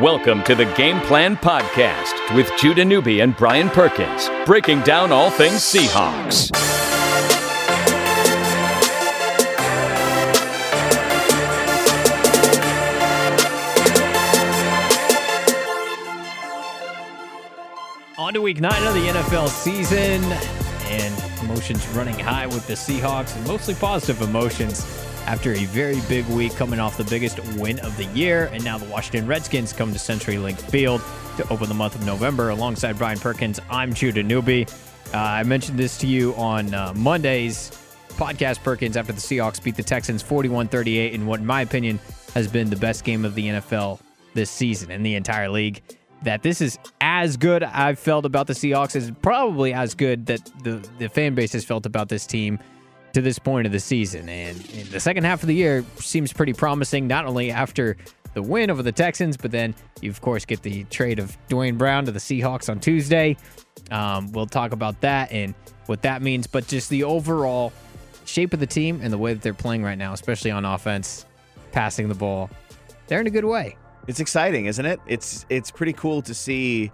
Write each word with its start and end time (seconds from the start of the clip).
Welcome 0.00 0.42
to 0.44 0.54
the 0.54 0.64
Game 0.76 0.98
Plan 1.00 1.36
Podcast 1.36 2.34
with 2.34 2.50
Judah 2.56 2.86
Newby 2.86 3.20
and 3.20 3.36
Brian 3.36 3.68
Perkins, 3.68 4.30
breaking 4.46 4.80
down 4.80 5.12
all 5.12 5.30
things 5.30 5.56
Seahawks. 5.56 6.50
On 18.16 18.32
to 18.32 18.40
week 18.40 18.58
nine 18.58 18.82
of 18.86 18.94
the 18.94 19.06
NFL 19.06 19.48
season, 19.48 20.24
and 20.88 21.42
emotions 21.42 21.86
running 21.88 22.18
high 22.18 22.46
with 22.46 22.66
the 22.66 22.72
Seahawks, 22.72 23.36
and 23.36 23.46
mostly 23.46 23.74
positive 23.74 24.22
emotions 24.22 24.82
after 25.26 25.52
a 25.52 25.64
very 25.66 26.00
big 26.08 26.26
week 26.26 26.54
coming 26.56 26.80
off 26.80 26.96
the 26.96 27.04
biggest 27.04 27.38
win 27.56 27.78
of 27.80 27.96
the 27.96 28.04
year. 28.06 28.50
And 28.52 28.64
now 28.64 28.78
the 28.78 28.86
Washington 28.86 29.26
Redskins 29.26 29.72
come 29.72 29.92
to 29.92 29.98
CenturyLink 29.98 30.60
Field 30.70 31.00
to 31.36 31.48
open 31.50 31.68
the 31.68 31.74
month 31.74 31.94
of 31.94 32.04
November. 32.04 32.50
Alongside 32.50 32.98
Brian 32.98 33.18
Perkins, 33.18 33.60
I'm 33.70 33.94
Judah 33.94 34.22
Newby. 34.22 34.66
Uh, 35.12 35.18
I 35.18 35.42
mentioned 35.42 35.78
this 35.78 35.98
to 35.98 36.06
you 36.06 36.34
on 36.34 36.72
uh, 36.72 36.92
Monday's 36.94 37.70
podcast, 38.10 38.62
Perkins, 38.62 38.96
after 38.96 39.12
the 39.12 39.20
Seahawks 39.20 39.62
beat 39.62 39.76
the 39.76 39.82
Texans 39.82 40.22
41 40.22 40.68
38 40.68 41.12
in 41.14 41.26
what, 41.26 41.40
in 41.40 41.46
my 41.46 41.62
opinion, 41.62 41.98
has 42.34 42.48
been 42.48 42.70
the 42.70 42.76
best 42.76 43.04
game 43.04 43.24
of 43.24 43.34
the 43.34 43.46
NFL 43.46 44.00
this 44.34 44.50
season 44.50 44.90
in 44.90 45.02
the 45.02 45.14
entire 45.14 45.48
league 45.48 45.82
that 46.22 46.42
this 46.42 46.60
is 46.60 46.78
as 47.00 47.36
good 47.36 47.62
I've 47.62 47.98
felt 47.98 48.24
about 48.24 48.46
the 48.46 48.52
Seahawks 48.52 48.94
is 48.94 49.10
probably 49.22 49.72
as 49.72 49.94
good 49.94 50.26
that 50.26 50.50
the, 50.62 50.86
the 50.98 51.08
fan 51.08 51.34
base 51.34 51.52
has 51.52 51.64
felt 51.64 51.86
about 51.86 52.08
this 52.08 52.26
team 52.26 52.58
to 53.12 53.20
this 53.20 53.38
point 53.38 53.66
of 53.66 53.72
the 53.72 53.80
season. 53.80 54.28
And, 54.28 54.58
the 54.90 55.00
second 55.00 55.24
half 55.24 55.42
of 55.42 55.46
the 55.46 55.54
year 55.54 55.84
seems 55.96 56.32
pretty 56.32 56.52
promising, 56.52 57.06
not 57.06 57.26
only 57.26 57.50
after 57.50 57.96
the 58.34 58.42
win 58.42 58.70
over 58.70 58.82
the 58.82 58.92
Texans, 58.92 59.36
but 59.36 59.50
then 59.50 59.74
you, 60.00 60.10
of 60.10 60.20
course, 60.20 60.44
get 60.44 60.62
the 60.62 60.84
trade 60.84 61.18
of 61.18 61.36
Duane 61.48 61.76
Brown 61.76 62.04
to 62.06 62.12
the 62.12 62.18
Seahawks 62.18 62.68
on 62.68 62.80
Tuesday. 62.80 63.36
Um, 63.90 64.32
we'll 64.32 64.46
talk 64.46 64.72
about 64.72 65.00
that 65.00 65.32
and 65.32 65.54
what 65.86 66.02
that 66.02 66.22
means, 66.22 66.46
but 66.46 66.66
just 66.66 66.90
the 66.90 67.04
overall 67.04 67.72
shape 68.24 68.52
of 68.52 68.60
the 68.60 68.66
team 68.66 69.00
and 69.02 69.12
the 69.12 69.18
way 69.18 69.32
that 69.32 69.42
they're 69.42 69.54
playing 69.54 69.82
right 69.82 69.98
now, 69.98 70.12
especially 70.12 70.50
on 70.50 70.64
offense, 70.64 71.26
passing 71.72 72.08
the 72.08 72.14
ball, 72.14 72.50
they're 73.08 73.20
in 73.20 73.26
a 73.26 73.30
good 73.30 73.44
way 73.44 73.76
it's 74.06 74.20
exciting, 74.20 74.66
isn't 74.66 74.84
it? 74.84 75.00
It's 75.06 75.46
it's 75.48 75.70
pretty 75.70 75.92
cool 75.92 76.22
to 76.22 76.34
see, 76.34 76.90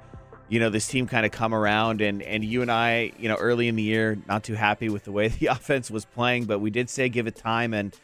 you 0.48 0.60
know, 0.60 0.70
this 0.70 0.86
team 0.86 1.06
kind 1.06 1.26
of 1.26 1.32
come 1.32 1.54
around 1.54 2.00
and 2.00 2.22
and 2.22 2.44
you 2.44 2.62
and 2.62 2.70
I, 2.70 3.12
you 3.18 3.28
know, 3.28 3.36
early 3.36 3.68
in 3.68 3.76
the 3.76 3.82
year, 3.82 4.18
not 4.28 4.44
too 4.44 4.54
happy 4.54 4.88
with 4.88 5.04
the 5.04 5.12
way 5.12 5.28
the 5.40 5.46
offense 5.46 5.90
was 5.90 6.04
playing, 6.04 6.44
but 6.44 6.60
we 6.60 6.70
did 6.70 6.88
say 6.90 7.08
give 7.08 7.26
it 7.26 7.36
time 7.36 7.74
and 7.74 7.94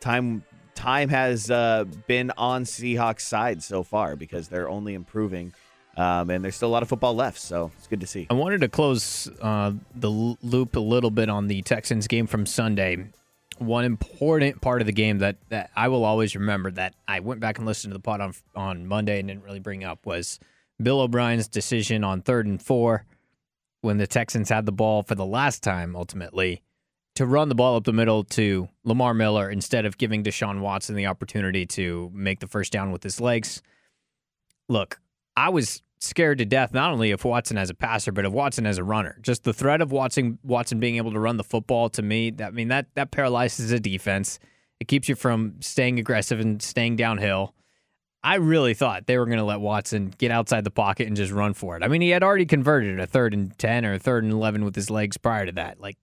time 0.00 0.44
time 0.74 1.08
has 1.08 1.50
uh, 1.50 1.84
been 2.06 2.30
on 2.36 2.64
Seahawks 2.64 3.22
side 3.22 3.62
so 3.62 3.82
far 3.82 4.14
because 4.16 4.48
they're 4.48 4.68
only 4.68 4.94
improving. 4.94 5.52
Um, 5.96 6.30
and 6.30 6.44
there's 6.44 6.54
still 6.54 6.68
a 6.68 6.70
lot 6.70 6.84
of 6.84 6.88
football 6.88 7.16
left, 7.16 7.40
so 7.40 7.72
it's 7.76 7.88
good 7.88 7.98
to 8.02 8.06
see. 8.06 8.28
I 8.30 8.34
wanted 8.34 8.60
to 8.60 8.68
close 8.68 9.28
uh, 9.42 9.72
the 9.96 10.08
loop 10.08 10.76
a 10.76 10.80
little 10.80 11.10
bit 11.10 11.28
on 11.28 11.48
the 11.48 11.60
Texans 11.62 12.06
game 12.06 12.28
from 12.28 12.46
Sunday 12.46 13.08
one 13.58 13.84
important 13.84 14.60
part 14.60 14.80
of 14.80 14.86
the 14.86 14.92
game 14.92 15.18
that, 15.18 15.36
that 15.48 15.70
I 15.74 15.88
will 15.88 16.04
always 16.04 16.34
remember 16.34 16.70
that 16.72 16.94
I 17.06 17.20
went 17.20 17.40
back 17.40 17.58
and 17.58 17.66
listened 17.66 17.92
to 17.92 17.98
the 17.98 18.02
pod 18.02 18.20
on 18.20 18.32
on 18.54 18.86
Monday 18.86 19.18
and 19.18 19.28
didn't 19.28 19.44
really 19.44 19.60
bring 19.60 19.84
up 19.84 20.06
was 20.06 20.38
Bill 20.82 21.00
O'Brien's 21.00 21.48
decision 21.48 22.04
on 22.04 22.22
third 22.22 22.46
and 22.46 22.62
four 22.62 23.04
when 23.80 23.98
the 23.98 24.06
Texans 24.06 24.48
had 24.48 24.66
the 24.66 24.72
ball 24.72 25.02
for 25.02 25.14
the 25.14 25.26
last 25.26 25.62
time 25.62 25.96
ultimately 25.96 26.62
to 27.14 27.26
run 27.26 27.48
the 27.48 27.54
ball 27.54 27.76
up 27.76 27.84
the 27.84 27.92
middle 27.92 28.22
to 28.22 28.68
Lamar 28.84 29.12
Miller 29.12 29.50
instead 29.50 29.84
of 29.84 29.98
giving 29.98 30.22
Deshaun 30.22 30.60
Watson 30.60 30.94
the 30.94 31.06
opportunity 31.06 31.66
to 31.66 32.10
make 32.14 32.38
the 32.38 32.46
first 32.46 32.72
down 32.72 32.92
with 32.92 33.02
his 33.02 33.20
legs. 33.20 33.60
Look, 34.68 35.00
I 35.36 35.48
was 35.48 35.82
scared 35.98 36.38
to 36.38 36.44
death 36.44 36.72
not 36.72 36.92
only 36.92 37.10
of 37.10 37.24
Watson 37.24 37.58
as 37.58 37.70
a 37.70 37.74
passer, 37.74 38.12
but 38.12 38.24
of 38.24 38.32
Watson 38.32 38.66
as 38.66 38.78
a 38.78 38.84
runner. 38.84 39.18
Just 39.20 39.42
the 39.42 39.52
threat 39.52 39.80
of 39.80 39.90
Watson 39.90 40.38
Watson 40.44 40.78
being 40.78 40.96
able 40.96 41.12
to 41.12 41.18
run 41.18 41.38
the 41.38 41.44
football 41.44 41.88
to 41.90 42.02
me, 42.02 42.30
that 42.30 42.48
I 42.48 42.50
mean 42.52 42.68
that 42.68 42.86
that 42.94 43.10
paralyzes 43.10 43.72
a 43.72 43.80
defense. 43.80 44.38
It 44.78 44.86
keeps 44.86 45.08
you 45.08 45.16
from 45.16 45.56
staying 45.60 45.98
aggressive 45.98 46.38
and 46.38 46.62
staying 46.62 46.96
downhill. 46.96 47.52
I 48.22 48.36
really 48.36 48.74
thought 48.74 49.06
they 49.06 49.16
were 49.16 49.26
going 49.26 49.38
to 49.38 49.44
let 49.44 49.60
Watson 49.60 50.12
get 50.18 50.30
outside 50.30 50.64
the 50.64 50.70
pocket 50.70 51.06
and 51.06 51.16
just 51.16 51.32
run 51.32 51.54
for 51.54 51.76
it. 51.76 51.82
I 51.82 51.88
mean, 51.88 52.00
he 52.00 52.10
had 52.10 52.22
already 52.22 52.46
converted 52.46 52.98
a 52.98 53.06
third 53.06 53.32
and 53.32 53.56
10 53.58 53.84
or 53.84 53.94
a 53.94 53.98
third 53.98 54.24
and 54.24 54.32
11 54.32 54.64
with 54.64 54.74
his 54.74 54.90
legs 54.90 55.16
prior 55.16 55.46
to 55.46 55.52
that. 55.52 55.80
Like 55.80 55.96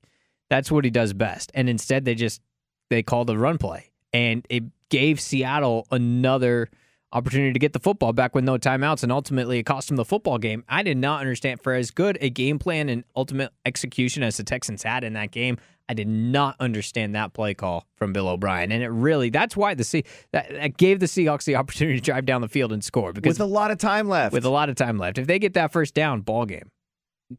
that's 0.50 0.72
what 0.72 0.86
he 0.86 0.92
does 0.92 1.14
best. 1.14 1.52
And 1.53 1.70
instead 1.70 2.06
they 2.06 2.16
just 2.16 2.42
they 2.90 3.03
called 3.03 3.28
the 3.28 3.38
run 3.38 3.58
play 3.58 3.92
and 4.14 4.46
it 4.50 4.64
gave 4.90 5.20
Seattle 5.20 5.88
another 5.92 6.70
opportunity 7.11 7.53
to 7.53 7.59
get 7.59 7.73
the 7.73 7.79
football 7.79 8.13
back 8.13 8.35
with 8.35 8.43
no 8.43 8.57
timeouts, 8.57 9.03
and 9.03 9.11
ultimately 9.11 9.59
it 9.59 9.63
cost 9.63 9.89
him 9.89 9.97
the 9.97 10.05
football 10.05 10.38
game. 10.38 10.63
I 10.67 10.83
did 10.83 10.97
not 10.97 11.21
understand 11.21 11.61
for 11.61 11.73
as 11.73 11.91
good 11.91 12.17
a 12.21 12.29
game 12.29 12.59
plan 12.59 12.89
and 12.89 13.03
ultimate 13.16 13.51
execution 13.66 14.23
as 14.23 14.38
the 14.38 14.43
Texans 14.43 14.83
had 14.83 15.03
in 15.03 15.13
that 15.13 15.31
game. 15.31 15.57
I 15.88 15.93
did 15.93 16.07
not 16.07 16.55
understand 16.59 17.13
that 17.16 17.33
play 17.33 17.53
call 17.53 17.85
from 17.95 18.11
Bill 18.11 18.27
O'Brien, 18.27 18.71
and 18.71 18.83
it 18.83 18.89
really 18.89 19.29
that's 19.29 19.55
why 19.55 19.75
the 19.75 19.83
C 19.83 20.03
that, 20.31 20.49
that 20.49 20.77
gave 20.77 20.99
the 20.99 21.05
Seahawks 21.05 21.45
the 21.45 21.55
opportunity 21.55 21.99
to 21.99 22.03
drive 22.03 22.25
down 22.25 22.41
the 22.41 22.49
field 22.49 22.73
and 22.73 22.83
score 22.83 23.13
because 23.13 23.37
with 23.37 23.41
a 23.41 23.45
lot 23.45 23.72
of 23.72 23.77
time 23.77 24.09
left. 24.09 24.33
With 24.33 24.45
a 24.45 24.49
lot 24.49 24.69
of 24.69 24.75
time 24.75 24.97
left, 24.97 25.17
if 25.17 25.27
they 25.27 25.37
get 25.37 25.53
that 25.53 25.72
first 25.72 25.93
down, 25.93 26.22
ball 26.22 26.45
game. 26.45 26.69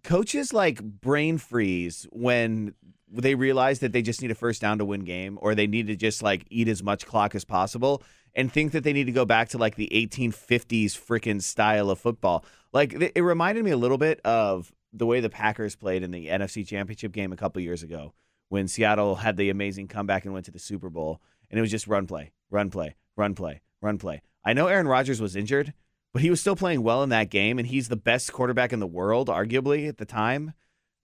Coaches 0.02 0.52
like 0.52 0.82
brain 0.82 1.38
freeze 1.38 2.06
when 2.10 2.74
they 3.10 3.34
realize 3.34 3.78
that 3.80 3.92
they 3.92 4.02
just 4.02 4.20
need 4.22 4.30
a 4.30 4.34
first 4.34 4.60
down 4.60 4.78
to 4.78 4.84
win 4.84 5.04
game, 5.04 5.38
or 5.40 5.54
they 5.54 5.66
need 5.66 5.86
to 5.86 5.96
just 5.96 6.22
like 6.22 6.44
eat 6.50 6.68
as 6.68 6.82
much 6.82 7.06
clock 7.06 7.34
as 7.34 7.44
possible 7.44 8.02
and 8.34 8.52
think 8.52 8.72
that 8.72 8.84
they 8.84 8.92
need 8.92 9.04
to 9.04 9.12
go 9.12 9.24
back 9.24 9.48
to 9.50 9.58
like 9.58 9.76
the 9.76 9.88
1850s 9.92 10.92
freaking 10.92 11.42
style 11.42 11.90
of 11.90 11.98
football. 11.98 12.44
Like 12.72 12.92
it 12.92 13.22
reminded 13.22 13.64
me 13.64 13.70
a 13.70 13.76
little 13.76 13.98
bit 13.98 14.20
of 14.24 14.72
the 14.92 15.06
way 15.06 15.20
the 15.20 15.30
Packers 15.30 15.76
played 15.76 16.02
in 16.02 16.10
the 16.10 16.26
NFC 16.26 16.66
Championship 16.66 17.12
game 17.12 17.32
a 17.32 17.36
couple 17.36 17.62
years 17.62 17.82
ago 17.82 18.12
when 18.48 18.68
Seattle 18.68 19.16
had 19.16 19.36
the 19.36 19.50
amazing 19.50 19.88
comeback 19.88 20.24
and 20.24 20.34
went 20.34 20.46
to 20.46 20.52
the 20.52 20.58
Super 20.58 20.90
Bowl. 20.90 21.20
And 21.50 21.58
it 21.58 21.60
was 21.60 21.70
just 21.70 21.86
run 21.86 22.06
play, 22.06 22.32
run 22.50 22.70
play, 22.70 22.96
run 23.16 23.34
play, 23.34 23.62
run 23.80 23.98
play. 23.98 24.22
I 24.44 24.52
know 24.52 24.66
Aaron 24.66 24.88
Rodgers 24.88 25.20
was 25.20 25.36
injured, 25.36 25.72
but 26.12 26.22
he 26.22 26.30
was 26.30 26.40
still 26.40 26.56
playing 26.56 26.82
well 26.82 27.02
in 27.02 27.10
that 27.10 27.30
game, 27.30 27.58
and 27.58 27.66
he's 27.66 27.88
the 27.88 27.96
best 27.96 28.32
quarterback 28.32 28.72
in 28.72 28.80
the 28.80 28.86
world, 28.86 29.28
arguably 29.28 29.88
at 29.88 29.98
the 29.98 30.04
time. 30.04 30.54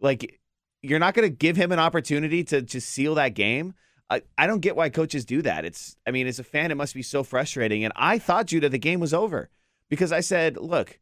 Like, 0.00 0.40
you're 0.82 0.98
not 0.98 1.14
going 1.14 1.28
to 1.28 1.34
give 1.34 1.56
him 1.56 1.72
an 1.72 1.78
opportunity 1.78 2.44
to 2.44 2.60
just 2.60 2.88
seal 2.88 3.14
that 3.14 3.34
game. 3.34 3.74
I, 4.10 4.22
I 4.36 4.46
don't 4.46 4.60
get 4.60 4.76
why 4.76 4.90
coaches 4.90 5.24
do 5.24 5.40
that. 5.42 5.64
It's 5.64 5.96
I 6.06 6.10
mean, 6.10 6.26
as 6.26 6.38
a 6.38 6.44
fan, 6.44 6.70
it 6.70 6.76
must 6.76 6.94
be 6.94 7.02
so 7.02 7.22
frustrating. 7.22 7.84
And 7.84 7.92
I 7.96 8.18
thought 8.18 8.46
Judah 8.46 8.68
the 8.68 8.78
game 8.78 9.00
was 9.00 9.14
over 9.14 9.48
because 9.88 10.12
I 10.12 10.20
said, 10.20 10.56
look, 10.56 10.98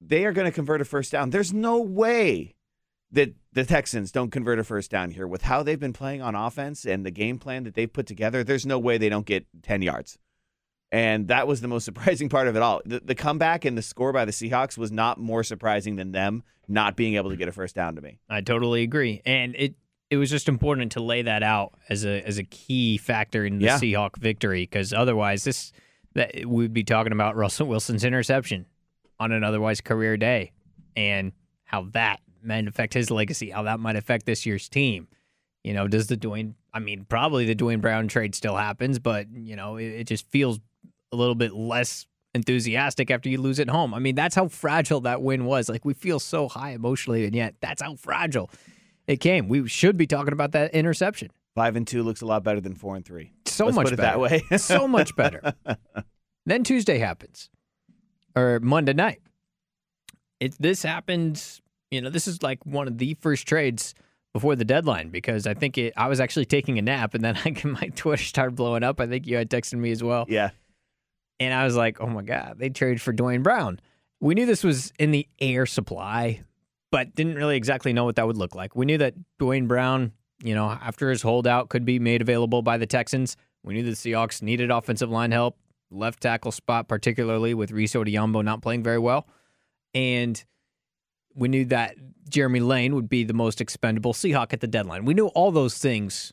they 0.00 0.24
are 0.26 0.32
going 0.32 0.46
to 0.46 0.52
convert 0.52 0.80
a 0.80 0.84
first 0.84 1.12
down. 1.12 1.30
There's 1.30 1.52
no 1.52 1.80
way 1.80 2.54
that 3.12 3.34
the 3.52 3.64
Texans 3.64 4.12
don't 4.12 4.30
convert 4.30 4.58
a 4.58 4.64
first 4.64 4.90
down 4.90 5.12
here 5.12 5.26
with 5.26 5.42
how 5.42 5.62
they've 5.62 5.80
been 5.80 5.92
playing 5.92 6.20
on 6.20 6.34
offense 6.34 6.84
and 6.84 7.06
the 7.06 7.10
game 7.10 7.38
plan 7.38 7.64
that 7.64 7.74
they've 7.74 7.92
put 7.92 8.06
together. 8.06 8.44
There's 8.44 8.66
no 8.66 8.78
way 8.78 8.98
they 8.98 9.08
don't 9.08 9.24
get 9.24 9.46
10 9.62 9.82
yards. 9.82 10.18
And 10.92 11.28
that 11.28 11.46
was 11.46 11.60
the 11.60 11.68
most 11.68 11.84
surprising 11.86 12.28
part 12.28 12.48
of 12.48 12.56
it 12.56 12.62
all. 12.62 12.82
The, 12.84 13.00
the 13.00 13.14
comeback 13.14 13.64
and 13.64 13.76
the 13.76 13.82
score 13.82 14.12
by 14.12 14.24
the 14.24 14.32
Seahawks 14.32 14.78
was 14.78 14.92
not 14.92 15.18
more 15.18 15.42
surprising 15.42 15.96
than 15.96 16.12
them 16.12 16.42
not 16.68 16.96
being 16.96 17.14
able 17.14 17.30
to 17.30 17.36
get 17.36 17.48
a 17.48 17.52
first 17.52 17.74
down 17.74 17.94
to 17.96 18.00
me. 18.00 18.18
I 18.28 18.40
totally 18.40 18.82
agree. 18.82 19.22
And 19.24 19.54
it 19.56 19.74
it 20.08 20.16
was 20.18 20.30
just 20.30 20.48
important 20.48 20.92
to 20.92 21.02
lay 21.02 21.22
that 21.22 21.42
out 21.42 21.74
as 21.88 22.04
a 22.04 22.22
as 22.26 22.38
a 22.38 22.44
key 22.44 22.98
factor 22.98 23.44
in 23.44 23.58
the 23.58 23.66
yeah. 23.66 23.78
Seahawk 23.78 24.16
victory 24.16 24.62
because 24.62 24.92
otherwise 24.92 25.44
this 25.44 25.72
that 26.14 26.46
we'd 26.46 26.72
be 26.72 26.84
talking 26.84 27.12
about 27.12 27.36
Russell 27.36 27.66
Wilson's 27.66 28.04
interception 28.04 28.66
on 29.18 29.32
an 29.32 29.44
otherwise 29.44 29.80
career 29.80 30.16
day 30.16 30.52
and 30.96 31.32
how 31.64 31.82
that 31.92 32.20
might 32.42 32.66
affect 32.68 32.94
his 32.94 33.10
legacy, 33.10 33.50
how 33.50 33.64
that 33.64 33.80
might 33.80 33.96
affect 33.96 34.26
this 34.26 34.46
year's 34.46 34.68
team. 34.68 35.08
You 35.64 35.74
know, 35.74 35.88
does 35.88 36.06
the 36.06 36.16
Duane? 36.16 36.54
I 36.72 36.78
mean, 36.78 37.06
probably 37.08 37.44
the 37.44 37.54
Duane 37.54 37.80
Brown 37.80 38.06
trade 38.06 38.34
still 38.34 38.56
happens, 38.56 38.98
but 38.98 39.26
you 39.32 39.56
know, 39.56 39.76
it, 39.76 39.86
it 39.86 40.04
just 40.04 40.28
feels 40.30 40.60
a 41.16 41.18
little 41.18 41.34
bit 41.34 41.52
less 41.54 42.06
enthusiastic 42.34 43.10
after 43.10 43.28
you 43.28 43.40
lose 43.40 43.58
at 43.58 43.68
home. 43.70 43.94
I 43.94 43.98
mean, 43.98 44.14
that's 44.14 44.34
how 44.34 44.48
fragile 44.48 45.00
that 45.02 45.22
win 45.22 45.44
was. 45.46 45.68
Like 45.68 45.84
we 45.84 45.94
feel 45.94 46.20
so 46.20 46.48
high 46.48 46.70
emotionally, 46.70 47.24
and 47.24 47.34
yet 47.34 47.54
that's 47.60 47.80
how 47.82 47.96
fragile 47.96 48.50
it 49.06 49.20
came. 49.20 49.48
We 49.48 49.66
should 49.68 49.96
be 49.96 50.06
talking 50.06 50.32
about 50.32 50.52
that 50.52 50.74
interception. 50.74 51.30
Five 51.54 51.76
and 51.76 51.86
two 51.86 52.02
looks 52.02 52.20
a 52.20 52.26
lot 52.26 52.44
better 52.44 52.60
than 52.60 52.74
four 52.74 52.96
and 52.96 53.04
three. 53.04 53.32
So 53.46 53.64
Let's 53.66 53.76
much 53.76 53.84
better. 53.84 53.96
that 53.96 54.20
way. 54.20 54.42
so 54.58 54.86
much 54.86 55.16
better. 55.16 55.54
Then 56.48 56.62
Tuesday 56.62 56.98
happens, 56.98 57.50
or 58.36 58.60
Monday 58.60 58.92
night. 58.92 59.20
It 60.38 60.54
this 60.60 60.84
happened. 60.84 61.42
You 61.90 62.00
know, 62.00 62.08
this 62.08 62.28
is 62.28 62.40
like 62.40 62.64
one 62.64 62.86
of 62.86 62.98
the 62.98 63.16
first 63.20 63.48
trades 63.48 63.94
before 64.32 64.54
the 64.54 64.64
deadline 64.64 65.08
because 65.08 65.48
I 65.48 65.54
think 65.54 65.76
it. 65.76 65.92
I 65.96 66.06
was 66.06 66.20
actually 66.20 66.44
taking 66.44 66.78
a 66.78 66.82
nap, 66.82 67.14
and 67.14 67.24
then 67.24 67.36
I, 67.44 67.52
my 67.64 67.88
Twitter 67.96 68.22
started 68.22 68.54
blowing 68.54 68.84
up. 68.84 69.00
I 69.00 69.08
think 69.08 69.26
you 69.26 69.36
had 69.36 69.50
texted 69.50 69.74
me 69.74 69.90
as 69.90 70.04
well. 70.04 70.24
Yeah. 70.28 70.50
And 71.38 71.52
I 71.52 71.64
was 71.64 71.76
like, 71.76 72.00
"Oh 72.00 72.06
my 72.06 72.22
god, 72.22 72.56
they 72.58 72.70
traded 72.70 73.00
for 73.00 73.12
Duane 73.12 73.42
Brown." 73.42 73.80
We 74.20 74.34
knew 74.34 74.46
this 74.46 74.64
was 74.64 74.92
in 74.98 75.10
the 75.10 75.28
air 75.38 75.66
supply 75.66 76.40
but 76.90 77.14
didn't 77.14 77.34
really 77.34 77.56
exactly 77.56 77.92
know 77.92 78.04
what 78.04 78.16
that 78.16 78.26
would 78.26 78.36
look 78.36 78.54
like. 78.54 78.76
We 78.76 78.86
knew 78.86 78.98
that 78.98 79.14
Duane 79.38 79.66
Brown, 79.66 80.12
you 80.42 80.54
know, 80.54 80.66
after 80.68 81.10
his 81.10 81.22
holdout 81.22 81.68
could 81.68 81.84
be 81.84 81.98
made 81.98 82.22
available 82.22 82.62
by 82.62 82.78
the 82.78 82.86
Texans. 82.86 83.36
We 83.62 83.74
knew 83.74 83.82
the 83.82 83.90
Seahawks 83.90 84.42
needed 84.42 84.70
offensive 84.70 85.10
line 85.10 85.32
help. 85.32 85.58
left 85.90 86.20
tackle 86.20 86.50
spot, 86.52 86.88
particularly 86.88 87.54
with 87.54 87.70
Rees 87.70 87.92
Odhiambo 87.92 88.42
not 88.42 88.60
playing 88.60 88.82
very 88.82 88.98
well. 88.98 89.28
And 89.94 90.42
we 91.34 91.48
knew 91.48 91.64
that 91.66 91.96
Jeremy 92.28 92.60
Lane 92.60 92.94
would 92.94 93.08
be 93.08 93.22
the 93.22 93.34
most 93.34 93.60
expendable 93.60 94.12
Seahawk 94.12 94.52
at 94.52 94.60
the 94.60 94.66
deadline. 94.66 95.04
We 95.04 95.14
knew 95.14 95.28
all 95.28 95.52
those 95.52 95.78
things 95.78 96.32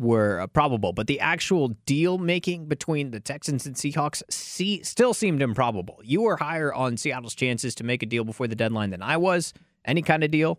were 0.00 0.40
uh, 0.40 0.46
probable, 0.46 0.92
but 0.92 1.06
the 1.06 1.20
actual 1.20 1.68
deal 1.84 2.16
making 2.16 2.66
between 2.66 3.10
the 3.10 3.20
Texans 3.20 3.66
and 3.66 3.76
Seahawks 3.76 4.22
see, 4.30 4.82
still 4.82 5.12
seemed 5.12 5.42
improbable. 5.42 6.00
You 6.02 6.22
were 6.22 6.38
higher 6.38 6.72
on 6.72 6.96
Seattle's 6.96 7.34
chances 7.34 7.74
to 7.76 7.84
make 7.84 8.02
a 8.02 8.06
deal 8.06 8.24
before 8.24 8.48
the 8.48 8.56
deadline 8.56 8.90
than 8.90 9.02
I 9.02 9.18
was, 9.18 9.52
any 9.84 10.00
kind 10.00 10.24
of 10.24 10.30
deal. 10.30 10.58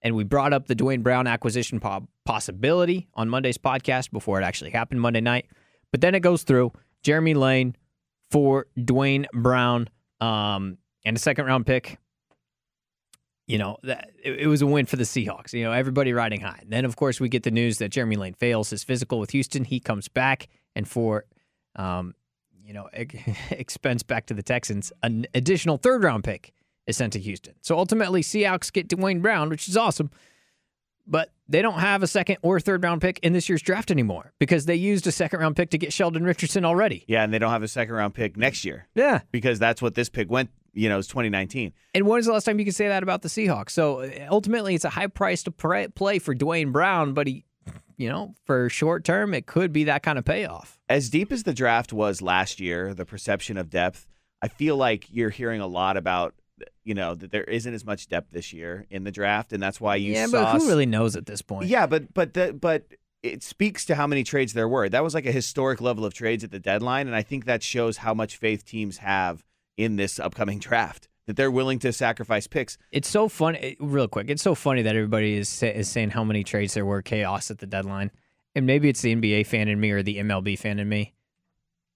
And 0.00 0.14
we 0.14 0.22
brought 0.22 0.52
up 0.52 0.68
the 0.68 0.76
Duane 0.76 1.02
Brown 1.02 1.26
acquisition 1.26 1.80
po- 1.80 2.06
possibility 2.24 3.08
on 3.14 3.28
Monday's 3.28 3.58
podcast 3.58 4.12
before 4.12 4.40
it 4.40 4.44
actually 4.44 4.70
happened 4.70 5.00
Monday 5.00 5.20
night. 5.20 5.46
But 5.90 6.00
then 6.00 6.14
it 6.14 6.20
goes 6.20 6.44
through 6.44 6.72
Jeremy 7.02 7.34
Lane 7.34 7.74
for 8.30 8.68
Duane 8.82 9.26
Brown 9.32 9.88
um, 10.20 10.78
and 11.04 11.16
a 11.16 11.20
second 11.20 11.46
round 11.46 11.66
pick 11.66 11.98
you 13.48 13.56
know, 13.56 13.78
that 13.82 14.10
it, 14.22 14.40
it, 14.40 14.46
was 14.46 14.60
a 14.60 14.66
win 14.66 14.84
for 14.84 14.96
the 14.96 15.04
Seahawks. 15.04 15.54
You 15.54 15.64
know, 15.64 15.72
everybody 15.72 16.12
riding 16.12 16.42
high. 16.42 16.58
And 16.60 16.70
then, 16.70 16.84
of 16.84 16.96
course, 16.96 17.18
we 17.18 17.30
get 17.30 17.42
the 17.42 17.50
news 17.50 17.78
that 17.78 17.88
Jeremy 17.88 18.16
Lane 18.16 18.34
fails 18.34 18.70
his 18.70 18.84
physical 18.84 19.18
with 19.18 19.30
Houston. 19.30 19.64
He 19.64 19.80
comes 19.80 20.06
back, 20.06 20.48
and 20.76 20.86
for, 20.86 21.24
um, 21.74 22.14
you 22.62 22.74
know, 22.74 22.88
expense 23.50 24.02
back 24.02 24.26
to 24.26 24.34
the 24.34 24.42
Texans, 24.42 24.92
an 25.02 25.26
additional 25.34 25.78
third 25.78 26.04
round 26.04 26.24
pick 26.24 26.52
is 26.86 26.98
sent 26.98 27.14
to 27.14 27.18
Houston. 27.20 27.54
So 27.62 27.78
ultimately, 27.78 28.22
Seahawks 28.22 28.70
get 28.70 28.86
Duane 28.86 29.20
Brown, 29.20 29.48
which 29.48 29.66
is 29.66 29.76
awesome. 29.76 30.10
But 31.10 31.32
they 31.48 31.62
don't 31.62 31.78
have 31.78 32.02
a 32.02 32.06
second 32.06 32.36
or 32.42 32.60
third 32.60 32.84
round 32.84 33.00
pick 33.00 33.18
in 33.20 33.32
this 33.32 33.48
year's 33.48 33.62
draft 33.62 33.90
anymore 33.90 34.34
because 34.38 34.66
they 34.66 34.74
used 34.74 35.06
a 35.06 35.12
second 35.12 35.40
round 35.40 35.56
pick 35.56 35.70
to 35.70 35.78
get 35.78 35.90
Sheldon 35.90 36.22
Richardson 36.22 36.66
already. 36.66 37.04
Yeah, 37.08 37.24
and 37.24 37.32
they 37.32 37.38
don't 37.38 37.50
have 37.50 37.62
a 37.62 37.68
second 37.68 37.94
round 37.94 38.12
pick 38.12 38.36
next 38.36 38.62
year. 38.66 38.88
Yeah. 38.94 39.20
Because 39.32 39.58
that's 39.58 39.80
what 39.80 39.94
this 39.94 40.10
pick 40.10 40.30
went 40.30 40.50
you 40.78 40.88
know, 40.88 40.98
it's 40.98 41.08
2019. 41.08 41.72
And 41.94 42.06
when 42.06 42.16
was 42.16 42.26
the 42.26 42.32
last 42.32 42.44
time 42.44 42.58
you 42.58 42.64
could 42.64 42.74
say 42.74 42.88
that 42.88 43.02
about 43.02 43.22
the 43.22 43.28
Seahawks? 43.28 43.70
So 43.70 44.02
uh, 44.02 44.10
ultimately, 44.30 44.74
it's 44.74 44.84
a 44.84 44.90
high 44.90 45.08
price 45.08 45.42
to 45.42 45.50
play 45.50 46.18
for 46.18 46.34
Duane 46.34 46.70
Brown, 46.70 47.14
but 47.14 47.26
he, 47.26 47.44
you 47.96 48.08
know, 48.08 48.34
for 48.44 48.68
short 48.70 49.04
term, 49.04 49.34
it 49.34 49.46
could 49.46 49.72
be 49.72 49.84
that 49.84 50.04
kind 50.04 50.18
of 50.18 50.24
payoff. 50.24 50.78
As 50.88 51.10
deep 51.10 51.32
as 51.32 51.42
the 51.42 51.52
draft 51.52 51.92
was 51.92 52.22
last 52.22 52.60
year, 52.60 52.94
the 52.94 53.04
perception 53.04 53.58
of 53.58 53.70
depth, 53.70 54.06
I 54.40 54.46
feel 54.46 54.76
like 54.76 55.06
you're 55.10 55.30
hearing 55.30 55.60
a 55.60 55.66
lot 55.66 55.96
about, 55.96 56.34
you 56.84 56.94
know, 56.94 57.16
that 57.16 57.32
there 57.32 57.44
isn't 57.44 57.74
as 57.74 57.84
much 57.84 58.08
depth 58.08 58.30
this 58.30 58.52
year 58.52 58.86
in 58.88 59.02
the 59.02 59.10
draft, 59.10 59.52
and 59.52 59.60
that's 59.60 59.80
why 59.80 59.96
you 59.96 60.12
yeah, 60.12 60.26
saw. 60.26 60.52
but 60.52 60.60
who 60.60 60.68
really 60.68 60.86
knows 60.86 61.16
at 61.16 61.26
this 61.26 61.42
point? 61.42 61.66
Yeah, 61.66 61.86
but 61.88 62.14
but 62.14 62.34
the, 62.34 62.52
but 62.52 62.84
it 63.24 63.42
speaks 63.42 63.84
to 63.86 63.96
how 63.96 64.06
many 64.06 64.22
trades 64.22 64.52
there 64.52 64.68
were. 64.68 64.88
That 64.88 65.02
was 65.02 65.12
like 65.12 65.26
a 65.26 65.32
historic 65.32 65.80
level 65.80 66.04
of 66.04 66.14
trades 66.14 66.44
at 66.44 66.52
the 66.52 66.60
deadline, 66.60 67.08
and 67.08 67.16
I 67.16 67.22
think 67.22 67.46
that 67.46 67.64
shows 67.64 67.96
how 67.96 68.14
much 68.14 68.36
faith 68.36 68.64
teams 68.64 68.98
have 68.98 69.44
in 69.78 69.96
this 69.96 70.20
upcoming 70.20 70.58
draft 70.58 71.08
that 71.26 71.36
they're 71.36 71.50
willing 71.50 71.78
to 71.78 71.92
sacrifice 71.92 72.46
picks. 72.46 72.76
It's 72.90 73.08
so 73.08 73.28
funny, 73.28 73.58
eh, 73.58 73.74
real 73.80 74.08
quick. 74.08 74.28
It's 74.28 74.42
so 74.42 74.54
funny 74.54 74.82
that 74.82 74.96
everybody 74.96 75.36
is 75.36 75.62
is 75.62 75.88
saying 75.88 76.10
how 76.10 76.24
many 76.24 76.42
trades 76.42 76.74
there 76.74 76.84
were 76.84 77.00
chaos 77.00 77.50
at 77.50 77.58
the 77.58 77.66
deadline, 77.66 78.10
and 78.54 78.66
maybe 78.66 78.88
it's 78.88 79.00
the 79.02 79.14
NBA 79.14 79.46
fan 79.46 79.68
in 79.68 79.78
me 79.78 79.90
or 79.90 80.02
the 80.02 80.16
MLB 80.16 80.58
fan 80.58 80.78
in 80.78 80.88
me. 80.88 81.14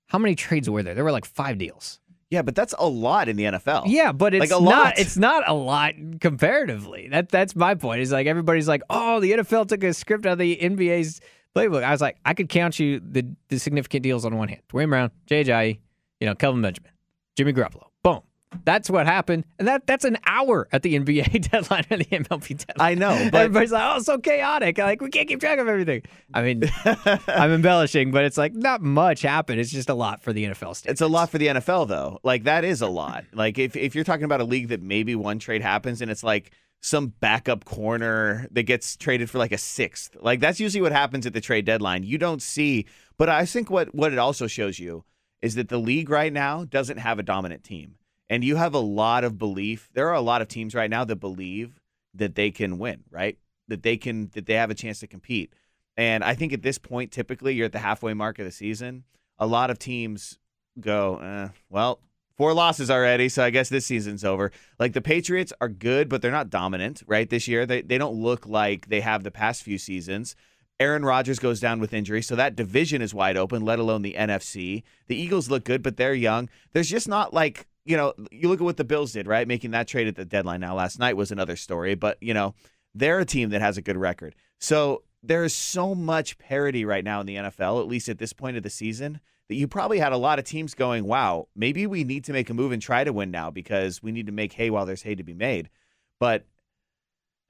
How 0.06 0.18
many 0.18 0.34
trades 0.34 0.70
were 0.70 0.82
there? 0.82 0.94
There 0.94 1.04
were 1.04 1.12
like 1.12 1.24
five 1.24 1.58
deals. 1.58 1.98
Yeah, 2.28 2.42
but 2.42 2.54
that's 2.54 2.74
a 2.78 2.88
lot 2.88 3.28
in 3.28 3.36
the 3.36 3.44
NFL. 3.44 3.84
Yeah, 3.86 4.12
but 4.12 4.32
it's 4.32 4.50
like 4.50 4.58
a 4.58 4.62
not. 4.62 4.84
Lot. 4.84 4.98
It's 4.98 5.16
not 5.16 5.46
a 5.46 5.54
lot 5.54 5.94
comparatively. 6.20 7.08
That 7.08 7.30
that's 7.30 7.56
my 7.56 7.74
point. 7.74 8.00
Is 8.00 8.12
like 8.12 8.26
everybody's 8.26 8.68
like, 8.68 8.82
oh, 8.90 9.20
the 9.20 9.32
NFL 9.32 9.68
took 9.68 9.82
a 9.82 9.92
script 9.92 10.24
out 10.26 10.32
of 10.32 10.38
the 10.38 10.56
NBA's 10.56 11.20
playbook. 11.56 11.82
I 11.82 11.90
was 11.90 12.00
like, 12.00 12.16
I 12.24 12.34
could 12.34 12.48
count 12.48 12.78
you 12.78 13.00
the 13.00 13.26
the 13.48 13.58
significant 13.58 14.02
deals 14.02 14.26
on 14.26 14.36
one 14.36 14.48
hand: 14.48 14.60
Duane 14.68 14.90
Brown, 14.90 15.10
JJ, 15.26 15.78
you 16.20 16.26
know, 16.26 16.34
Kelvin 16.34 16.62
Benjamin. 16.62 16.91
Jimmy 17.36 17.52
Garoppolo. 17.52 17.86
Boom. 18.02 18.22
That's 18.64 18.90
what 18.90 19.06
happened. 19.06 19.44
And 19.58 19.66
that 19.66 19.86
that's 19.86 20.04
an 20.04 20.18
hour 20.26 20.68
at 20.72 20.82
the 20.82 20.98
NBA 20.98 21.50
deadline 21.50 21.84
and 21.90 22.02
the 22.02 22.04
MLB 22.06 22.66
deadline. 22.66 22.76
I 22.78 22.94
know. 22.94 23.28
But 23.30 23.42
Everybody's 23.42 23.72
like, 23.72 23.82
oh, 23.82 23.96
it's 23.96 24.06
so 24.06 24.18
chaotic. 24.18 24.78
Like, 24.78 25.00
we 25.00 25.08
can't 25.08 25.28
keep 25.28 25.40
track 25.40 25.58
of 25.58 25.68
everything. 25.68 26.02
I 26.34 26.42
mean, 26.42 26.62
I'm 27.26 27.50
embellishing, 27.50 28.10
but 28.10 28.24
it's 28.24 28.36
like 28.36 28.54
not 28.54 28.82
much 28.82 29.22
happened. 29.22 29.60
It's 29.60 29.70
just 29.70 29.88
a 29.88 29.94
lot 29.94 30.22
for 30.22 30.32
the 30.32 30.44
NFL 30.44 30.76
standards. 30.76 30.86
It's 30.86 31.00
a 31.00 31.06
lot 31.06 31.30
for 31.30 31.38
the 31.38 31.48
NFL, 31.48 31.88
though. 31.88 32.18
Like, 32.22 32.44
that 32.44 32.64
is 32.64 32.82
a 32.82 32.88
lot. 32.88 33.24
Like, 33.32 33.58
if, 33.58 33.76
if 33.76 33.94
you're 33.94 34.04
talking 34.04 34.24
about 34.24 34.40
a 34.40 34.44
league 34.44 34.68
that 34.68 34.82
maybe 34.82 35.14
one 35.14 35.38
trade 35.38 35.62
happens 35.62 36.00
and 36.00 36.10
it's 36.10 36.22
like 36.22 36.52
some 36.80 37.08
backup 37.20 37.64
corner 37.64 38.48
that 38.50 38.64
gets 38.64 38.96
traded 38.96 39.30
for 39.30 39.38
like 39.38 39.52
a 39.52 39.58
sixth, 39.58 40.16
like, 40.20 40.40
that's 40.40 40.60
usually 40.60 40.82
what 40.82 40.92
happens 40.92 41.26
at 41.26 41.32
the 41.32 41.40
trade 41.40 41.64
deadline. 41.64 42.02
You 42.02 42.18
don't 42.18 42.42
see, 42.42 42.86
but 43.16 43.28
I 43.28 43.46
think 43.46 43.70
what, 43.70 43.94
what 43.94 44.12
it 44.12 44.18
also 44.18 44.46
shows 44.46 44.78
you 44.78 45.04
is 45.42 45.56
that 45.56 45.68
the 45.68 45.78
league 45.78 46.08
right 46.08 46.32
now 46.32 46.64
doesn't 46.64 46.98
have 46.98 47.18
a 47.18 47.22
dominant 47.22 47.64
team. 47.64 47.96
And 48.30 48.42
you 48.42 48.56
have 48.56 48.72
a 48.72 48.78
lot 48.78 49.24
of 49.24 49.36
belief. 49.36 49.90
There 49.92 50.08
are 50.08 50.14
a 50.14 50.22
lot 50.22 50.40
of 50.40 50.48
teams 50.48 50.74
right 50.74 50.88
now 50.88 51.04
that 51.04 51.16
believe 51.16 51.80
that 52.14 52.34
they 52.34 52.50
can 52.50 52.78
win, 52.78 53.04
right? 53.10 53.36
That 53.68 53.82
they 53.82 53.96
can 53.98 54.30
that 54.34 54.46
they 54.46 54.54
have 54.54 54.70
a 54.70 54.74
chance 54.74 55.00
to 55.00 55.06
compete. 55.06 55.52
And 55.96 56.24
I 56.24 56.34
think 56.34 56.52
at 56.54 56.62
this 56.62 56.78
point, 56.78 57.12
typically 57.12 57.54
you're 57.54 57.66
at 57.66 57.72
the 57.72 57.78
halfway 57.78 58.14
mark 58.14 58.38
of 58.38 58.46
the 58.46 58.50
season. 58.50 59.04
A 59.38 59.46
lot 59.46 59.70
of 59.70 59.78
teams 59.78 60.38
go, 60.80 61.18
eh, 61.18 61.48
well, 61.68 62.00
four 62.36 62.54
losses 62.54 62.90
already, 62.90 63.28
so 63.28 63.44
I 63.44 63.50
guess 63.50 63.68
this 63.68 63.86
season's 63.86 64.24
over. 64.24 64.50
Like 64.78 64.94
the 64.94 65.02
Patriots 65.02 65.52
are 65.60 65.68
good, 65.68 66.08
but 66.08 66.22
they're 66.22 66.30
not 66.30 66.48
dominant, 66.48 67.02
right? 67.06 67.28
This 67.28 67.48
year, 67.48 67.66
they 67.66 67.82
they 67.82 67.98
don't 67.98 68.16
look 68.16 68.46
like 68.46 68.88
they 68.88 69.00
have 69.00 69.24
the 69.24 69.30
past 69.30 69.62
few 69.62 69.78
seasons. 69.78 70.34
Aaron 70.82 71.04
Rodgers 71.04 71.38
goes 71.38 71.60
down 71.60 71.78
with 71.78 71.94
injury, 71.94 72.22
so 72.22 72.34
that 72.34 72.56
division 72.56 73.02
is 73.02 73.14
wide 73.14 73.36
open, 73.36 73.64
let 73.64 73.78
alone 73.78 74.02
the 74.02 74.16
NFC. 74.18 74.82
The 75.06 75.14
Eagles 75.14 75.48
look 75.48 75.62
good, 75.62 75.80
but 75.80 75.96
they're 75.96 76.12
young. 76.12 76.48
There's 76.72 76.90
just 76.90 77.06
not 77.06 77.32
like, 77.32 77.68
you 77.84 77.96
know, 77.96 78.14
you 78.32 78.48
look 78.48 78.60
at 78.60 78.64
what 78.64 78.78
the 78.78 78.84
Bills 78.84 79.12
did, 79.12 79.28
right? 79.28 79.46
Making 79.46 79.70
that 79.70 79.86
trade 79.86 80.08
at 80.08 80.16
the 80.16 80.24
deadline. 80.24 80.60
Now, 80.60 80.74
last 80.74 80.98
night 80.98 81.16
was 81.16 81.30
another 81.30 81.54
story, 81.54 81.94
but, 81.94 82.18
you 82.20 82.34
know, 82.34 82.56
they're 82.96 83.20
a 83.20 83.24
team 83.24 83.50
that 83.50 83.60
has 83.60 83.76
a 83.76 83.82
good 83.82 83.96
record. 83.96 84.34
So 84.58 85.04
there 85.22 85.44
is 85.44 85.54
so 85.54 85.94
much 85.94 86.36
parity 86.38 86.84
right 86.84 87.04
now 87.04 87.20
in 87.20 87.26
the 87.26 87.36
NFL, 87.36 87.80
at 87.80 87.86
least 87.86 88.08
at 88.08 88.18
this 88.18 88.32
point 88.32 88.56
of 88.56 88.64
the 88.64 88.70
season, 88.70 89.20
that 89.48 89.54
you 89.54 89.68
probably 89.68 90.00
had 90.00 90.12
a 90.12 90.16
lot 90.16 90.40
of 90.40 90.44
teams 90.44 90.74
going, 90.74 91.04
wow, 91.04 91.46
maybe 91.54 91.86
we 91.86 92.02
need 92.02 92.24
to 92.24 92.32
make 92.32 92.50
a 92.50 92.54
move 92.54 92.72
and 92.72 92.82
try 92.82 93.04
to 93.04 93.12
win 93.12 93.30
now 93.30 93.52
because 93.52 94.02
we 94.02 94.10
need 94.10 94.26
to 94.26 94.32
make 94.32 94.54
hay 94.54 94.68
while 94.68 94.84
there's 94.84 95.02
hay 95.02 95.14
to 95.14 95.22
be 95.22 95.34
made. 95.34 95.70
But, 96.18 96.44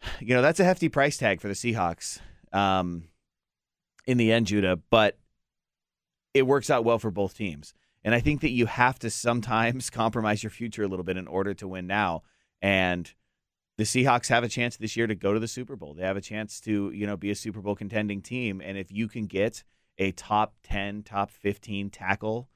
you 0.21 0.35
know, 0.35 0.43
that's 0.43 0.61
a 0.61 0.65
hefty 0.65 0.91
price 0.91 1.17
tag 1.17 1.41
for 1.41 1.49
the 1.49 1.55
Seahawks. 1.55 2.21
Um, 2.53 3.05
in 4.07 4.19
the 4.19 4.33
end, 4.33 4.47
Judah, 4.47 4.79
but 4.91 5.19
it 6.35 6.47
works 6.47 6.71
out 6.71 6.85
well 6.85 6.99
for 6.99 7.11
both 7.11 7.37
teams. 7.37 7.75
And 8.05 8.15
I 8.15 8.21
think 8.21 8.41
that 8.41 8.51
you 8.51 8.67
have 8.67 8.99
to 9.01 9.11
sometimes 9.11 9.91
compromise 9.91 10.43
your 10.43 10.51
future 10.51 10.83
a 10.83 10.89
little 10.89 11.05
bit 11.05 11.17
in 11.17 11.27
order 11.27 11.55
to 11.55 11.69
win 11.69 11.87
now. 11.87 12.23
And 12.61 13.13
the 13.79 13.85
Seahawks 13.85 14.29
have 14.29 14.45
a 14.45 14.49
chance 14.49 14.77
this 14.77 14.97
year 14.97 15.07
to 15.07 15.15
go 15.15 15.33
to 15.33 15.41
the 15.41 15.49
Super 15.49 15.77
Bowl. 15.77 15.95
They 15.95 16.03
have 16.03 16.17
a 16.17 16.23
chance 16.23 16.61
to, 16.63 16.91
you 16.93 17.07
know, 17.07 17.17
be 17.17 17.31
a 17.31 17.35
Super 17.35 17.61
Bowl 17.61 17.75
contending 17.75 18.21
team. 18.21 18.61
And 18.65 18.77
if 18.77 18.93
you 18.93 19.09
can 19.09 19.27
get 19.27 19.65
a 19.99 20.13
top 20.13 20.55
10, 20.65 21.03
top 21.03 21.31
15 21.31 21.91
tackle 21.91 22.49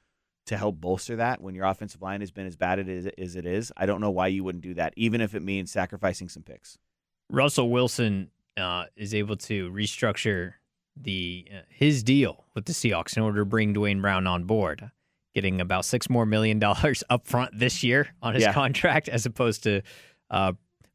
to 0.46 0.56
help 0.56 0.80
bolster 0.80 1.16
that 1.16 1.40
when 1.40 1.54
your 1.54 1.64
offensive 1.64 2.00
line 2.00 2.20
has 2.20 2.30
been 2.30 2.46
as 2.46 2.56
bad 2.56 2.78
as 2.78 3.36
it 3.36 3.46
is, 3.46 3.72
I 3.76 3.86
don't 3.86 4.00
know 4.00 4.10
why 4.10 4.28
you 4.28 4.44
wouldn't 4.44 4.62
do 4.62 4.74
that, 4.74 4.94
even 4.96 5.20
if 5.20 5.34
it 5.34 5.42
means 5.42 5.72
sacrificing 5.72 6.28
some 6.28 6.44
picks. 6.44 6.78
Russell 7.28 7.70
Wilson 7.70 8.30
uh, 8.56 8.84
is 8.94 9.14
able 9.14 9.36
to 9.36 9.70
restructure 9.72 10.54
the 10.96 11.46
uh, 11.54 11.60
his 11.68 12.02
deal 12.02 12.44
with 12.54 12.64
the 12.64 12.72
Seahawks 12.72 13.16
in 13.16 13.22
order 13.22 13.40
to 13.40 13.44
bring 13.44 13.72
Duane 13.72 14.00
Brown 14.00 14.26
on 14.26 14.44
board, 14.44 14.90
getting 15.34 15.60
about 15.60 15.84
six 15.84 16.08
more 16.08 16.26
million 16.26 16.58
dollars 16.66 17.04
up 17.10 17.26
front 17.26 17.58
this 17.58 17.82
year 17.82 18.08
on 18.22 18.34
his 18.34 18.42
yeah. 18.42 18.52
contract, 18.52 19.08
as 19.08 19.26
opposed 19.26 19.62
to 19.64 19.82
uh, 20.30 20.52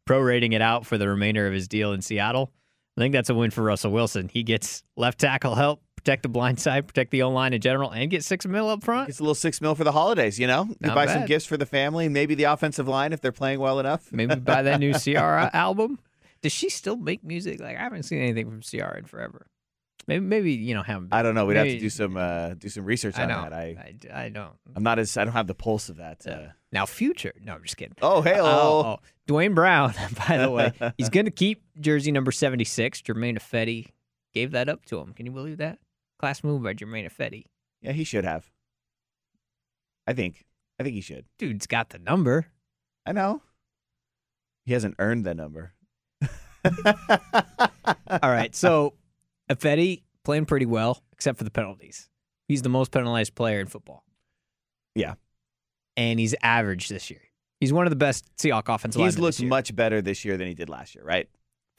prorating 0.07 0.53
it 0.53 0.61
out 0.61 0.85
for 0.85 0.97
the 0.97 1.07
remainder 1.07 1.47
of 1.47 1.53
his 1.53 1.67
deal 1.67 1.93
in 1.93 2.01
Seattle. 2.01 2.51
I 2.97 3.01
think 3.01 3.13
that's 3.13 3.29
a 3.29 3.35
win 3.35 3.51
for 3.51 3.63
Russell 3.63 3.91
Wilson. 3.91 4.29
He 4.29 4.43
gets 4.43 4.83
left 4.97 5.19
tackle 5.19 5.55
help, 5.55 5.81
protect 5.95 6.23
the 6.23 6.29
blind 6.29 6.59
side, 6.59 6.87
protect 6.87 7.11
the 7.11 7.21
O 7.21 7.29
line 7.29 7.53
in 7.53 7.61
general, 7.61 7.91
and 7.91 8.09
get 8.09 8.23
six 8.23 8.45
mil 8.45 8.69
up 8.69 8.83
front. 8.83 9.09
It's 9.09 9.19
a 9.19 9.23
little 9.23 9.35
six 9.35 9.61
mil 9.61 9.75
for 9.75 9.83
the 9.83 9.91
holidays, 9.91 10.39
you 10.39 10.47
know. 10.47 10.67
You 10.79 10.89
buy 10.89 11.05
bad. 11.05 11.13
some 11.13 11.25
gifts 11.25 11.45
for 11.45 11.57
the 11.57 11.65
family, 11.65 12.09
maybe 12.09 12.35
the 12.35 12.45
offensive 12.45 12.87
line 12.87 13.13
if 13.13 13.21
they're 13.21 13.31
playing 13.31 13.59
well 13.59 13.79
enough. 13.79 14.11
Maybe 14.11 14.35
buy 14.35 14.63
that 14.63 14.79
new 14.79 14.93
Ciara 14.99 15.49
album. 15.53 15.99
Does 16.41 16.51
she 16.51 16.69
still 16.69 16.97
make 16.97 17.23
music? 17.23 17.59
Like 17.59 17.77
I 17.77 17.81
haven't 17.81 18.03
seen 18.03 18.19
anything 18.19 18.49
from 18.49 18.61
Ciara 18.61 18.97
in 18.97 19.05
forever. 19.05 19.45
Maybe, 20.07 20.25
maybe 20.25 20.53
you 20.53 20.73
know 20.73 20.83
have. 20.83 21.07
I 21.11 21.21
don't 21.21 21.35
know. 21.35 21.45
We'd 21.45 21.55
maybe, 21.55 21.69
have 21.71 21.77
to 21.77 21.81
do 21.81 21.89
some 21.89 22.17
uh, 22.17 22.53
do 22.55 22.69
some 22.69 22.85
research 22.85 23.17
on 23.19 23.27
that. 23.27 23.53
I, 23.53 23.95
I, 24.13 24.23
I 24.25 24.29
don't. 24.29 24.53
I'm 24.75 24.83
not 24.83 24.99
as 24.99 25.15
I 25.17 25.23
don't 25.23 25.33
have 25.33 25.47
the 25.47 25.55
pulse 25.55 25.89
of 25.89 25.97
that. 25.97 26.25
Uh, 26.25 26.47
Now, 26.71 26.85
future. 26.85 27.33
No, 27.43 27.53
I'm 27.53 27.63
just 27.63 27.77
kidding. 27.77 27.95
oh, 28.01 28.21
hey, 28.21 28.39
Oh, 28.39 28.45
oh, 28.45 28.99
Duane 29.27 29.53
Brown, 29.53 29.93
by 30.27 30.37
the 30.37 30.49
way, 30.49 30.71
he's 30.97 31.09
going 31.09 31.25
to 31.25 31.31
keep 31.31 31.61
jersey 31.79 32.11
number 32.11 32.31
76. 32.31 33.01
Germain 33.01 33.37
Ifedi 33.37 33.87
gave 34.33 34.51
that 34.51 34.69
up 34.69 34.85
to 34.85 34.99
him. 34.99 35.13
Can 35.13 35.25
you 35.25 35.31
believe 35.31 35.57
that? 35.57 35.79
Class 36.19 36.43
move 36.43 36.63
by 36.63 36.73
Germain 36.73 37.07
Ifedi. 37.07 37.45
yeah, 37.81 37.91
he 37.91 38.03
should 38.03 38.25
have. 38.25 38.49
I 40.07 40.13
think. 40.13 40.45
I 40.79 40.83
think 40.83 40.95
he 40.95 41.01
should. 41.01 41.25
Dude's 41.37 41.67
got 41.67 41.89
the 41.89 41.99
number. 41.99 42.47
I 43.05 43.11
know. 43.11 43.41
He 44.65 44.73
hasn't 44.73 44.95
earned 44.99 45.25
the 45.25 45.33
number. 45.35 45.73
All 46.23 48.29
right, 48.29 48.55
so 48.55 48.93
Ifedi 49.55 50.03
playing 50.23 50.45
pretty 50.45 50.65
well, 50.65 51.03
except 51.13 51.37
for 51.37 51.43
the 51.43 51.51
penalties. 51.51 52.09
He's 52.47 52.61
the 52.61 52.69
most 52.69 52.91
penalized 52.91 53.35
player 53.35 53.59
in 53.59 53.67
football. 53.67 54.03
Yeah. 54.95 55.15
And 55.95 56.19
he's 56.19 56.35
average 56.41 56.89
this 56.89 57.09
year. 57.09 57.21
He's 57.59 57.71
one 57.71 57.85
of 57.85 57.91
the 57.91 57.95
best 57.95 58.25
Seahawk 58.37 58.73
offensive 58.73 59.01
He's 59.01 59.19
looked 59.19 59.41
much 59.43 59.75
better 59.75 60.01
this 60.01 60.25
year 60.25 60.35
than 60.35 60.47
he 60.47 60.53
did 60.53 60.67
last 60.67 60.95
year, 60.95 61.03
right? 61.03 61.29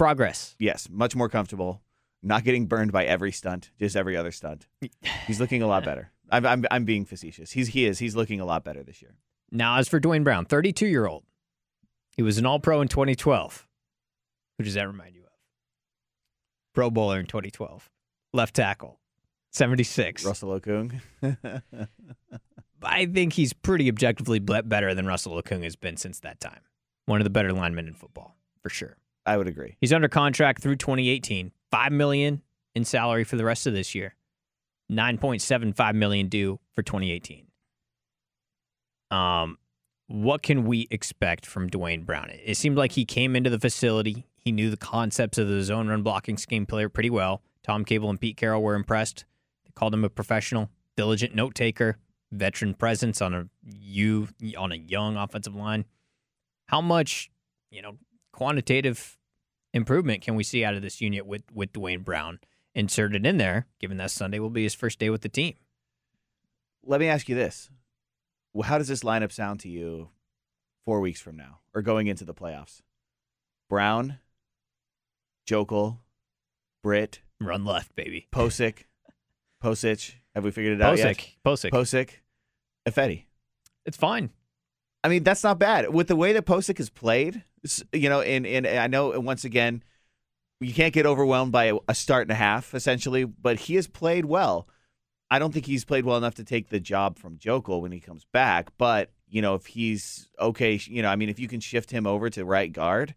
progress. 0.03 0.57
Yes, 0.59 0.89
much 0.91 1.15
more 1.15 1.29
comfortable. 1.29 1.81
Not 2.25 2.45
getting 2.45 2.67
burned 2.67 2.93
by 2.93 3.05
every 3.05 3.31
stunt, 3.33 3.71
just 3.79 3.97
every 3.97 4.17
other 4.17 4.33
stunt. 4.33 4.67
He's 5.27 5.41
looking 5.41 5.63
a 5.63 5.67
lot 5.67 5.85
better. 5.85 6.11
I'm, 6.31 6.47
I'm, 6.47 6.65
I'm 6.71 6.85
being 6.85 7.05
facetious. 7.05 7.53
He's 7.53 7.69
he 7.69 7.85
is. 7.85 7.99
He's 7.99 8.17
looking 8.17 8.41
a 8.41 8.45
lot 8.45 8.65
better 8.65 8.83
this 8.83 9.03
year. 9.03 9.15
Now, 9.51 9.77
as 9.77 9.89
for 9.89 10.01
Duane 10.01 10.25
Brown, 10.25 10.45
32 10.45 10.87
year 10.87 11.07
old, 11.07 11.25
he 12.17 12.23
was 12.23 12.39
an 12.39 12.47
All 12.47 12.59
Pro 12.59 12.81
in 12.81 12.89
2012. 12.89 13.67
Who 14.59 14.65
does 14.65 14.75
that 14.75 14.87
remind 14.87 15.15
you? 15.15 15.22
Pro 16.75 16.91
Bowler 16.91 17.21
in 17.21 17.27
2012, 17.27 17.91
left 18.33 18.55
tackle, 18.55 18.99
76. 19.51 20.25
Russell 20.25 20.59
Okung. 20.59 21.01
I 22.83 23.07
think 23.07 23.35
he's 23.35 23.53
pretty 23.53 23.89
objectively 23.89 24.39
better 24.39 24.95
than 24.95 25.07
Russell 25.07 25.41
Okung 25.41 25.63
has 25.65 25.77
been 25.77 25.97
since 25.97 26.21
that 26.21 26.41
time. 26.41 26.61
One 27.07 27.21
of 27.21 27.25
the 27.25 27.31
better 27.31 27.53
linemen 27.53 27.87
in 27.89 27.95
football, 27.95 28.37
for 28.61 28.71
sure. 28.71 28.97
I 29.25 29.37
would 29.37 29.47
agree. 29.47 29.77
He's 29.81 29.93
under 29.93 30.09
contract 30.09 30.63
through 30.63 30.77
2018. 30.77 31.53
Five 31.71 31.93
million 31.93 32.43
in 32.75 32.85
salary 32.85 33.25
for 33.25 33.37
the 33.37 33.45
rest 33.45 33.67
of 33.67 33.73
this 33.73 33.95
year. 33.95 34.15
9.75 34.91 35.95
million 35.95 36.29
due 36.29 36.59
for 36.75 36.83
2018. 36.83 37.47
Um, 39.11 39.59
what 40.09 40.43
can 40.43 40.65
we 40.65 40.89
expect 40.91 41.47
from 41.47 41.69
Duane 41.69 42.03
Brown? 42.03 42.31
It 42.31 42.57
seemed 42.57 42.77
like 42.77 42.93
he 42.93 43.05
came 43.05 43.37
into 43.37 43.51
the 43.51 43.59
facility. 43.59 44.27
He 44.43 44.51
knew 44.51 44.71
the 44.71 44.77
concepts 44.77 45.39
of 45.39 45.49
the 45.49 45.63
zone 45.63 45.89
run 45.89 46.03
blocking 46.03 46.37
scheme 46.37 46.67
player 46.67 46.89
pretty 46.89 47.11
well. 47.11 47.43
Tom 47.63 47.85
Cable 47.85 48.11
and 48.11 48.21
Pete 48.21 48.37
Carroll 48.37 48.63
were 48.63 48.75
impressed. 48.75 49.25
They 49.65 49.71
called 49.75 49.95
him 49.95 50.05
a 50.05 50.11
professional, 50.11 50.69
diligent 50.97 51.35
note 51.35 51.55
taker, 51.55 51.99
veteran 52.33 52.75
presence 52.75 53.23
on 53.23 53.35
a 53.35 53.49
you 53.65 54.29
on 54.59 54.73
a 54.73 54.77
young 54.77 55.17
offensive 55.17 55.55
line. 55.55 55.85
How 56.67 56.81
much, 56.81 57.31
you 57.71 57.83
know, 57.83 57.99
quantitative 58.33 59.17
improvement 59.73 60.23
can 60.23 60.35
we 60.35 60.43
see 60.43 60.65
out 60.65 60.75
of 60.75 60.83
this 60.83 61.01
unit 61.01 61.25
with 61.25 61.45
with 61.55 61.73
Duane 61.73 62.03
Brown 62.03 62.41
inserted 62.75 63.25
in 63.25 63.37
there, 63.37 63.67
given 63.81 63.97
that 63.99 64.11
Sunday 64.11 64.41
will 64.41 64.51
be 64.51 64.65
his 64.65 64.75
first 64.75 64.99
day 64.99 65.09
with 65.09 65.21
the 65.21 65.29
team? 65.29 65.55
Let 66.85 66.99
me 66.99 67.07
ask 67.07 67.29
you 67.29 67.37
this: 67.37 67.71
Well, 68.53 68.69
How 68.69 68.79
does 68.79 68.89
this 68.89 69.05
lineup 69.05 69.31
sound 69.31 69.61
to 69.61 69.69
you 69.69 70.09
four 70.85 71.01
weeks 71.01 71.21
from 71.21 71.37
now, 71.37 71.61
or 71.73 71.83
going 71.83 72.09
into 72.09 72.25
the 72.25 72.35
playoffs? 72.35 72.81
Brown, 73.69 74.19
Joeckel, 75.49 75.99
Britt, 76.83 77.21
Run 77.41 77.65
left, 77.65 77.95
baby. 77.97 78.29
Pocic, 78.33 78.85
Posich. 79.63 80.15
Have 80.35 80.45
we 80.45 80.51
figured 80.51 80.75
it 80.75 80.83
out 80.83 80.97
yet? 80.97 81.17
Pocic. 81.45 81.71
Pocic. 81.71 81.71
Pocic, 81.71 82.11
Ifedi. 82.89 83.25
It's 83.85 83.97
fine. 83.97 84.31
I 85.05 85.09
mean, 85.09 85.25
that's 85.25 85.43
not 85.43 85.59
bad. 85.59 85.93
With 85.93 86.07
the 86.07 86.17
way 86.17 86.33
that 86.33 86.47
Pocic 86.47 86.79
has 86.79 86.89
played, 86.89 87.43
you 87.93 88.09
know, 88.09 88.21
and, 88.21 88.47
and 88.47 88.67
I 88.67 88.87
know 88.87 89.19
once 89.19 89.45
again, 89.45 89.83
you 90.61 90.73
can't 90.73 90.95
get 90.95 91.07
overwhelmed 91.07 91.51
by 91.51 91.73
a 91.89 91.95
start 91.95 92.23
and 92.23 92.31
a 92.31 92.37
half, 92.37 92.73
essentially, 92.75 93.25
but 93.25 93.61
he 93.61 93.75
has 93.75 93.89
played 93.89 94.25
well. 94.25 94.69
I 95.29 95.39
don't 95.39 95.53
think 95.53 95.67
he's 95.67 95.85
played 95.85 96.05
well 96.05 96.19
enough 96.19 96.35
to 96.37 96.45
take 96.45 96.69
the 96.69 96.79
job 96.79 97.19
from 97.19 97.39
Joeckel 97.39 97.81
when 97.81 97.91
he 97.91 98.01
comes 98.01 98.25
back, 98.33 98.71
but, 98.79 99.11
you 99.29 99.43
know, 99.43 99.55
if 99.55 99.67
he's 99.67 100.29
okay, 100.39 100.79
you 100.85 101.03
know, 101.03 101.09
I 101.09 101.17
mean, 101.17 101.31
if 101.31 101.41
you 101.41 101.49
can 101.49 101.59
shift 101.59 101.91
him 101.91 102.07
over 102.07 102.31
to 102.31 102.45
right 102.45 102.73
guard, 102.73 103.15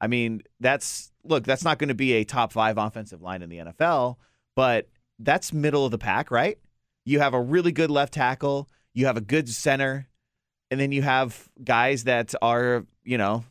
I 0.00 0.06
mean, 0.06 0.42
that's, 0.60 1.12
look, 1.24 1.44
that's 1.44 1.64
not 1.64 1.78
going 1.78 1.88
to 1.88 1.94
be 1.94 2.12
a 2.14 2.24
top 2.24 2.52
five 2.52 2.78
offensive 2.78 3.22
line 3.22 3.42
in 3.42 3.48
the 3.48 3.58
NFL, 3.58 4.16
but 4.56 4.88
that's 5.18 5.52
middle 5.52 5.84
of 5.84 5.90
the 5.90 5.98
pack, 5.98 6.30
right? 6.30 6.58
You 7.04 7.20
have 7.20 7.34
a 7.34 7.40
really 7.40 7.72
good 7.72 7.90
left 7.90 8.14
tackle, 8.14 8.68
you 8.94 9.06
have 9.06 9.16
a 9.16 9.22
good 9.22 9.48
center, 9.48 10.08
and 10.70 10.80
then 10.80 10.92
you 10.92 11.02
have 11.02 11.48
guys 11.62 12.04
that 12.04 12.34
are, 12.40 12.86
you 13.04 13.18
know, 13.18 13.44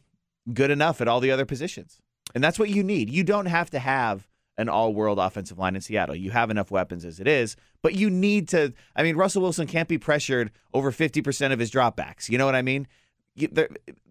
good 0.53 0.71
enough 0.71 1.01
at 1.01 1.07
all 1.07 1.19
the 1.19 1.31
other 1.31 1.45
positions. 1.45 1.99
And 2.33 2.43
that's 2.43 2.59
what 2.59 2.69
you 2.69 2.83
need. 2.83 3.09
You 3.09 3.23
don't 3.23 3.47
have 3.47 3.69
to 3.71 3.79
have 3.79 4.27
an 4.57 4.69
all 4.69 4.93
world 4.93 5.19
offensive 5.19 5.57
line 5.57 5.75
in 5.75 5.81
Seattle. 5.81 6.15
You 6.15 6.31
have 6.31 6.49
enough 6.49 6.69
weapons 6.69 7.05
as 7.05 7.19
it 7.19 7.27
is, 7.27 7.55
but 7.81 7.95
you 7.95 8.09
need 8.09 8.49
to. 8.49 8.73
I 8.95 9.03
mean, 9.03 9.15
Russell 9.15 9.41
Wilson 9.41 9.67
can't 9.67 9.87
be 9.87 9.97
pressured 9.97 10.51
over 10.73 10.91
50% 10.91 11.53
of 11.53 11.59
his 11.59 11.71
dropbacks. 11.71 12.29
You 12.29 12.37
know 12.37 12.45
what 12.45 12.55
I 12.55 12.61
mean? 12.61 12.87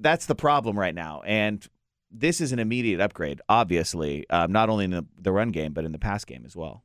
That's 0.00 0.26
the 0.26 0.34
problem 0.34 0.78
right 0.78 0.94
now. 0.94 1.22
And 1.26 1.66
this 2.10 2.40
is 2.40 2.52
an 2.52 2.58
immediate 2.58 3.00
upgrade, 3.00 3.40
obviously, 3.48 4.28
um, 4.30 4.52
not 4.52 4.68
only 4.68 4.86
in 4.86 4.90
the, 4.90 5.06
the 5.18 5.32
run 5.32 5.50
game, 5.50 5.72
but 5.72 5.84
in 5.84 5.92
the 5.92 5.98
pass 5.98 6.24
game 6.24 6.44
as 6.44 6.56
well. 6.56 6.84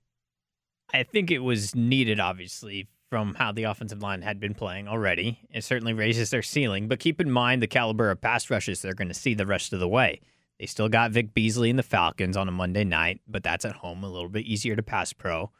I 0.94 1.04
think 1.04 1.32
it 1.32 1.40
was 1.40 1.74
needed, 1.74 2.20
obviously, 2.20 2.88
from 3.10 3.36
how 3.36 3.52
the 3.52 3.64
offensive 3.64 4.02
line 4.02 4.22
had 4.22 4.40
been 4.40 4.54
playing 4.54 4.88
already. 4.88 5.40
It 5.52 5.64
certainly 5.64 5.94
raises 5.94 6.30
their 6.30 6.42
ceiling, 6.42 6.88
but 6.88 7.00
keep 7.00 7.22
in 7.22 7.32
mind 7.32 7.62
the 7.62 7.68
caliber 7.68 8.12
of 8.12 8.22
pass 8.22 8.50
rushes 8.50 8.82
they're 8.82 8.94
going 8.94 9.08
to 9.08 9.14
see 9.14 9.34
the 9.34 9.46
rest 9.46 9.74
of 9.74 9.80
the 9.80 9.88
way. 9.88 10.20
They 10.60 10.66
still 10.66 10.90
got 10.90 11.12
Vic 11.12 11.34
Beasley 11.34 11.70
and 11.70 11.80
the 11.80 11.84
Falcons 11.84 12.38
on 12.38 12.48
a 12.48 12.52
Monday 12.52 12.84
night, 12.84 13.22
but 13.28 13.44
that's 13.44 13.66
at 13.66 13.76
home, 13.76 14.04
a 14.04 14.10
little 14.10 14.30
bit 14.30 14.46
easier 14.46 14.76
to 14.76 14.84
pass 14.84 15.14
pro. 15.14 15.52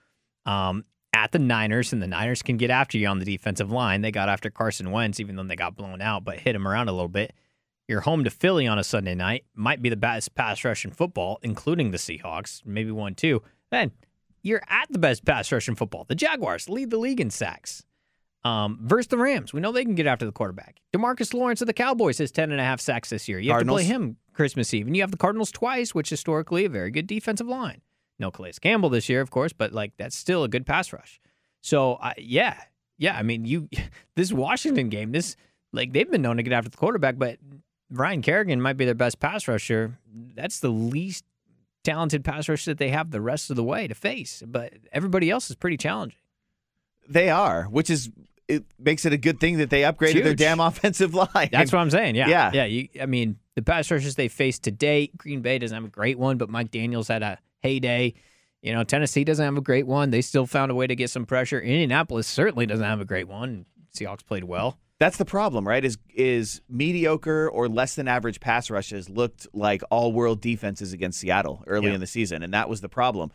Um, 0.46 0.86
at 1.14 1.32
the 1.32 1.40
Niners, 1.40 1.94
and 1.94 2.02
the 2.02 2.08
Niners 2.08 2.42
can 2.42 2.58
get 2.58 2.72
after 2.72 2.98
you 2.98 3.08
on 3.08 3.20
the 3.20 3.26
defensive 3.26 3.72
line. 3.72 4.02
They 4.02 4.12
got 4.12 4.30
after 4.30 4.50
Carson 4.50 4.92
Wentz, 4.92 5.20
even 5.20 5.36
though 5.36 5.44
they 5.44 5.56
got 5.56 5.76
blown 5.76 6.02
out, 6.02 6.24
but 6.24 6.40
hit 6.40 6.56
him 6.56 6.68
around 6.68 6.90
a 6.90 6.92
little 6.92 7.08
bit. 7.08 7.34
You're 7.94 8.02
home 8.02 8.24
to 8.24 8.32
Philly 8.32 8.66
on 8.66 8.80
a 8.80 8.84
Sunday 8.84 9.14
night, 9.14 9.46
might 9.54 9.84
be 9.84 9.88
the 9.88 9.96
best 9.96 10.34
pass 10.34 10.66
rush 10.66 10.84
in 10.84 10.90
football, 10.90 11.38
including 11.44 11.92
the 11.92 12.00
Seahawks, 12.00 12.66
maybe 12.66 12.90
one, 12.90 13.14
two. 13.14 13.44
Then 13.70 13.92
you're 14.42 14.64
at 14.68 14.92
the 14.92 14.98
best 14.98 15.24
pass 15.26 15.52
rush 15.52 15.68
in 15.68 15.76
football. 15.76 16.04
The 16.04 16.16
Jaguars 16.16 16.68
lead 16.68 16.90
the 16.90 16.98
league 16.98 17.22
in 17.22 17.30
sacks. 17.30 17.86
Um, 18.44 18.80
versus 18.82 19.10
the 19.10 19.20
Rams, 19.20 19.54
we 19.54 19.62
know 19.62 19.72
they 19.72 19.86
can 19.86 19.94
get 19.94 20.08
after 20.08 20.26
the 20.26 20.32
quarterback. 20.32 20.82
Demarcus 20.92 21.36
Lawrence 21.36 21.62
of 21.62 21.68
the 21.68 21.74
Cowboys 21.74 22.18
has 22.18 22.32
10 22.32 22.52
and 22.52 22.60
a 22.60 22.64
half 22.64 22.82
sacks 22.82 23.12
this 23.12 23.30
year. 23.30 23.38
You 23.38 23.52
Cardinals. 23.52 23.82
have 23.82 23.88
to 23.88 23.96
play 23.96 24.06
him 24.08 24.18
Christmas 24.34 24.74
Eve. 24.74 24.88
And 24.88 24.96
you 24.96 25.04
have 25.04 25.12
the 25.12 25.18
Cardinals 25.18 25.52
twice, 25.52 25.94
which 25.94 26.10
historically 26.10 26.66
a 26.66 26.70
very 26.70 26.90
good 26.90 27.06
defensive 27.06 27.48
line. 27.48 27.82
No 28.18 28.32
Calais 28.32 28.54
Campbell 28.60 28.90
this 28.90 29.08
year, 29.08 29.22
of 29.22 29.30
course, 29.30 29.54
but 29.54 29.72
like 29.72 29.94
that's 29.98 30.16
still 30.16 30.44
a 30.44 30.50
good 30.50 30.66
pass 30.66 30.92
rush. 30.92 31.22
So 31.62 31.94
uh, 31.98 32.14
yeah, 32.18 32.60
yeah. 32.98 33.16
I 33.16 33.22
mean, 33.22 33.46
you 33.46 33.70
this 34.16 34.34
Washington 34.34 34.90
game, 34.90 35.12
this 35.12 35.36
like 35.72 35.94
they've 35.94 36.10
been 36.10 36.24
known 36.24 36.38
to 36.38 36.44
get 36.44 36.54
after 36.54 36.72
the 36.72 36.78
quarterback, 36.78 37.20
but 37.20 37.38
Ryan 37.94 38.22
Kerrigan 38.22 38.62
might 38.62 38.78
be 38.78 38.86
their 38.86 38.94
best 38.96 39.20
pass 39.20 39.48
rusher. 39.48 39.98
That's 40.36 40.60
the 40.60 40.70
least 40.70 41.24
talented 41.84 42.24
pass 42.24 42.50
rush 42.50 42.66
that 42.66 42.78
they 42.78 42.90
have 42.90 43.12
the 43.12 43.22
rest 43.22 43.50
of 43.50 43.56
the 43.56 43.64
way 43.64 43.88
to 43.88 43.94
face. 43.96 44.42
But 44.46 44.74
everybody 44.92 45.30
else 45.30 45.50
is 45.50 45.56
pretty 45.56 45.78
challenging. 45.78 46.18
They 47.08 47.30
are, 47.30 47.64
which 47.66 47.90
is 47.90 48.10
it 48.48 48.64
makes 48.80 49.06
it 49.06 49.14
a 49.14 49.18
good 49.18 49.40
thing 49.40 49.58
that 49.58 49.70
they 49.70 49.82
upgraded 49.82 50.24
their 50.24 50.36
damn 50.36 50.60
offensive 50.60 51.14
line. 51.36 51.50
That's 51.52 51.72
what 51.72 51.80
I'm 51.80 51.90
saying. 51.90 52.16
Yeah, 52.16 52.28
Yeah. 52.28 52.52
yeah. 52.54 52.66
You, 52.66 52.88
I 53.02 53.06
mean, 53.06 53.38
the 53.56 53.62
pass 53.62 53.90
rushes 53.92 54.16
they 54.16 54.28
faced 54.28 54.64
today, 54.64 55.12
Green 55.16 55.42
Bay 55.42 55.60
doesn't 55.60 55.76
have 55.76 55.86
a 55.86 55.90
great 55.90 56.18
one, 56.18 56.38
but 56.38 56.50
Mike 56.50 56.72
Daniels 56.72 57.08
had 57.08 57.24
a 57.24 57.38
heyday. 57.62 58.14
You 58.62 58.74
know, 58.74 58.84
Tennessee 58.84 59.24
doesn't 59.26 59.44
have 59.44 59.58
a 59.58 59.62
great 59.62 59.86
one. 59.88 60.10
They 60.12 60.22
still 60.22 60.46
found 60.46 60.72
a 60.72 60.76
way 60.76 60.88
to 60.88 60.96
get 60.96 61.10
some 61.10 61.26
pressure. 61.26 61.60
Indianapolis 61.60 62.28
certainly 62.28 62.66
doesn't 62.66 62.86
have 62.86 63.02
a 63.02 63.06
great 63.06 63.28
one. 63.28 63.66
Seahawks 63.96 64.26
played 64.26 64.46
well. 64.46 64.78
That's 65.04 65.18
the 65.18 65.26
problem, 65.26 65.68
right? 65.68 65.84
Is 65.84 65.98
is 66.16 66.62
mediocre 66.70 67.50
or 67.50 67.68
less 67.68 67.96
than 67.96 68.08
average 68.08 68.40
pass 68.40 68.70
rushes 68.70 69.10
looked 69.10 69.48
like 69.54 69.82
all 69.90 70.14
world 70.14 70.40
defenses 70.40 70.94
against 70.94 71.20
Seattle 71.20 71.62
early 71.68 71.88
Yeah. 71.88 71.96
in 71.96 72.00
the 72.00 72.08
season, 72.08 72.42
and 72.42 72.54
that 72.54 72.70
was 72.70 72.80
the 72.80 72.88
problem. 72.88 73.30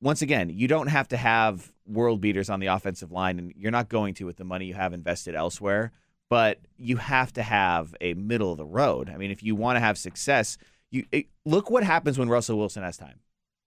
Once 0.00 0.22
again, 0.22 0.50
you 0.50 0.68
don't 0.68 0.86
have 0.86 1.08
to 1.08 1.16
have 1.16 1.72
world 1.84 2.20
beaters 2.20 2.48
on 2.48 2.60
the 2.60 2.68
offensive 2.68 3.10
line, 3.10 3.40
and 3.40 3.52
you're 3.56 3.72
not 3.72 3.88
going 3.88 4.14
to 4.14 4.24
with 4.24 4.36
the 4.36 4.44
money 4.44 4.66
you 4.66 4.74
have 4.74 4.92
invested 4.92 5.34
elsewhere. 5.34 5.90
But 6.30 6.60
you 6.78 6.96
have 6.96 7.32
to 7.32 7.42
have 7.42 7.96
a 8.00 8.14
middle 8.14 8.52
of 8.52 8.58
the 8.58 8.64
road. 8.64 9.10
I 9.10 9.16
mean, 9.16 9.32
if 9.32 9.42
you 9.42 9.56
want 9.56 9.74
to 9.74 9.80
have 9.80 9.98
success, 9.98 10.58
you 10.92 11.04
it, 11.10 11.26
look 11.44 11.70
what 11.72 11.82
happens 11.82 12.20
when 12.20 12.28
Russell 12.28 12.56
Wilson 12.56 12.84
has 12.84 12.96
time. 12.96 13.18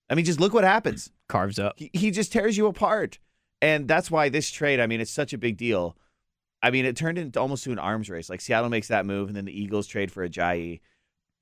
I 0.09 0.15
mean, 0.15 0.23
just 0.23 0.39
look 0.39 0.53
what 0.53 0.63
happens. 0.63 1.11
Carves 1.27 1.59
up. 1.59 1.73
He, 1.77 1.91
he 1.93 2.09
just 2.09 2.31
tears 2.31 2.55
you 2.55 2.67
apart. 2.67 3.19
And 3.61 3.85
that's 3.85 4.09
why 4.09 4.29
this 4.29 4.49
trade, 4.49 4.79
I 4.79 4.87
mean, 4.87 5.01
it's 5.01 5.11
such 5.11 5.33
a 5.33 5.37
big 5.37 5.57
deal. 5.57 5.97
I 6.65 6.71
mean, 6.71 6.85
it 6.85 6.95
turned 6.95 7.17
into 7.17 7.39
almost 7.39 7.63
to 7.65 7.71
an 7.71 7.79
arms 7.79 8.09
race. 8.09 8.29
Like 8.29 8.41
Seattle 8.41 8.69
makes 8.69 8.87
that 8.87 9.05
move, 9.05 9.27
and 9.27 9.35
then 9.37 9.45
the 9.45 9.57
Eagles 9.61 9.85
trade 9.87 10.11
for 10.11 10.27
Ajayi, 10.27 10.79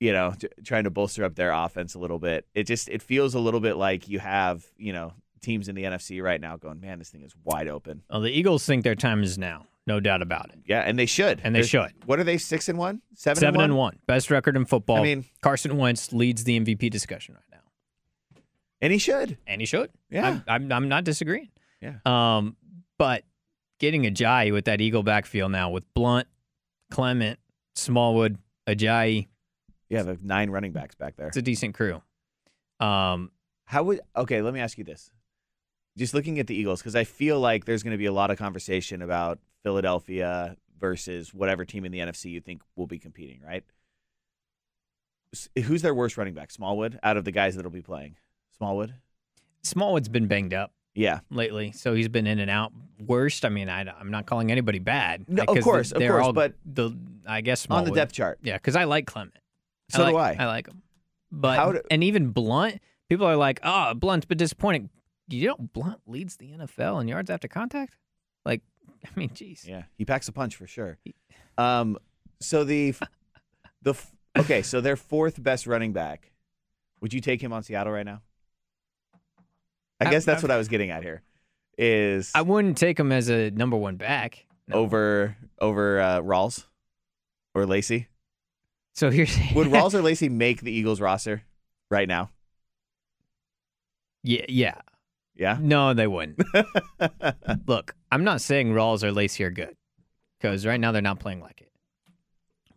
you 0.00 0.12
know, 0.12 0.34
t- 0.38 0.48
trying 0.64 0.84
to 0.84 0.90
bolster 0.90 1.24
up 1.24 1.34
their 1.34 1.50
offense 1.52 1.94
a 1.94 1.98
little 1.98 2.18
bit. 2.18 2.46
It 2.54 2.64
just 2.64 2.88
it 2.88 3.00
feels 3.02 3.34
a 3.34 3.38
little 3.40 3.60
bit 3.60 3.76
like 3.76 4.08
you 4.08 4.18
have, 4.18 4.64
you 4.76 4.92
know, 4.92 5.14
teams 5.40 5.68
in 5.68 5.74
the 5.74 5.84
NFC 5.84 6.22
right 6.22 6.40
now 6.40 6.56
going, 6.56 6.80
man, 6.80 6.98
this 6.98 7.08
thing 7.10 7.22
is 7.22 7.32
wide 7.42 7.68
open. 7.68 8.02
Well, 8.10 8.20
the 8.20 8.30
Eagles 8.30 8.64
think 8.66 8.84
their 8.84 8.94
time 8.94 9.22
is 9.22 9.38
now, 9.38 9.66
no 9.86 10.00
doubt 10.00 10.20
about 10.22 10.50
it. 10.50 10.58
Yeah, 10.66 10.80
and 10.80 10.98
they 10.98 11.06
should. 11.06 11.40
And 11.42 11.54
they 11.54 11.60
They're- 11.60 11.68
should. 11.68 11.92
What 12.06 12.18
are 12.18 12.24
they? 12.24 12.36
Six 12.38 12.68
and 12.68 12.78
one, 12.78 13.00
seven, 13.14 13.40
Seven 13.40 13.54
and 13.60 13.64
and 13.64 13.72
one, 13.74 13.78
one, 13.94 13.98
best 14.06 14.30
record 14.30 14.56
in 14.56 14.64
football. 14.66 14.98
I 14.98 15.02
mean- 15.02 15.24
Carson 15.40 15.76
Wentz 15.78 16.12
leads 16.12 16.44
the 16.44 16.58
MVP 16.60 16.90
discussion 16.90 17.34
right 17.34 17.42
now, 17.50 18.40
and 18.80 18.92
he 18.92 18.98
should. 18.98 19.38
and 19.46 19.60
he 19.60 19.66
should. 19.66 19.90
Yeah. 20.10 20.26
I'm, 20.28 20.44
I'm, 20.48 20.72
I'm 20.72 20.88
not 20.88 21.04
disagreeing. 21.04 21.48
Yeah. 21.80 21.96
Um, 22.06 22.56
but 22.98 23.24
getting 23.80 24.02
Ajayi 24.04 24.52
with 24.52 24.64
that 24.66 24.80
Eagle 24.80 25.02
backfield 25.02 25.52
now 25.52 25.70
with 25.70 25.84
Blount, 25.94 26.26
Clement, 26.90 27.38
Smallwood, 27.74 28.38
Ajayi, 28.66 29.28
You 29.90 29.96
have 29.98 30.22
nine 30.22 30.50
running 30.50 30.72
backs 30.72 30.94
back 30.94 31.16
there. 31.16 31.28
it's 31.28 31.36
a 31.36 31.42
decent 31.42 31.74
crew. 31.74 32.00
Um, 32.80 33.30
How 33.66 33.82
would 33.84 34.00
okay? 34.16 34.42
Let 34.42 34.54
me 34.54 34.60
ask 34.60 34.78
you 34.78 34.84
this: 34.84 35.10
just 35.96 36.14
looking 36.14 36.38
at 36.38 36.46
the 36.46 36.54
Eagles 36.54 36.80
because 36.80 36.96
I 36.96 37.04
feel 37.04 37.38
like 37.40 37.64
there's 37.64 37.82
going 37.82 37.92
to 37.92 37.98
be 37.98 38.06
a 38.06 38.12
lot 38.12 38.30
of 38.30 38.38
conversation 38.38 39.02
about 39.02 39.38
Philadelphia 39.62 40.56
versus 40.78 41.32
whatever 41.32 41.64
team 41.64 41.84
in 41.84 41.92
the 41.92 41.98
NFC 42.00 42.30
you 42.30 42.40
think 42.40 42.62
will 42.76 42.86
be 42.86 42.98
competing, 42.98 43.40
right? 43.46 43.64
Who's 45.64 45.82
their 45.82 45.94
worst 45.94 46.16
running 46.16 46.34
back? 46.34 46.50
Smallwood 46.50 46.98
out 47.02 47.16
of 47.16 47.24
the 47.24 47.32
guys 47.32 47.56
that'll 47.56 47.70
be 47.70 47.82
playing. 47.82 48.16
Smallwood? 48.56 48.94
Smallwood's 49.62 50.08
been 50.08 50.26
banged 50.28 50.54
up 50.54 50.72
Yeah. 50.94 51.20
lately, 51.30 51.72
so 51.72 51.94
he's 51.94 52.08
been 52.08 52.26
in 52.26 52.38
and 52.38 52.50
out. 52.50 52.72
Worst, 53.00 53.44
I 53.44 53.48
mean, 53.48 53.68
I, 53.68 53.80
am 54.00 54.10
not 54.10 54.26
calling 54.26 54.50
anybody 54.52 54.78
bad. 54.78 55.28
No, 55.28 55.42
of 55.42 55.60
course, 55.62 55.92
of 55.92 56.00
course, 56.00 56.32
but 56.32 56.54
the 56.64 56.96
I 57.26 57.40
guess 57.40 57.66
On 57.68 57.84
the 57.84 57.90
depth 57.90 58.12
chart. 58.12 58.38
Yeah, 58.42 58.56
because 58.56 58.76
I 58.76 58.84
like 58.84 59.06
Clement. 59.06 59.36
So 59.90 60.04
I 60.04 60.10
do 60.10 60.16
I. 60.16 60.36
I 60.38 60.46
like 60.46 60.68
him. 60.68 60.82
But 61.30 61.72
do- 61.72 61.82
and 61.90 62.04
even 62.04 62.30
Blount, 62.30 62.80
people 63.08 63.26
are 63.26 63.36
like, 63.36 63.60
"Oh, 63.62 63.94
Blount's 63.94 64.26
been 64.26 64.38
disappointing." 64.38 64.90
You 65.28 65.48
know, 65.48 65.56
Blount 65.58 66.00
leads 66.06 66.36
the 66.36 66.52
NFL 66.52 67.00
in 67.00 67.08
yards 67.08 67.30
after 67.30 67.48
contact. 67.48 67.96
Like, 68.44 68.62
I 69.04 69.08
mean, 69.18 69.30
jeez. 69.30 69.66
Yeah, 69.66 69.84
he 69.96 70.04
packs 70.04 70.28
a 70.28 70.32
punch 70.32 70.56
for 70.56 70.66
sure. 70.66 70.98
Um, 71.58 71.98
so 72.40 72.64
the 72.64 72.94
the 73.82 73.94
okay, 74.38 74.62
so 74.62 74.80
their 74.80 74.96
fourth 74.96 75.42
best 75.42 75.66
running 75.66 75.92
back. 75.92 76.30
Would 77.00 77.12
you 77.12 77.20
take 77.20 77.42
him 77.42 77.52
on 77.52 77.62
Seattle 77.62 77.92
right 77.92 78.06
now? 78.06 78.22
I 80.00 80.06
I- 80.06 80.10
guess 80.10 80.24
that's 80.24 80.42
I- 80.42 80.46
what 80.46 80.50
I 80.50 80.56
was 80.58 80.68
getting 80.68 80.90
at 80.90 81.02
here. 81.02 81.22
Is 81.76 82.30
I 82.34 82.42
wouldn't 82.42 82.78
take 82.78 82.98
him 83.00 83.10
as 83.10 83.28
a 83.28 83.50
number 83.50 83.76
one 83.76 83.96
back. 83.96 84.46
No. 84.68 84.76
over 84.76 85.36
over 85.60 86.00
uh, 86.00 86.20
Rawls 86.20 86.64
or 87.54 87.66
Lacy? 87.66 88.06
So 88.94 89.10
here's 89.10 89.36
Would 89.54 89.66
Rawls 89.68 89.92
or 89.92 90.00
Lacy 90.02 90.28
make 90.28 90.60
the 90.60 90.70
Eagles 90.72 91.00
roster 91.00 91.42
right 91.90 92.08
now? 92.08 92.30
yeah, 94.22 94.44
yeah. 94.48 94.80
Yeah. 95.36 95.58
No, 95.60 95.94
they 95.94 96.06
wouldn't. 96.06 96.40
Look, 97.66 97.94
I'm 98.12 98.22
not 98.24 98.40
saying 98.40 98.72
Rawls 98.72 99.02
or 99.02 99.10
Lacy 99.10 99.42
are 99.44 99.50
good 99.50 99.76
because 100.38 100.64
right 100.64 100.78
now 100.78 100.92
they're 100.92 101.02
not 101.02 101.18
playing 101.18 101.40
like 101.40 101.60
it. 101.60 101.72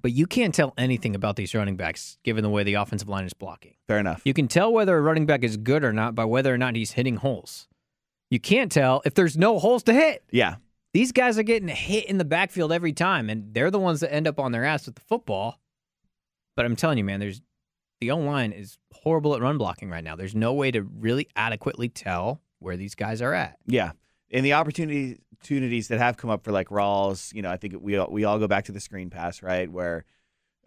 But 0.08 0.14
you 0.14 0.26
can't 0.26 0.56
tell 0.56 0.74
anything 0.78 1.16
about 1.16 1.36
these 1.36 1.54
running 1.54 1.76
backs 1.76 2.18
given 2.24 2.42
the 2.42 2.50
way 2.50 2.64
the 2.64 2.76
offensive 2.76 3.10
line 3.10 3.26
is 3.26 3.34
blocking. 3.34 3.74
Fair 3.90 4.00
enough. 4.00 4.22
You 4.24 4.34
can 4.34 4.48
tell 4.48 4.72
whether 4.72 4.96
a 4.98 5.02
running 5.02 5.26
back 5.26 5.44
is 5.44 5.58
good 5.58 5.84
or 5.84 5.92
not 5.92 6.16
by 6.16 6.24
whether 6.24 6.54
or 6.54 6.58
not 6.58 6.78
he's 6.78 6.92
hitting 6.92 7.18
holes. 7.18 7.68
You 8.30 8.40
can't 8.40 8.72
tell 8.72 9.02
if 9.04 9.16
there's 9.16 9.36
no 9.36 9.60
holes 9.60 9.84
to 9.84 9.94
hit. 9.94 10.24
Yeah. 10.32 10.56
These 10.94 11.12
guys 11.12 11.38
are 11.38 11.44
getting 11.44 11.68
hit 11.68 12.06
in 12.06 12.20
the 12.20 12.24
backfield 12.24 12.72
every 12.72 12.94
time, 12.94 13.30
and 13.30 13.54
they're 13.54 13.70
the 13.70 13.80
ones 13.80 14.00
that 14.00 14.14
end 14.14 14.30
up 14.30 14.40
on 14.40 14.54
their 14.54 14.64
ass 14.64 14.86
with 14.86 14.96
the 14.96 15.02
football. 15.02 15.60
But 16.56 16.64
I'm 16.64 16.78
telling 16.78 16.98
you, 16.98 17.04
man, 17.04 17.20
there's 17.20 17.42
the 18.00 18.12
O 18.12 18.18
line 18.18 18.54
is 18.54 18.78
horrible 18.94 19.36
at 19.36 19.42
run 19.42 19.58
blocking 19.58 19.90
right 19.90 20.06
now. 20.06 20.16
There's 20.16 20.36
no 20.36 20.54
way 20.54 20.72
to 20.72 20.84
really 20.84 21.28
adequately 21.36 21.90
tell 21.90 22.42
where 22.60 22.78
these 22.78 22.96
guys 22.96 23.22
are 23.22 23.34
at. 23.34 23.58
Yeah, 23.66 23.92
and 24.32 24.46
the 24.46 24.54
opportunity- 24.54 25.20
opportunities 25.42 25.88
that 25.90 26.00
have 26.00 26.18
come 26.18 26.30
up 26.30 26.44
for 26.44 26.52
like 26.52 26.70
Rawls, 26.70 27.34
you 27.34 27.42
know, 27.42 27.52
I 27.52 27.58
think 27.58 27.76
we 27.80 27.98
all, 27.98 28.10
we 28.12 28.24
all 28.24 28.40
go 28.40 28.48
back 28.48 28.66
to 28.66 28.72
the 28.72 28.80
screen 28.80 29.10
pass, 29.10 29.42
right? 29.44 29.72
Where 29.72 30.06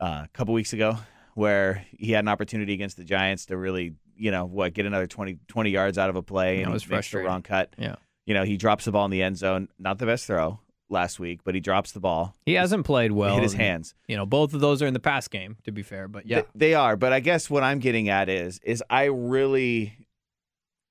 uh, 0.00 0.22
a 0.24 0.28
couple 0.32 0.54
weeks 0.54 0.72
ago, 0.72 0.96
where 1.34 1.84
he 1.90 2.12
had 2.12 2.24
an 2.24 2.28
opportunity 2.28 2.72
against 2.72 2.96
the 2.96 3.04
Giants 3.04 3.46
to 3.46 3.56
really, 3.56 3.94
you 4.16 4.30
know, 4.30 4.44
what 4.44 4.74
get 4.74 4.86
another 4.86 5.06
20, 5.06 5.38
20 5.48 5.70
yards 5.70 5.98
out 5.98 6.10
of 6.10 6.16
a 6.16 6.22
play, 6.22 6.56
That 6.58 6.62
and 6.64 6.72
was 6.72 6.84
he 6.84 6.90
makes 6.94 7.10
the 7.10 7.18
wrong 7.18 7.42
cut. 7.42 7.74
Yeah. 7.78 7.96
You 8.26 8.34
know, 8.34 8.44
he 8.44 8.56
drops 8.56 8.84
the 8.84 8.92
ball 8.92 9.04
in 9.06 9.10
the 9.10 9.22
end 9.22 9.38
zone. 9.38 9.68
Not 9.78 9.98
the 9.98 10.06
best 10.06 10.26
throw 10.26 10.60
last 10.88 11.18
week, 11.18 11.40
but 11.44 11.54
he 11.54 11.60
drops 11.60 11.92
the 11.92 12.00
ball. 12.00 12.34
He 12.46 12.54
hasn't 12.54 12.84
played 12.84 13.12
well. 13.12 13.34
hit 13.34 13.42
his 13.42 13.54
hands. 13.54 13.94
You 14.08 14.16
know, 14.16 14.26
both 14.26 14.54
of 14.54 14.60
those 14.60 14.82
are 14.82 14.86
in 14.86 14.94
the 14.94 15.00
pass 15.00 15.26
game, 15.28 15.56
to 15.64 15.72
be 15.72 15.82
fair. 15.82 16.06
But 16.08 16.26
yeah, 16.26 16.42
Th- 16.42 16.48
they 16.54 16.74
are. 16.74 16.96
But 16.96 17.12
I 17.12 17.20
guess 17.20 17.48
what 17.50 17.62
I'm 17.62 17.78
getting 17.78 18.08
at 18.08 18.28
is, 18.28 18.60
is 18.62 18.82
I 18.90 19.04
really 19.04 19.96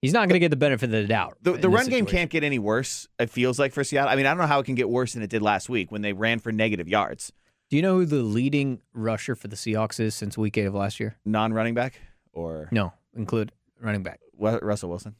he's 0.02 0.14
not 0.14 0.28
going 0.28 0.34
to 0.36 0.40
get 0.40 0.50
the 0.50 0.56
benefit 0.58 0.86
of 0.86 0.92
the 0.92 1.06
doubt. 1.06 1.38
The, 1.42 1.54
the 1.54 1.70
run 1.70 1.88
game 1.88 2.06
can't 2.06 2.30
get 2.30 2.44
any 2.44 2.60
worse. 2.60 3.08
It 3.20 3.30
feels 3.30 3.60
like 3.60 3.74
for 3.74 3.84
Seattle. 3.84 4.10
I 4.12 4.16
mean, 4.16 4.26
I 4.26 4.30
don't 4.30 4.38
know 4.40 4.48
how 4.48 4.60
it 4.60 4.66
can 4.66 4.76
get 4.76 4.90
worse 4.90 5.14
than 5.14 5.24
it 5.24 5.30
did 5.30 5.42
last 5.42 5.70
week 5.70 5.92
when 5.92 6.02
they 6.02 6.14
ran 6.14 6.40
for 6.40 6.52
negative 6.52 6.88
yards. 6.88 7.32
Do 7.70 7.76
you 7.76 7.82
know 7.84 7.96
who 7.98 8.06
the 8.06 8.24
leading 8.24 8.82
rusher 8.94 9.36
for 9.36 9.48
the 9.48 9.56
Seahawks 9.56 10.00
is 10.00 10.16
since 10.16 10.38
week 10.38 10.58
eight 10.58 10.66
of 10.66 10.74
last 10.74 11.00
year? 11.00 11.18
Non-running 11.26 11.76
back 11.76 12.00
or 12.34 12.68
No, 12.72 12.94
include 13.16 13.52
running 13.80 14.02
back. 14.04 14.20
Wa- 14.34 14.60
Russell 14.62 14.90
Wilson, 14.90 15.16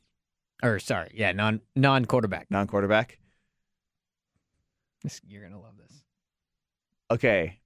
Or 0.64 0.80
sorry, 0.80 1.12
yeah, 1.14 1.32
non 1.32 1.62
non 1.76 2.06
quarterback. 2.06 2.48
non-quarterback. 2.50 3.20
You're 5.28 5.44
gonna 5.44 5.62
love 5.62 5.78
this. 5.78 6.04
Okay, 7.12 7.60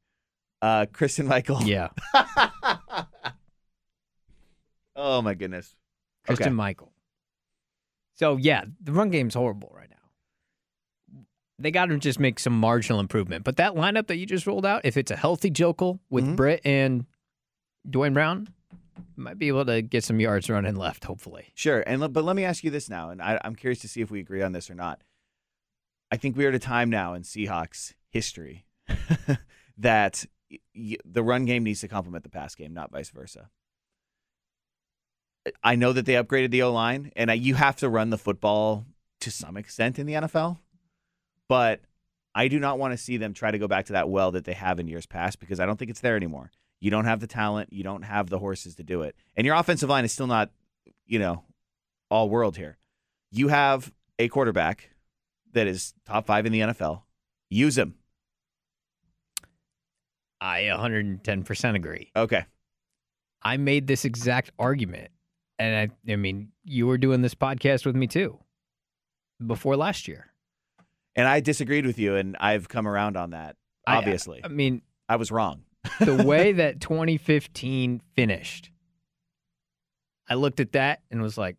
uh, 0.61 0.85
Christine 0.91 1.27
Michael. 1.27 1.61
Yeah, 1.63 1.89
oh 4.95 5.21
my 5.21 5.33
goodness. 5.33 5.75
Christian 6.25 6.47
Okay. 6.47 6.53
Michael. 6.55 6.92
So 8.15 8.37
yeah, 8.37 8.63
the 8.81 8.91
run 8.91 9.09
game's 9.09 9.33
horrible 9.33 9.71
right 9.75 9.89
now. 9.89 11.21
They 11.59 11.71
got 11.71 11.85
to 11.87 11.97
just 11.97 12.19
make 12.19 12.39
some 12.39 12.57
marginal 12.59 12.99
improvement. 12.99 13.43
But 13.43 13.57
that 13.57 13.73
lineup 13.73 14.07
that 14.07 14.17
you 14.17 14.25
just 14.25 14.47
rolled 14.47 14.65
out, 14.65 14.81
if 14.85 14.97
it's 14.97 15.11
a 15.11 15.15
healthy 15.15 15.49
Joeckel 15.51 15.99
with 16.09 16.25
Mhm. 16.25 16.35
Britt 16.35 16.61
and 16.65 17.05
Duane 17.89 18.13
Brown, 18.13 18.49
might 19.15 19.37
be 19.39 19.47
able 19.47 19.65
to 19.65 19.81
get 19.81 20.03
some 20.03 20.19
yards 20.19 20.49
running 20.49 20.75
left. 20.75 21.05
Hopefully, 21.05 21.51
Sure, 21.55 21.83
and 21.85 21.99
but 22.13 22.23
let 22.23 22.35
me 22.35 22.43
ask 22.43 22.63
you 22.63 22.69
this 22.71 22.89
now, 22.89 23.09
and 23.09 23.21
I, 23.21 23.39
I'm 23.43 23.55
curious 23.55 23.79
to 23.81 23.87
see 23.87 24.01
if 24.01 24.09
we 24.11 24.19
agree 24.19 24.41
on 24.41 24.51
this 24.51 24.69
or 24.69 24.75
not. 24.75 25.01
I 26.11 26.17
think 26.17 26.35
we 26.35 26.45
are 26.45 26.49
at 26.49 26.55
a 26.55 26.59
time 26.59 26.89
now 26.89 27.13
in 27.13 27.23
Seahawks 27.23 27.93
history 28.09 28.65
that 29.77 30.25
the 30.75 31.23
run 31.23 31.45
game 31.45 31.63
needs 31.63 31.81
to 31.81 31.87
complement 31.87 32.23
the 32.23 32.29
pass 32.29 32.53
game, 32.55 32.73
not 32.73 32.91
vice 32.91 33.09
versa. 33.09 33.49
I 35.63 35.75
know 35.75 35.93
that 35.93 36.05
they 36.05 36.13
upgraded 36.13 36.51
the 36.51 36.63
O 36.63 36.71
line, 36.71 37.11
and 37.15 37.29
I, 37.29 37.33
you 37.33 37.55
have 37.55 37.75
to 37.77 37.89
run 37.89 38.09
the 38.09 38.17
football 38.17 38.85
to 39.21 39.31
some 39.31 39.57
extent 39.57 39.99
in 39.99 40.05
the 40.05 40.13
NFL, 40.13 40.57
but 41.47 41.81
I 42.35 42.47
do 42.47 42.59
not 42.59 42.79
want 42.79 42.93
to 42.93 42.97
see 42.97 43.17
them 43.17 43.33
try 43.33 43.51
to 43.51 43.59
go 43.59 43.67
back 43.67 43.85
to 43.87 43.93
that 43.93 44.09
well 44.09 44.31
that 44.31 44.45
they 44.45 44.53
have 44.53 44.79
in 44.79 44.87
years 44.87 45.05
past 45.05 45.39
because 45.39 45.59
I 45.59 45.65
don't 45.65 45.77
think 45.77 45.91
it's 45.91 45.99
there 45.99 46.15
anymore. 46.15 46.51
You 46.79 46.91
don't 46.91 47.05
have 47.05 47.19
the 47.19 47.27
talent, 47.27 47.71
you 47.71 47.83
don't 47.83 48.03
have 48.03 48.29
the 48.29 48.39
horses 48.39 48.75
to 48.75 48.83
do 48.83 49.01
it, 49.01 49.15
and 49.35 49.45
your 49.45 49.55
offensive 49.55 49.89
line 49.89 50.05
is 50.05 50.11
still 50.11 50.27
not 50.27 50.49
you 51.05 51.19
know, 51.19 51.43
all 52.09 52.29
world 52.29 52.57
here. 52.57 52.77
You 53.31 53.47
have 53.49 53.91
a 54.19 54.27
quarterback 54.27 54.89
that 55.53 55.67
is 55.67 55.93
top 56.05 56.25
five 56.25 56.45
in 56.45 56.51
the 56.51 56.61
NFL. 56.61 57.01
Use 57.49 57.77
him. 57.77 57.95
I 60.41 60.63
110% 60.63 61.75
agree. 61.75 62.11
Okay. 62.15 62.45
I 63.41 63.57
made 63.57 63.87
this 63.87 64.05
exact 64.05 64.51
argument, 64.59 65.11
and 65.59 65.91
I, 66.07 66.11
I 66.11 66.15
mean, 66.15 66.51
you 66.63 66.87
were 66.87 66.97
doing 66.97 67.21
this 67.21 67.35
podcast 67.35 67.85
with 67.85 67.95
me 67.95 68.07
too 68.07 68.39
before 69.45 69.75
last 69.75 70.07
year. 70.07 70.27
And 71.15 71.27
I 71.27 71.41
disagreed 71.41 71.85
with 71.85 71.99
you, 71.99 72.15
and 72.15 72.35
I've 72.39 72.67
come 72.67 72.87
around 72.87 73.17
on 73.17 73.31
that. 73.31 73.55
Obviously, 73.85 74.41
I 74.43 74.47
I, 74.47 74.49
mean, 74.49 74.81
I 75.07 75.17
was 75.17 75.31
wrong. 75.31 75.63
the 75.99 76.23
way 76.25 76.53
that 76.53 76.79
2015 76.79 78.01
finished, 78.15 78.71
I 80.27 80.35
looked 80.35 80.59
at 80.59 80.71
that 80.71 81.01
and 81.11 81.21
was 81.21 81.37
like, 81.37 81.57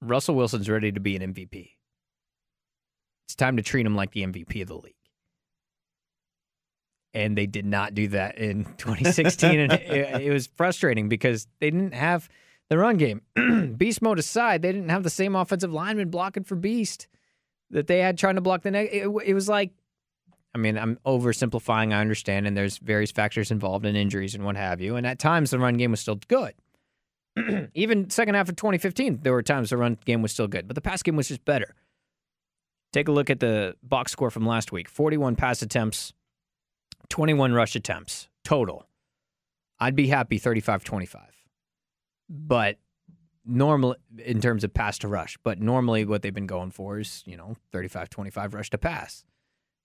Russell 0.00 0.34
Wilson's 0.34 0.68
ready 0.68 0.92
to 0.92 1.00
be 1.00 1.16
an 1.16 1.34
MVP. 1.34 1.70
It's 3.26 3.34
time 3.34 3.56
to 3.56 3.62
treat 3.62 3.84
him 3.84 3.96
like 3.96 4.12
the 4.12 4.22
MVP 4.22 4.62
of 4.62 4.68
the 4.68 4.76
league. 4.76 4.94
And 7.12 7.36
they 7.36 7.46
did 7.46 7.64
not 7.64 7.94
do 7.94 8.08
that 8.08 8.38
in 8.38 8.64
2016. 8.78 9.58
and 9.58 9.72
it, 9.72 10.22
it 10.22 10.32
was 10.32 10.48
frustrating 10.56 11.08
because 11.08 11.46
they 11.60 11.70
didn't 11.70 11.94
have 11.94 12.28
the 12.74 12.78
run 12.78 12.96
game. 12.96 13.22
Beast 13.76 14.02
mode 14.02 14.18
aside, 14.18 14.62
they 14.62 14.72
didn't 14.72 14.88
have 14.88 15.04
the 15.04 15.10
same 15.10 15.36
offensive 15.36 15.72
lineman 15.72 16.10
blocking 16.10 16.42
for 16.42 16.56
Beast 16.56 17.06
that 17.70 17.86
they 17.86 18.00
had 18.00 18.18
trying 18.18 18.34
to 18.34 18.40
block 18.40 18.62
the 18.62 18.70
next. 18.72 18.92
It, 18.92 19.06
it 19.24 19.32
was 19.32 19.48
like, 19.48 19.70
I 20.56 20.58
mean, 20.58 20.76
I'm 20.76 20.98
oversimplifying, 21.06 21.94
I 21.94 22.00
understand, 22.00 22.48
and 22.48 22.56
there's 22.56 22.78
various 22.78 23.12
factors 23.12 23.52
involved 23.52 23.86
in 23.86 23.94
injuries 23.94 24.34
and 24.34 24.44
what 24.44 24.56
have 24.56 24.80
you. 24.80 24.96
And 24.96 25.06
at 25.06 25.20
times, 25.20 25.50
the 25.50 25.58
run 25.60 25.76
game 25.76 25.92
was 25.92 26.00
still 26.00 26.18
good. 26.26 26.54
Even 27.74 28.10
second 28.10 28.34
half 28.34 28.48
of 28.48 28.56
2015, 28.56 29.20
there 29.22 29.32
were 29.32 29.42
times 29.42 29.70
the 29.70 29.76
run 29.76 29.96
game 30.04 30.20
was 30.20 30.32
still 30.32 30.48
good, 30.48 30.66
but 30.66 30.74
the 30.74 30.80
pass 30.80 31.00
game 31.04 31.14
was 31.14 31.28
just 31.28 31.44
better. 31.44 31.76
Take 32.92 33.06
a 33.06 33.12
look 33.12 33.30
at 33.30 33.38
the 33.38 33.76
box 33.84 34.10
score 34.10 34.30
from 34.30 34.46
last 34.46 34.72
week 34.72 34.88
41 34.88 35.36
pass 35.36 35.62
attempts, 35.62 36.12
21 37.08 37.52
rush 37.52 37.76
attempts 37.76 38.28
total. 38.44 38.86
I'd 39.78 39.96
be 39.96 40.08
happy 40.08 40.38
35 40.38 40.82
25. 40.82 41.43
But 42.28 42.78
normal 43.44 43.96
in 44.18 44.40
terms 44.40 44.64
of 44.64 44.72
pass 44.72 44.98
to 44.98 45.08
rush, 45.08 45.36
but 45.42 45.60
normally 45.60 46.04
what 46.04 46.22
they've 46.22 46.34
been 46.34 46.46
going 46.46 46.70
for 46.70 46.98
is, 46.98 47.22
you 47.26 47.36
know, 47.36 47.56
35 47.72 48.10
25 48.10 48.54
rush 48.54 48.70
to 48.70 48.78
pass. 48.78 49.24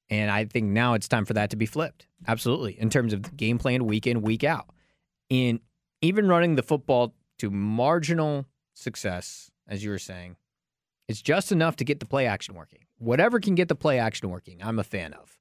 And 0.10 0.32
I 0.32 0.45
think 0.45 0.67
now 0.67 0.93
it's 0.95 1.08
time 1.08 1.25
for 1.25 1.34
that 1.34 1.52
to 1.52 1.56
be 1.56 1.65
flipped. 1.65 2.08
Absolutely. 2.28 2.80
In 2.80 2.89
terms 2.89 3.13
of 3.13 3.38
game 3.38 3.60
plan 3.60 3.86
week 3.86 4.08
in, 4.08 4.21
week 4.21 4.43
out. 4.43 4.69
In 5.30 5.60
even 6.02 6.28
running 6.28 6.56
the 6.56 6.63
football 6.63 7.13
to 7.38 7.52
marginal 7.52 8.45
success, 8.73 9.52
as 9.67 9.84
you 9.84 9.91
were 9.91 9.99
saying, 9.99 10.36
it's 11.08 11.21
just 11.21 11.52
enough 11.52 11.75
to 11.78 11.84
get 11.84 11.99
the 11.99 12.06
play 12.06 12.25
action 12.25 12.56
working. 12.56 12.86
Whatever 12.97 13.39
can 13.39 13.56
get 13.56 13.67
the 13.67 13.75
play 13.75 13.99
action 13.99 14.30
working, 14.30 14.60
I'm 14.63 14.80
a 14.80 14.84
fan 14.84 15.13
of. 15.13 15.38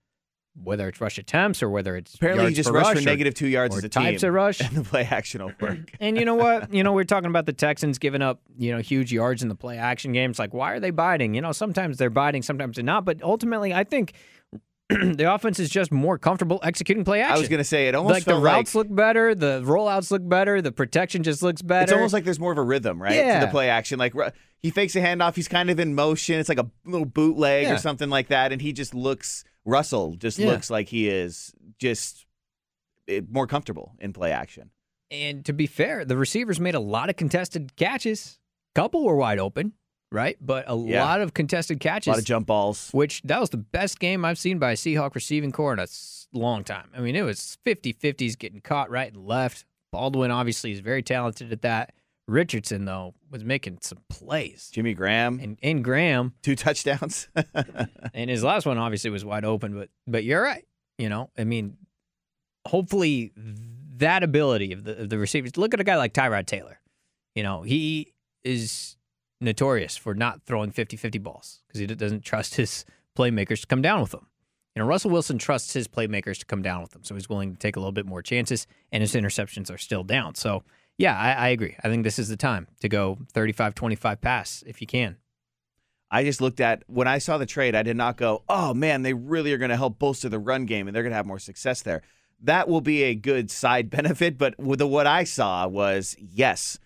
Whether 0.64 0.88
it's 0.88 1.00
rush 1.00 1.18
attempts 1.18 1.62
or 1.62 1.70
whether 1.70 1.96
it's 1.96 2.14
Apparently, 2.14 2.44
yards 2.44 2.52
you 2.52 2.56
just 2.56 2.68
per 2.70 2.76
rush 2.76 2.86
rush 2.94 2.98
for 2.98 3.04
negative 3.04 3.34
two 3.34 3.46
yards 3.48 3.76
as 3.76 3.84
a 3.84 3.88
types 3.88 4.20
team, 4.22 4.28
of 4.28 4.34
rush. 4.34 4.60
and 4.60 4.70
the 4.76 4.82
play 4.84 5.04
action 5.10 5.42
will 5.42 5.52
work. 5.60 5.92
And 6.00 6.18
you 6.18 6.24
know 6.24 6.34
what? 6.34 6.72
You 6.72 6.82
know, 6.82 6.92
we're 6.92 7.04
talking 7.04 7.30
about 7.30 7.46
the 7.46 7.52
Texans 7.52 7.98
giving 7.98 8.22
up, 8.22 8.40
you 8.58 8.72
know, 8.72 8.78
huge 8.80 9.12
yards 9.12 9.42
in 9.42 9.48
the 9.48 9.54
play 9.54 9.78
action 9.78 10.12
games. 10.12 10.38
Like, 10.38 10.52
why 10.54 10.72
are 10.72 10.80
they 10.80 10.90
biting? 10.90 11.34
You 11.34 11.40
know, 11.40 11.52
sometimes 11.52 11.96
they're 11.98 12.10
biting, 12.10 12.42
sometimes 12.42 12.76
they're 12.76 12.84
not. 12.84 13.04
But 13.04 13.22
ultimately, 13.22 13.72
I 13.74 13.84
think 13.84 14.14
the 14.90 15.32
offense 15.32 15.58
is 15.60 15.68
just 15.68 15.92
more 15.92 16.16
comfortable 16.18 16.60
executing 16.62 17.04
play 17.04 17.20
action. 17.20 17.36
I 17.36 17.38
was 17.38 17.48
going 17.48 17.58
to 17.58 17.64
say 17.64 17.88
it 17.88 17.94
almost 17.94 18.14
like 18.14 18.24
the 18.24 18.36
routes 18.36 18.74
like 18.74 18.86
look 18.86 18.96
better, 18.96 19.34
the 19.34 19.60
rollouts 19.64 20.10
look 20.10 20.26
better, 20.26 20.62
the 20.62 20.72
protection 20.72 21.22
just 21.22 21.42
looks 21.42 21.60
better. 21.60 21.82
it's 21.84 21.92
almost 21.92 22.14
like 22.14 22.24
there's 22.24 22.40
more 22.40 22.52
of 22.52 22.58
a 22.58 22.62
rhythm, 22.62 23.00
right? 23.02 23.10
To 23.10 23.16
Yeah. 23.16 23.40
the 23.44 23.48
play 23.50 23.68
action, 23.68 23.98
like 23.98 24.14
he 24.60 24.70
fakes 24.70 24.96
a 24.96 25.00
handoff, 25.00 25.36
he's 25.36 25.46
kind 25.46 25.68
of 25.68 25.78
in 25.78 25.94
motion. 25.94 26.40
It's 26.40 26.48
like 26.48 26.58
a 26.58 26.70
little 26.86 27.04
bootleg 27.06 27.64
Yeah. 27.64 27.74
or 27.74 27.78
something 27.78 28.08
like 28.08 28.28
that, 28.28 28.50
and 28.50 28.62
he 28.62 28.72
just 28.72 28.94
looks 28.94 29.44
Russell 29.68 30.14
just 30.14 30.38
Yeah. 30.38 30.46
looks 30.46 30.70
like 30.70 30.88
he 30.88 31.08
is 31.08 31.52
just 31.78 32.26
eh, 33.06 33.20
more 33.30 33.46
comfortable 33.46 33.94
in 34.00 34.12
play 34.12 34.32
action. 34.32 34.70
And 35.10 35.44
to 35.46 35.52
be 35.52 35.66
fair, 35.66 36.04
the 36.04 36.16
receivers 36.16 36.58
made 36.60 36.74
a 36.74 36.80
lot 36.80 37.08
of 37.08 37.16
contested 37.16 37.74
catches. 37.76 38.38
A 38.74 38.80
Couple 38.80 39.04
were 39.04 39.16
wide 39.16 39.38
open, 39.38 39.72
right? 40.12 40.36
But 40.40 40.64
a 40.68 40.76
Yeah. 40.76 41.04
lot 41.04 41.20
of 41.20 41.32
contested 41.34 41.80
catches. 41.80 42.06
A 42.08 42.10
lot 42.10 42.18
of 42.18 42.24
jump 42.24 42.46
balls. 42.46 42.90
which 42.92 43.22
that 43.22 43.40
was 43.40 43.50
the 43.50 43.56
best 43.56 43.98
game 44.00 44.24
I've 44.24 44.38
seen 44.38 44.58
by 44.58 44.72
a 44.72 44.76
Seahawk 44.76 45.14
receiving 45.14 45.52
corps 45.52 45.72
in 45.72 45.78
a 45.78 45.86
long 46.32 46.64
time. 46.64 46.90
I 46.94 47.00
mean, 47.00 47.16
it 47.16 47.22
was 47.22 47.56
50 47.64 47.92
50s 47.94 48.36
getting 48.38 48.60
caught 48.60 48.90
right 48.90 49.12
and 49.12 49.26
left. 49.26 49.64
Baldwin 49.92 50.30
obviously 50.30 50.72
is 50.72 50.80
very 50.80 51.02
talented 51.02 51.50
at 51.52 51.62
that. 51.62 51.94
Richardson, 52.28 52.84
though, 52.84 53.14
was 53.30 53.42
making 53.42 53.78
some 53.80 53.98
plays. 54.10 54.70
Jimmy 54.72 54.94
Graham, 54.94 55.40
And, 55.42 55.58
and 55.62 55.82
Graham, 55.82 56.34
two 56.42 56.54
touchdowns. 56.54 57.28
and 58.14 58.30
his 58.30 58.44
last 58.44 58.66
one 58.66 58.78
obviously 58.78 59.10
was 59.10 59.24
wide 59.24 59.44
open, 59.44 59.74
but 59.74 59.88
but 60.06 60.24
you're 60.24 60.42
right. 60.42 60.64
You 60.98 61.08
know, 61.08 61.30
I 61.38 61.44
mean, 61.44 61.78
hopefully 62.66 63.32
that 63.36 64.22
ability 64.22 64.72
of 64.72 64.84
the, 64.84 65.02
of 65.02 65.08
the 65.08 65.18
receivers. 65.18 65.56
Look 65.56 65.74
at 65.74 65.80
a 65.80 65.84
guy 65.84 65.96
like 65.96 66.12
Tyrod 66.12 66.46
Taylor. 66.46 66.80
You 67.34 67.42
know, 67.42 67.62
he 67.62 68.12
is 68.44 68.96
notorious 69.40 69.96
for 69.96 70.14
not 70.14 70.42
throwing 70.44 70.70
50-50 70.70 71.22
balls 71.22 71.62
because 71.66 71.80
he 71.80 71.86
doesn't 71.86 72.24
trust 72.24 72.56
his 72.56 72.84
playmakers 73.16 73.60
to 73.62 73.66
come 73.66 73.82
down 73.82 74.00
with 74.00 74.10
them. 74.10 74.26
You 74.74 74.82
know, 74.82 74.86
Russell 74.88 75.10
Wilson 75.10 75.38
trusts 75.38 75.72
his 75.72 75.88
playmakers 75.88 76.38
to 76.38 76.46
come 76.46 76.62
down 76.62 76.82
with 76.82 76.90
them, 76.90 77.04
so 77.04 77.14
he's 77.14 77.28
willing 77.28 77.52
to 77.52 77.58
take 77.58 77.76
a 77.76 77.80
little 77.80 77.92
bit 77.92 78.06
more 78.06 78.22
chances, 78.22 78.66
and 78.92 79.00
his 79.00 79.14
interceptions 79.14 79.72
are 79.72 79.78
still 79.78 80.04
down. 80.04 80.34
So, 80.34 80.62
yeah, 80.98 81.16
I, 81.16 81.32
I 81.32 81.48
agree. 81.48 81.76
I 81.82 81.88
think 81.88 82.02
this 82.02 82.18
is 82.18 82.28
the 82.28 82.36
time 82.36 82.66
to 82.80 82.88
go 82.88 83.18
35-25 83.32 84.20
pass 84.20 84.64
if 84.66 84.80
you 84.80 84.86
can. 84.86 85.16
I 86.10 86.24
just 86.24 86.40
looked 86.40 86.60
at 86.60 86.82
when 86.86 87.06
I 87.06 87.18
saw 87.18 87.38
the 87.38 87.46
trade, 87.46 87.74
I 87.74 87.82
did 87.82 87.96
not 87.96 88.16
go, 88.16 88.42
oh 88.48 88.74
man, 88.74 89.02
they 89.02 89.14
really 89.14 89.52
are 89.52 89.58
going 89.58 89.70
to 89.70 89.76
help 89.76 89.98
bolster 89.98 90.28
the 90.28 90.38
run 90.38 90.66
game 90.66 90.88
and 90.88 90.94
they're 90.94 91.02
going 91.02 91.12
to 91.12 91.16
have 91.16 91.26
more 91.26 91.38
success 91.38 91.82
there. 91.82 92.02
That 92.42 92.68
will 92.68 92.80
be 92.80 93.04
a 93.04 93.14
good 93.14 93.50
side 93.50 93.90
benefit. 93.90 94.36
But 94.36 94.58
with 94.58 94.80
the, 94.80 94.86
what 94.86 95.06
I 95.06 95.24
saw 95.24 95.68
was, 95.68 96.16
yes, 96.18 96.78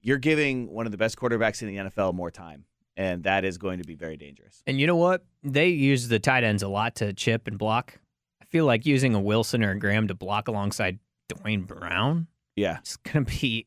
you're 0.00 0.18
giving 0.18 0.70
one 0.70 0.86
of 0.86 0.92
the 0.92 0.98
best 0.98 1.18
quarterbacks 1.18 1.60
in 1.60 1.68
the 1.68 1.90
NFL 1.90 2.14
more 2.14 2.30
time. 2.30 2.64
And 2.96 3.22
that 3.24 3.44
is 3.44 3.58
going 3.58 3.78
to 3.78 3.84
be 3.84 3.94
very 3.94 4.16
dangerous. 4.16 4.62
And 4.66 4.80
you 4.80 4.86
know 4.86 4.96
what? 4.96 5.24
They 5.44 5.68
use 5.68 6.08
the 6.08 6.18
tight 6.18 6.42
ends 6.42 6.62
a 6.64 6.68
lot 6.68 6.96
to 6.96 7.12
chip 7.12 7.46
and 7.46 7.56
block. 7.56 7.98
I 8.42 8.44
feel 8.46 8.64
like 8.64 8.86
using 8.86 9.14
a 9.14 9.20
Wilson 9.20 9.62
or 9.62 9.70
a 9.72 9.78
Graham 9.78 10.08
to 10.08 10.14
block 10.14 10.48
alongside 10.48 10.98
Duane 11.28 11.62
Brown 11.62 12.26
Yeah, 12.58 12.78
is 12.84 12.96
going 12.96 13.24
to 13.24 13.40
be 13.40 13.66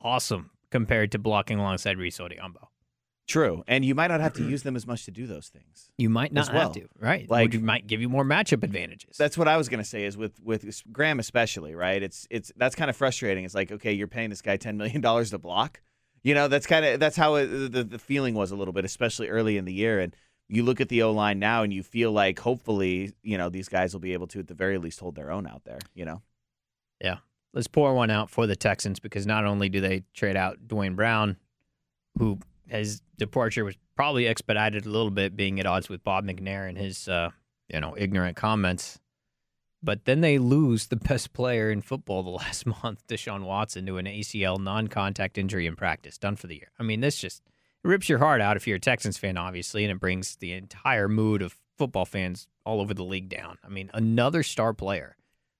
awesome 0.00 0.50
compared 0.70 1.12
to 1.12 1.18
blocking 1.18 1.58
alongside 1.58 1.98
Rees 1.98 2.18
Odhiambo. 2.18 2.68
true. 3.28 3.64
And 3.66 3.84
you 3.84 3.94
might 3.94 4.08
not 4.08 4.20
have 4.20 4.34
to 4.34 4.42
use 4.48 4.62
them 4.62 4.76
as 4.76 4.86
much 4.86 5.04
to 5.06 5.10
do 5.10 5.26
those 5.26 5.48
things. 5.48 5.90
You 5.98 6.08
might 6.10 6.32
not 6.32 6.48
As 6.48 6.52
well. 6.52 6.62
have 6.64 6.72
to, 6.72 6.88
right? 6.98 7.28
Like- 7.28 7.52
Like, 7.52 7.54
it 7.54 7.62
might 7.62 7.86
give 7.86 8.00
you 8.00 8.08
more 8.08 8.24
matchup 8.24 8.62
advantages. 8.62 9.16
That's 9.16 9.36
what 9.38 9.48
I 9.48 9.56
was 9.56 9.68
going 9.68 9.82
to 9.82 9.88
say 9.88 10.04
is 10.04 10.16
with 10.16 10.38
with 10.42 10.82
Graham 10.92 11.18
especially, 11.18 11.74
right? 11.74 12.02
It's 12.02 12.26
it's 12.30 12.52
that's 12.56 12.74
kind 12.74 12.90
of 12.90 12.96
frustrating. 12.96 13.44
It's 13.44 13.54
like, 13.54 13.72
okay, 13.72 13.92
you're 13.92 14.08
paying 14.08 14.30
this 14.30 14.42
guy 14.42 14.56
10 14.56 14.76
million 14.76 15.00
dollars 15.00 15.30
to 15.30 15.38
block. 15.38 15.80
You 16.22 16.34
know, 16.34 16.48
that's 16.48 16.66
kind 16.66 16.84
of 16.84 16.98
that's 17.00 17.16
how 17.16 17.36
it, 17.36 17.46
the 17.72 17.84
the 17.84 17.98
feeling 17.98 18.34
was 18.34 18.50
a 18.50 18.56
little 18.56 18.72
bit, 18.74 18.84
especially 18.84 19.28
early 19.28 19.56
in 19.56 19.64
the 19.64 19.72
year 19.72 20.00
and 20.00 20.14
you 20.48 20.62
look 20.62 20.80
at 20.80 20.88
the 20.88 21.02
O 21.02 21.10
line 21.10 21.40
now 21.40 21.64
and 21.64 21.72
you 21.74 21.82
feel 21.82 22.12
like 22.12 22.38
hopefully, 22.38 23.12
you 23.24 23.36
know, 23.36 23.48
these 23.48 23.68
guys 23.68 23.92
will 23.92 24.00
be 24.00 24.12
able 24.12 24.28
to 24.28 24.38
at 24.38 24.46
the 24.46 24.54
very 24.54 24.78
least 24.78 25.00
hold 25.00 25.16
their 25.16 25.32
own 25.32 25.44
out 25.46 25.64
there, 25.64 25.80
you 25.94 26.04
know. 26.04 26.22
Let's 27.56 27.68
pour 27.68 27.94
one 27.94 28.10
out 28.10 28.28
for 28.28 28.46
the 28.46 28.54
Texans 28.54 29.00
because 29.00 29.26
not 29.26 29.46
only 29.46 29.70
do 29.70 29.80
they 29.80 30.02
trade 30.12 30.36
out 30.36 30.68
Duane 30.68 30.94
Brown, 30.94 31.38
who 32.18 32.38
his 32.66 33.00
departure 33.16 33.64
was 33.64 33.78
probably 33.94 34.28
expedited 34.28 34.84
a 34.84 34.90
little 34.90 35.10
bit, 35.10 35.34
being 35.34 35.58
at 35.58 35.64
odds 35.64 35.88
with 35.88 36.04
Bob 36.04 36.26
McNair 36.26 36.68
and 36.68 36.76
his 36.76 37.08
uh, 37.08 37.30
you 37.72 37.80
know 37.80 37.94
ignorant 37.96 38.36
comments. 38.36 39.00
But 39.82 40.04
then 40.04 40.20
they 40.20 40.36
lose 40.36 40.88
the 40.88 40.96
best 40.96 41.32
player 41.32 41.70
in 41.70 41.80
football 41.80 42.22
the 42.22 42.28
last 42.44 42.66
month, 42.66 43.06
Deshaun 43.08 43.44
Watson, 43.44 43.86
to 43.86 43.96
an 43.96 44.04
ACL 44.04 44.60
non-contact 44.60 45.38
injury 45.38 45.66
in 45.66 45.76
practice, 45.76 46.18
done 46.18 46.36
for 46.36 46.48
the 46.48 46.56
year. 46.56 46.72
I 46.78 46.82
mean, 46.82 47.00
this 47.00 47.16
just 47.16 47.40
rips 47.82 48.06
your 48.06 48.18
heart 48.18 48.42
out 48.42 48.58
if 48.58 48.66
you're 48.66 48.76
a 48.76 48.80
Texans 48.80 49.16
fan, 49.16 49.38
obviously, 49.38 49.82
and 49.82 49.90
it 49.90 49.98
brings 49.98 50.36
the 50.36 50.52
entire 50.52 51.08
mood 51.08 51.40
of 51.40 51.56
football 51.78 52.04
fans 52.04 52.48
all 52.66 52.82
over 52.82 52.92
the 52.92 53.02
league 53.02 53.30
down. 53.30 53.56
I 53.64 53.70
mean, 53.70 53.88
another 53.94 54.42
star 54.42 54.74
player 54.74 55.16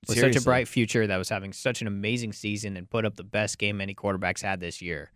with 0.08 0.18
such 0.18 0.36
a 0.36 0.40
bright 0.40 0.68
future 0.68 1.06
that 1.06 1.16
was 1.16 1.28
having 1.28 1.52
such 1.52 1.80
an 1.80 1.86
amazing 1.86 2.32
season 2.32 2.76
and 2.76 2.88
put 2.88 3.04
up 3.04 3.16
the 3.16 3.24
best 3.24 3.58
game 3.58 3.80
any 3.80 3.94
quarterbacks 3.94 4.42
had 4.42 4.60
this 4.60 4.80
year. 4.80 5.10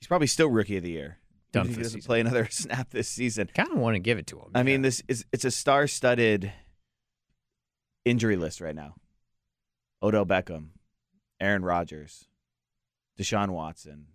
He's 0.00 0.06
probably 0.06 0.26
still 0.26 0.48
rookie 0.48 0.76
of 0.76 0.82
the 0.82 0.90
year. 0.90 1.18
Done 1.52 1.68
he 1.68 1.74
doesn't 1.74 2.00
season. 2.00 2.06
play 2.06 2.20
another 2.20 2.46
snap 2.50 2.90
this 2.90 3.08
season. 3.08 3.48
Kind 3.54 3.70
of 3.72 3.78
want 3.78 3.94
to 3.94 4.00
give 4.00 4.18
it 4.18 4.26
to 4.28 4.36
him. 4.36 4.50
I 4.54 4.62
mean, 4.62 4.82
this 4.82 5.02
is 5.08 5.24
it's 5.32 5.44
a 5.44 5.50
star-studded 5.50 6.52
injury 8.04 8.36
list 8.36 8.60
right 8.60 8.74
now. 8.74 8.94
Odell 10.02 10.26
Beckham, 10.26 10.68
Aaron 11.40 11.64
Rodgers, 11.64 12.28
Deshaun 13.18 13.50
Watson, 13.50 14.06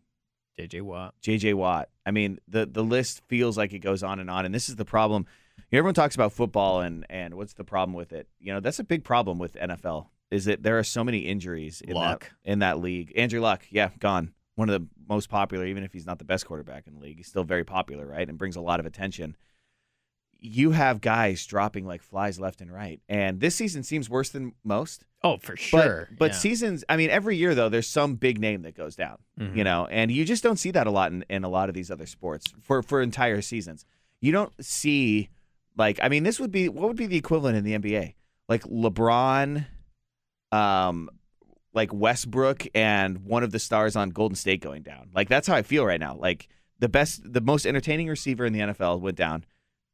JJ 0.59 0.81
Watt. 0.83 1.15
JJ 1.21 1.55
Watt. 1.55 1.89
I 2.05 2.11
mean, 2.11 2.39
the 2.47 2.65
the 2.65 2.83
list 2.83 3.21
feels 3.27 3.57
like 3.57 3.73
it 3.73 3.79
goes 3.79 4.03
on 4.03 4.19
and 4.19 4.29
on. 4.29 4.45
And 4.45 4.53
this 4.53 4.69
is 4.69 4.75
the 4.75 4.85
problem. 4.85 5.25
Everyone 5.71 5.93
talks 5.95 6.13
about 6.15 6.33
football 6.33 6.81
and 6.81 7.05
and 7.09 7.33
what's 7.33 7.53
the 7.53 7.63
problem 7.63 7.93
with 7.95 8.13
it? 8.13 8.27
You 8.39 8.53
know, 8.53 8.59
that's 8.59 8.79
a 8.79 8.83
big 8.83 9.03
problem 9.03 9.39
with 9.39 9.53
NFL. 9.55 10.07
Is 10.31 10.45
that 10.45 10.63
there 10.63 10.77
are 10.79 10.83
so 10.83 11.03
many 11.03 11.19
injuries 11.19 11.81
in 11.81 11.95
Luck. 11.95 12.31
that 12.43 12.51
in 12.51 12.59
that 12.59 12.79
league. 12.79 13.11
Andrew 13.15 13.39
Luck, 13.41 13.63
yeah, 13.69 13.89
gone. 13.99 14.33
One 14.55 14.69
of 14.69 14.79
the 14.81 14.87
most 15.09 15.29
popular, 15.29 15.65
even 15.65 15.83
if 15.83 15.93
he's 15.93 16.05
not 16.05 16.19
the 16.19 16.25
best 16.25 16.45
quarterback 16.45 16.85
in 16.87 16.93
the 16.93 16.99
league, 16.99 17.17
he's 17.17 17.27
still 17.27 17.43
very 17.43 17.63
popular, 17.63 18.05
right? 18.05 18.27
And 18.27 18.37
brings 18.37 18.55
a 18.55 18.61
lot 18.61 18.79
of 18.79 18.85
attention. 18.85 19.35
You 20.45 20.71
have 20.71 20.99
guys 21.01 21.45
dropping 21.45 21.85
like 21.85 22.01
flies 22.03 22.37
left 22.39 22.59
and 22.61 22.71
right, 22.71 22.99
and 23.07 23.39
this 23.39 23.55
season 23.55 23.81
seems 23.83 24.09
worse 24.09 24.29
than 24.29 24.53
most. 24.63 25.05
Oh, 25.23 25.37
for 25.37 25.55
sure. 25.55 26.09
but 26.19 26.31
yeah. 26.31 26.37
seasons, 26.37 26.83
I 26.89 26.97
mean, 26.97 27.09
every 27.09 27.37
year 27.37 27.55
though, 27.55 27.69
there's 27.69 27.87
some 27.87 28.15
big 28.15 28.39
name 28.41 28.63
that 28.63 28.75
goes 28.75 28.95
down 28.97 29.19
Mhm. 29.39 29.55
you 29.55 29.63
know 29.63 29.87
and 29.89 30.11
you 30.11 30.25
just 30.25 30.43
don't 30.43 30.57
see 30.57 30.69
that 30.71 30.85
a 30.85 30.91
lot 30.91 31.13
in, 31.13 31.23
in 31.29 31.43
a 31.45 31.49
lot 31.49 31.69
of 31.69 31.75
these 31.75 31.89
other 31.89 32.05
sports 32.05 32.53
for 32.61 32.83
for 32.83 33.01
entire 33.01 33.41
seasons 33.41 33.85
you 34.19 34.31
don't 34.33 34.51
see 34.63 35.29
like 35.77 35.99
i 36.01 36.09
mean 36.09 36.23
this 36.23 36.39
would 36.39 36.51
be 36.51 36.69
what 36.69 36.87
would 36.87 36.97
be 36.97 37.07
the 37.07 37.17
equivalent 37.17 37.57
in 37.57 37.63
the 37.63 37.77
nba 37.77 38.13
like 38.47 38.63
lebron 38.63 39.65
um 40.51 41.09
like 41.73 41.91
westbrook 41.93 42.65
and 42.75 43.25
one 43.25 43.43
of 43.43 43.51
the 43.51 43.59
stars 43.59 43.95
on 43.95 44.09
golden 44.09 44.35
state 44.35 44.61
going 44.61 44.83
down. 44.83 45.09
Like 45.13 45.29
that's 45.29 45.47
how 45.47 45.55
i 45.55 45.61
feel 45.61 45.85
right 45.85 45.99
now. 45.99 46.15
Like 46.15 46.47
the 46.79 46.89
best 46.89 47.21
the 47.25 47.41
most 47.41 47.65
entertaining 47.65 48.07
receiver 48.07 48.45
in 48.45 48.53
the 48.53 48.59
nfl 48.59 48.99
went 48.99 49.17
down. 49.17 49.45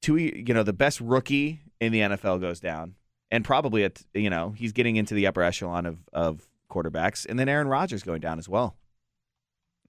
Two 0.02 0.18
you 0.18 0.54
know 0.54 0.64
the 0.64 0.74
best 0.74 1.00
rookie 1.02 1.62
in 1.80 1.92
the 1.92 2.00
nfl 2.00 2.40
goes 2.40 2.60
down. 2.60 2.96
And 3.32 3.46
probably 3.46 3.84
at 3.84 4.02
you 4.14 4.30
know 4.30 4.52
he's 4.52 4.74
getting 4.74 4.96
into 4.96 5.14
the 5.14 5.28
upper 5.28 5.42
echelon 5.42 5.86
of 5.86 6.00
of 6.14 6.48
quarterbacks. 6.70 7.26
And 7.28 7.40
then 7.40 7.50
aaron 7.50 7.68
rodgers 7.68 8.04
going 8.04 8.22
down 8.22 8.40
as 8.40 8.50
well. 8.50 8.76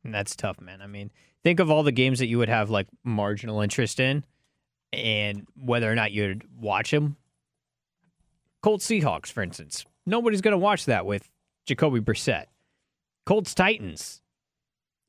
And 0.05 0.14
That's 0.14 0.35
tough, 0.35 0.61
man. 0.61 0.81
I 0.81 0.87
mean, 0.87 1.11
think 1.42 1.61
of 1.61 1.70
all 1.70 1.83
the 1.83 1.92
games 1.92 2.20
that 2.20 2.26
you 2.26 2.38
would 2.38 2.48
have 2.48 2.70
like 2.70 2.87
marginal 3.05 3.61
interest 3.61 4.00
in 4.00 4.24
and 4.92 5.46
whether 5.57 5.90
or 5.90 5.94
not 5.94 6.12
you'd 6.12 6.44
watch 6.59 6.90
them. 6.90 7.16
Colts 8.62 8.87
Seahawks, 8.87 9.33
for 9.33 9.42
instance. 9.42 9.85
Nobody's 10.07 10.40
going 10.40 10.53
to 10.53 10.59
watch 10.59 10.87
that 10.87 11.07
with 11.07 11.31
Jacoby 11.66 12.00
Brissett. 12.00 12.46
Colts 13.26 13.55
Titans. 13.55 14.22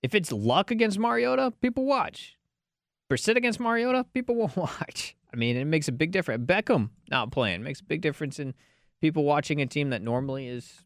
If 0.03 0.15
it's 0.15 0.31
luck 0.31 0.71
against 0.71 0.99
Mariota, 0.99 1.51
people 1.61 1.85
watch. 1.85 2.37
Brissett 3.09 3.35
against 3.35 3.59
Mariota, 3.59 4.05
people 4.13 4.35
won't 4.35 4.55
watch. 4.57 5.15
I 5.33 5.37
mean, 5.37 5.57
it 5.57 5.65
makes 5.65 5.87
a 5.87 5.91
big 5.91 6.11
difference. 6.11 6.45
Beckham 6.45 6.89
not 7.09 7.31
playing 7.31 7.63
makes 7.63 7.79
a 7.79 7.83
big 7.83 8.01
difference 8.01 8.39
in 8.39 8.53
people 9.01 9.23
watching 9.23 9.61
a 9.61 9.65
team 9.65 9.89
that 9.89 10.01
normally 10.01 10.47
is, 10.47 10.83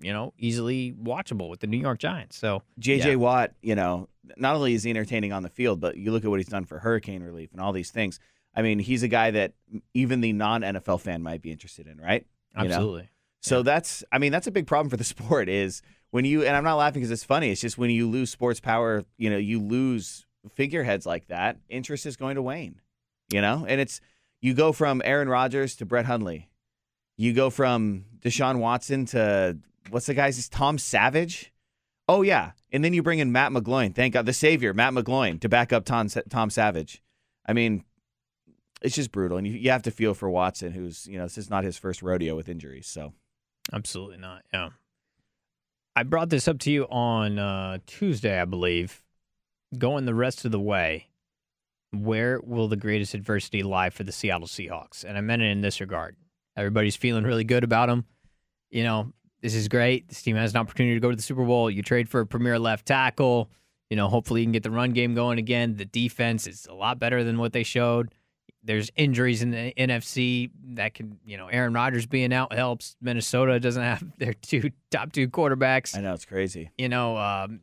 you 0.00 0.12
know, 0.12 0.32
easily 0.38 0.92
watchable 0.92 1.48
with 1.48 1.60
the 1.60 1.66
New 1.66 1.78
York 1.78 1.98
Giants. 1.98 2.36
So 2.36 2.62
JJ 2.80 3.04
Yeah. 3.04 3.14
Watt, 3.16 3.52
you 3.62 3.74
know, 3.74 4.08
not 4.36 4.54
only 4.56 4.74
is 4.74 4.82
he 4.82 4.90
entertaining 4.90 5.32
on 5.32 5.42
the 5.42 5.48
field, 5.48 5.80
but 5.80 5.96
you 5.96 6.12
look 6.12 6.24
at 6.24 6.30
what 6.30 6.38
he's 6.38 6.48
done 6.48 6.64
for 6.64 6.78
hurricane 6.78 7.22
relief 7.22 7.50
and 7.52 7.60
all 7.60 7.72
these 7.72 7.90
things. 7.90 8.20
I 8.54 8.62
mean, 8.62 8.78
he's 8.78 9.02
a 9.02 9.08
guy 9.08 9.30
that 9.32 9.52
even 9.94 10.20
the 10.20 10.32
non 10.32 10.62
NFL 10.62 11.00
fan 11.00 11.22
might 11.22 11.42
be 11.42 11.50
interested 11.52 11.86
in, 11.86 11.98
right? 11.98 12.26
You 12.56 12.64
know? 12.68 12.74
Absolutely. 12.74 13.08
So 13.40 13.62
that's, 13.62 14.02
I 14.10 14.18
mean, 14.18 14.32
that's 14.32 14.46
a 14.46 14.50
big 14.50 14.66
problem 14.66 14.90
for 14.90 14.96
the 14.96 15.04
sport 15.14 15.48
is 15.48 15.82
when 16.10 16.24
you, 16.24 16.42
and 16.44 16.56
I'm 16.56 16.64
not 16.64 16.76
laughing 16.76 17.00
because 17.00 17.10
it's 17.10 17.24
funny. 17.24 17.50
It's 17.50 17.60
just 17.60 17.78
when 17.78 17.90
you 17.90 18.08
lose 18.08 18.30
sports 18.30 18.60
power, 18.60 19.04
you 19.16 19.30
know, 19.30 19.36
you 19.36 19.60
lose 19.60 20.26
figureheads 20.54 21.06
like 21.06 21.28
that, 21.28 21.58
interest 21.68 22.06
is 22.06 22.16
going 22.16 22.34
to 22.36 22.42
wane, 22.42 22.80
you 23.30 23.40
know? 23.40 23.64
And 23.68 23.80
it's, 23.80 24.00
You 24.40 24.54
go 24.54 24.72
from 24.72 25.02
Aaron 25.04 25.28
Rodgers 25.28 25.76
to 25.76 25.86
Brett 25.86 26.06
Hundley. 26.06 26.48
You 27.16 27.32
go 27.32 27.50
from 27.50 28.04
Deshaun 28.20 28.58
Watson 28.60 29.04
to 29.06 29.58
what's 29.90 30.06
the 30.06 30.14
guy's? 30.14 30.38
Is 30.38 30.48
Tom 30.48 30.78
Savage? 30.78 31.52
Oh 32.08 32.22
yeah, 32.22 32.52
and 32.72 32.84
then 32.84 32.92
you 32.92 33.02
bring 33.02 33.18
in 33.18 33.32
Matt 33.32 33.52
McGloin. 33.52 33.94
Thank 33.94 34.14
God, 34.14 34.26
the 34.26 34.32
savior, 34.32 34.72
Matt 34.72 34.94
McGloin, 34.94 35.40
to 35.40 35.48
back 35.48 35.72
up 35.72 35.84
Tom 35.84 36.08
Tom 36.08 36.50
Savage. 36.50 37.02
I 37.46 37.52
mean, 37.52 37.84
it's 38.82 38.94
just 38.94 39.12
brutal, 39.12 39.38
and 39.38 39.46
you, 39.46 39.54
you 39.54 39.70
have 39.70 39.82
to 39.82 39.90
feel 39.90 40.14
for 40.14 40.30
Watson, 40.30 40.72
who's 40.72 41.06
you 41.06 41.18
know 41.18 41.24
this 41.24 41.38
is 41.38 41.50
not 41.50 41.64
his 41.64 41.76
first 41.76 42.02
rodeo 42.02 42.34
with 42.34 42.48
injuries. 42.48 42.86
So 42.86 43.12
Absolutely 43.72 44.18
not. 44.18 44.44
Yeah. 44.52 44.70
I 45.94 46.02
brought 46.04 46.30
this 46.30 46.48
up 46.48 46.58
to 46.60 46.70
you 46.70 46.84
on 46.84 47.38
uh, 47.38 47.78
Tuesday, 47.86 48.40
I 48.40 48.44
believe. 48.44 49.02
Going 49.76 50.06
the 50.06 50.14
rest 50.14 50.44
of 50.44 50.52
the 50.52 50.60
way, 50.60 51.08
where 51.92 52.40
will 52.40 52.68
the 52.68 52.76
greatest 52.76 53.14
adversity 53.14 53.62
lie 53.62 53.90
for 53.90 54.04
the 54.04 54.12
Seattle 54.12 54.46
Seahawks? 54.46 55.04
And 55.04 55.18
I 55.18 55.20
meant 55.20 55.42
it 55.42 55.50
in 55.50 55.60
this 55.60 55.80
regard. 55.80 56.16
Everybody's 56.56 56.96
feeling 56.96 57.24
really 57.24 57.44
good 57.44 57.64
about 57.64 57.88
them. 57.88 58.06
You 58.70 58.84
know, 58.84 59.12
this 59.40 59.54
is 59.54 59.68
great. 59.68 60.08
This 60.08 60.22
team 60.22 60.36
has 60.36 60.52
an 60.52 60.58
opportunity 60.58 60.94
to 60.94 61.00
go 61.00 61.10
to 61.10 61.16
the 61.16 61.22
Super 61.22 61.44
Bowl. 61.44 61.70
You 61.70 61.82
trade 61.82 62.08
for 62.08 62.20
a 62.20 62.26
premier 62.26 62.58
left 62.58 62.86
tackle. 62.86 63.50
You 63.90 63.96
know, 63.96 64.08
hopefully 64.08 64.40
you 64.40 64.44
can 64.46 64.52
get 64.52 64.62
the 64.62 64.70
run 64.70 64.92
game 64.92 65.14
going 65.14 65.38
again. 65.38 65.76
The 65.76 65.84
defense 65.84 66.46
is 66.46 66.66
a 66.68 66.74
lot 66.74 66.98
better 66.98 67.24
than 67.24 67.38
what 67.38 67.52
they 67.52 67.62
showed. 67.62 68.12
There's 68.62 68.90
injuries 68.96 69.40
in 69.40 69.50
the 69.50 69.72
NFC 69.78 70.50
that 70.74 70.92
can, 70.92 71.18
you 71.24 71.38
know, 71.38 71.46
Aaron 71.46 71.72
Rodgers 71.72 72.06
being 72.06 72.32
out 72.34 72.52
helps. 72.52 72.96
Minnesota 73.00 73.58
doesn't 73.60 73.82
have 73.82 74.04
their 74.18 74.34
two 74.34 74.70
top 74.90 75.12
two 75.12 75.28
quarterbacks. 75.28 75.96
I 75.96 76.00
know 76.00 76.12
it's 76.12 76.24
crazy. 76.24 76.70
You 76.76 76.88
know, 76.88 77.16
um, 77.16 77.60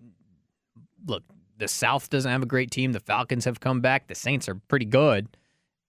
look, 1.06 1.24
the 1.58 1.68
South 1.68 2.10
doesn't 2.10 2.32
have 2.32 2.44
a 2.44 2.48
great 2.48 2.72
team. 2.72 2.94
The 2.94 3.00
Falcons 3.00 3.46
have 3.46 3.60
come 3.60 3.82
back. 3.82 4.08
The 4.08 4.16
Saints 4.16 4.50
are 4.50 4.56
pretty 4.56 4.86
good, 4.86 5.28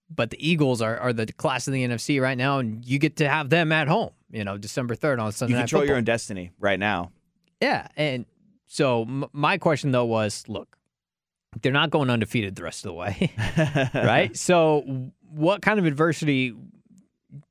but 0.09 0.29
the 0.29 0.47
Eagles 0.49 0.81
are, 0.81 0.97
are 0.97 1.13
the 1.13 1.25
class 1.27 1.67
of 1.67 1.73
the 1.73 1.85
NFC 1.85 2.21
right 2.21 2.37
now, 2.37 2.59
and 2.59 2.85
you 2.85 2.99
get 2.99 3.17
to 3.17 3.27
have 3.29 3.49
them 3.49 3.71
at 3.71 3.87
home. 3.87 4.11
You 4.31 4.43
know, 4.43 4.57
December 4.57 4.95
third 4.95 5.19
on 5.19 5.31
Sunday. 5.31 5.53
You 5.55 5.59
control 5.61 5.85
your 5.85 5.95
own 5.97 6.03
destiny 6.03 6.51
right 6.59 6.79
now. 6.79 7.11
Yeah, 7.61 7.87
and 7.95 8.25
so 8.65 9.03
m- 9.03 9.25
my 9.33 9.57
question 9.57 9.91
though 9.91 10.05
was, 10.05 10.43
look, 10.47 10.77
they're 11.61 11.71
not 11.71 11.89
going 11.89 12.09
undefeated 12.09 12.55
the 12.55 12.63
rest 12.63 12.85
of 12.85 12.89
the 12.89 12.93
way, 12.93 13.31
right? 13.93 14.35
So, 14.35 15.11
what 15.31 15.61
kind 15.61 15.79
of 15.79 15.85
adversity 15.85 16.53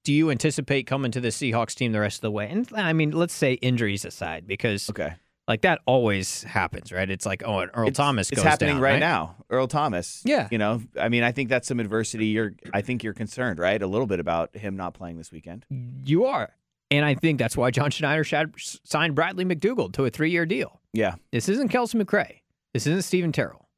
do 0.05 0.13
you 0.13 0.31
anticipate 0.31 0.87
coming 0.87 1.11
to 1.13 1.21
the 1.21 1.29
Seahawks 1.29 1.75
team 1.75 1.93
the 1.93 2.01
rest 2.01 2.19
of 2.19 2.23
the 2.23 2.31
way? 2.31 2.49
And 2.49 2.69
I 2.75 2.93
mean, 2.93 3.11
let's 3.11 3.35
say 3.35 3.55
injuries 3.55 4.05
aside, 4.05 4.47
because 4.47 4.89
Okay. 4.91 5.15
Like 5.49 5.61
that 5.63 5.81
always 5.87 6.43
happens, 6.43 6.91
right? 6.91 7.09
It's 7.09 7.25
like, 7.25 7.43
oh, 7.47 7.61
and 7.61 7.71
Earl 7.73 7.89
it's, 7.89 7.97
Thomas 7.97 8.31
It's 8.31 8.43
happening 8.43 8.77
down, 8.77 8.83
right, 8.83 8.99
now. 8.99 9.37
Earl 9.49 9.69
Thomas. 9.69 10.23
Yeah. 10.25 10.49
You 10.51 10.59
know, 10.59 10.83
I 11.01 11.09
mean, 11.09 11.23
I 11.23 11.31
think 11.31 11.49
that's 11.49 11.69
some 11.69 11.79
adversity. 11.79 12.27
You're, 12.27 12.55
I 12.75 12.81
think 12.81 13.05
you're 13.05 13.15
concerned, 13.15 13.61
right? 13.61 13.81
A 13.81 13.87
little 13.87 14.09
bit 14.09 14.19
about 14.19 14.57
him 14.57 14.77
not 14.77 14.95
playing 14.95 15.19
this 15.19 15.31
weekend. 15.31 15.65
You 16.05 16.25
are. 16.27 16.51
And 16.91 17.05
I 17.05 17.15
think 17.15 17.39
that's 17.39 17.57
why 17.57 17.71
John 17.71 17.91
Schneider 17.91 18.25
signed 18.85 19.15
Bradley 19.15 19.45
McDougald 19.45 19.93
to 19.95 20.05
a 20.05 20.11
three 20.11 20.31
year 20.31 20.47
deal. 20.47 20.81
Yeah. 20.93 21.15
This 21.31 21.49
isn't 21.49 21.71
Kelcie 21.71 22.01
McCray. 22.01 22.41
This 22.75 22.87
isn't 22.87 23.03
Steven 23.03 23.33
Terrell. 23.33 23.69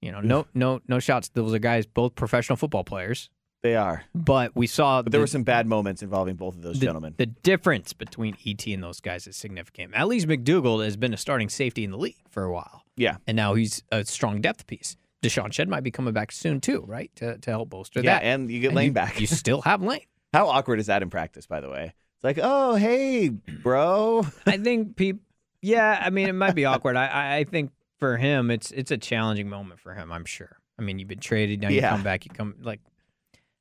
You 0.00 0.10
know, 0.12 0.20
no, 0.20 0.46
no, 0.54 0.80
no 0.88 0.98
shots. 0.98 1.30
Those 1.30 1.54
are 1.54 1.58
guys, 1.58 1.86
both 1.86 2.14
professional 2.14 2.56
football 2.56 2.82
players. 2.84 3.30
They 3.62 3.76
are. 3.76 4.04
But 4.14 4.56
we 4.56 4.66
saw 4.66 5.02
But 5.02 5.12
there 5.12 5.18
the, 5.18 5.22
were 5.22 5.26
some 5.28 5.44
bad 5.44 5.66
moments 5.68 6.02
involving 6.02 6.34
both 6.34 6.56
of 6.56 6.62
those 6.62 6.80
the, 6.80 6.86
gentlemen. 6.86 7.14
the 7.16 7.26
difference 7.26 7.92
between 7.92 8.36
ET 8.44 8.66
and 8.66 8.82
those 8.82 9.00
guys 9.00 9.26
is 9.28 9.36
significant. 9.36 9.94
At 9.94 10.08
least 10.08 10.26
McDougald 10.26 10.84
has 10.84 10.96
been 10.96 11.14
a 11.14 11.16
starting 11.16 11.48
safety 11.48 11.84
in 11.84 11.92
the 11.92 11.96
league 11.96 12.16
for 12.28 12.42
a 12.42 12.52
while, 12.52 12.82
yeah. 12.96 13.18
and 13.26 13.36
now 13.36 13.54
he's 13.54 13.82
a 13.92 14.04
strong 14.04 14.40
depth 14.40 14.66
piece. 14.66 14.96
DeShawn 15.22 15.52
Shead 15.52 15.68
might 15.68 15.84
be 15.84 15.92
coming 15.92 16.12
back 16.12 16.32
soon 16.32 16.60
too, 16.60 16.82
right? 16.88 17.08
To 17.16 17.38
to 17.38 17.50
help 17.50 17.70
bolster 17.70 18.00
Yeah. 18.00 18.14
that. 18.18 18.24
And 18.24 18.50
you 18.50 18.58
get 18.58 18.68
And 18.68 18.76
Lane 18.76 18.86
you, 18.86 18.92
back. 18.92 19.20
You 19.20 19.28
still 19.28 19.60
have 19.62 19.80
Lane. 19.80 20.00
How 20.32 20.48
awkward 20.48 20.80
is 20.80 20.86
that 20.86 21.00
in 21.02 21.10
practice, 21.10 21.46
by 21.46 21.60
the 21.60 21.68
way? 21.70 21.92
It's 22.16 22.24
like, 22.24 22.40
oh, 22.42 22.74
hey, 22.74 23.28
bro. 23.28 24.26
I 24.46 24.56
think 24.56 24.96
people. 24.96 25.22
Yeah, 25.60 26.00
I 26.04 26.10
mean, 26.10 26.28
it 26.28 26.32
might 26.32 26.56
be 26.56 26.64
awkward. 26.64 26.96
I, 26.96 27.06
I 27.06 27.36
I 27.36 27.44
think 27.44 27.70
for 28.00 28.16
him, 28.16 28.50
it's 28.50 28.72
it's 28.72 28.90
a 28.90 28.98
challenging 28.98 29.48
moment 29.48 29.78
for 29.78 29.94
him. 29.94 30.10
I'm 30.10 30.24
sure. 30.24 30.56
I 30.76 30.82
mean, 30.82 30.98
you've 30.98 31.06
been 31.06 31.20
traded. 31.20 31.60
Now 31.60 31.68
you 31.68 31.76
Yeah. 31.76 31.90
come 31.90 32.02
back. 32.02 32.24
You 32.24 32.32
come 32.32 32.56
like. 32.60 32.80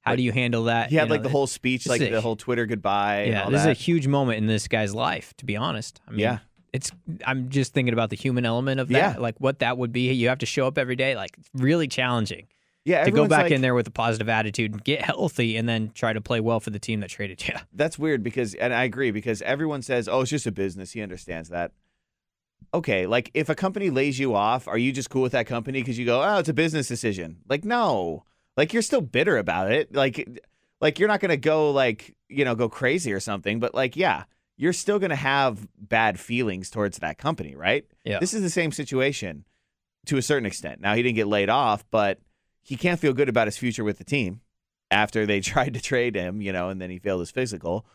How 0.01 0.15
do 0.15 0.23
you 0.23 0.31
handle 0.31 0.63
that? 0.65 0.89
He 0.89 0.95
had 0.95 1.07
You 1.07 1.11
like 1.11 1.23
the 1.23 1.29
whole 1.29 1.47
speech, 1.47 1.85
like 1.87 2.01
a- 2.01 2.09
the 2.09 2.21
whole 2.21 2.35
Twitter 2.35 2.65
goodbye. 2.65 3.21
and 3.21 3.31
Yeah, 3.31 3.49
this 3.49 3.61
is 3.61 3.67
a 3.67 3.73
huge 3.73 4.07
moment 4.07 4.39
in 4.39 4.47
this 4.47 4.67
guy's 4.67 4.93
life. 4.95 5.33
To 5.37 5.45
be 5.45 5.55
honest, 5.55 6.01
I 6.07 6.11
mean, 6.11 6.19
Yeah. 6.21 6.39
it's. 6.73 6.91
I'm 7.25 7.49
just 7.49 7.73
thinking 7.73 7.93
about 7.93 8.09
the 8.09 8.15
human 8.15 8.45
element 8.45 8.79
of 8.79 8.87
that, 8.89 9.15
Yeah. 9.15 9.21
like 9.21 9.35
what 9.39 9.59
that 9.59 9.77
would 9.77 9.91
be. 9.91 10.11
You 10.13 10.29
have 10.29 10.39
to 10.39 10.45
show 10.47 10.65
up 10.67 10.77
every 10.77 10.95
day. 10.95 11.15
Like 11.15 11.37
really 11.53 11.87
challenging 11.87 12.47
yeah, 12.83 13.03
to 13.03 13.11
go 13.11 13.27
back 13.27 13.43
like- 13.43 13.51
in 13.51 13.61
there 13.61 13.75
with 13.75 13.85
a 13.87 13.91
positive 13.91 14.27
attitude 14.27 14.71
and 14.71 14.83
get 14.83 15.01
healthy, 15.05 15.55
and 15.55 15.69
then 15.69 15.91
try 15.93 16.13
to 16.13 16.21
play 16.21 16.39
well 16.39 16.59
for 16.59 16.71
the 16.71 16.79
team 16.79 16.99
that 17.01 17.11
traded 17.11 17.47
you. 17.47 17.53
That's 17.73 17.99
weird 17.99 18.23
because, 18.23 18.55
and 18.55 18.73
I 18.73 18.85
agree 18.85 19.11
because 19.11 19.43
everyone 19.43 19.83
says, 19.83 20.07
"Oh, 20.07 20.21
it's 20.21 20.31
just 20.31 20.47
a 20.47 20.51
business." 20.51 20.93
He 20.93 21.01
understands 21.01 21.49
that. 21.49 21.73
Okay, 22.73 23.05
like 23.05 23.29
if 23.33 23.49
a 23.49 23.55
company 23.55 23.89
lays 23.89 24.17
you 24.17 24.33
off, 24.33 24.67
are 24.67 24.77
you 24.77 24.91
just 24.91 25.09
cool 25.09 25.21
with 25.21 25.33
that 25.33 25.45
company 25.45 25.81
because 25.81 25.99
you 25.99 26.05
go, 26.05 26.23
"Oh, 26.23 26.37
it's 26.39 26.49
a 26.49 26.53
business 26.53 26.87
decision"? 26.87 27.37
Like, 27.49 27.65
no, 27.65 28.23
like 28.61 28.73
you're 28.73 28.83
still 28.83 29.01
bitter 29.01 29.39
about 29.39 29.71
it. 29.71 29.95
Like, 29.95 30.39
like 30.79 30.99
you're 30.99 31.07
not 31.07 31.19
gonna 31.19 31.35
go 31.35 31.71
like 31.71 32.15
you 32.29 32.45
know 32.45 32.53
go 32.53 32.69
crazy 32.69 33.11
or 33.11 33.19
something, 33.19 33.59
but 33.59 33.73
like, 33.73 33.95
yeah, 33.95 34.25
you're 34.55 34.71
still 34.71 34.99
gonna 34.99 35.15
have 35.15 35.67
bad 35.79 36.19
feelings 36.19 36.69
towards 36.69 36.99
that 36.99 37.17
company, 37.17 37.55
right? 37.55 37.87
Yeah. 38.05 38.19
This 38.19 38.35
is 38.35 38.43
the 38.43 38.51
same 38.51 38.71
situation 38.71 39.45
to 40.05 40.17
a 40.17 40.21
certain 40.21 40.45
extent. 40.45 40.79
Now 40.79 40.93
he 40.93 41.01
didn't 41.01 41.15
get 41.15 41.25
laid 41.25 41.49
off, 41.49 41.83
but 41.89 42.19
he 42.61 42.77
can't 42.77 42.99
feel 42.99 43.13
good 43.13 43.29
about 43.29 43.47
his 43.47 43.57
future 43.57 43.83
with 43.83 43.97
the 43.97 44.03
team 44.03 44.41
after 44.91 45.25
they 45.25 45.39
tried 45.41 45.73
to 45.73 45.81
trade 45.81 46.15
him, 46.15 46.39
you 46.39 46.53
know, 46.53 46.69
and 46.69 46.79
then 46.79 46.91
he 46.91 46.99
failed 46.99 47.21
his 47.21 47.31
physical, 47.31 47.87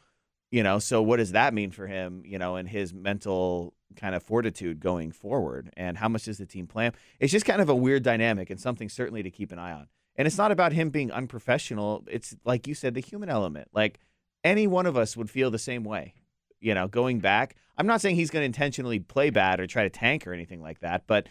you 0.51 0.65
know. 0.65 0.81
So 0.81 1.01
what 1.01 1.19
does 1.19 1.31
that 1.31 1.55
mean 1.55 1.71
for 1.71 1.87
him, 1.87 2.25
you 2.27 2.39
know, 2.39 2.57
and 2.57 2.69
his 2.69 2.93
mental 2.93 3.73
kind 3.95 4.17
of 4.17 4.25
fortitude 4.25 4.81
going 4.81 5.13
forward? 5.13 5.73
And 5.77 5.97
how 5.97 6.09
much 6.09 6.25
does 6.25 6.39
the 6.39 6.47
team 6.47 6.67
plan? 6.67 6.93
It's 7.21 7.31
just 7.31 7.47
kind 7.47 7.63
of 7.63 7.69
a 7.69 7.75
weird 7.77 8.03
dynamic 8.03 8.51
and 8.51 8.61
something 8.61 8.89
certainly 8.89 9.23
to 9.23 9.31
keep 9.31 9.53
an 9.53 9.61
eye 9.61 9.73
on. 9.73 9.87
And 10.17 10.27
it's 10.27 10.39
not 10.39 10.51
about 10.51 10.73
him 10.73 10.91
being 10.91 11.11
unprofessional. 11.11 12.05
It's 12.11 12.35
like 12.45 12.67
you 12.67 12.75
said, 12.75 12.95
the 12.95 13.01
human 13.01 13.29
element. 13.29 13.69
Like 13.73 13.99
any 14.45 14.67
one 14.67 14.87
of 14.87 14.97
us 14.97 15.17
would 15.17 15.31
feel 15.31 15.51
the 15.51 15.59
same 15.59 15.85
way. 15.85 16.15
You 16.61 16.75
know, 16.75 16.89
going 16.89 17.21
back, 17.21 17.55
I'm 17.77 17.87
not 17.87 18.01
saying 18.01 18.17
he's 18.17 18.31
going 18.31 18.43
to 18.43 18.47
intentionally 18.47 18.99
play 18.99 19.31
bad 19.31 19.61
or 19.61 19.67
try 19.67 19.83
to 19.83 19.91
tank 19.91 20.27
or 20.27 20.33
anything 20.33 20.63
like 20.63 20.81
that, 20.81 21.05
but 21.07 21.29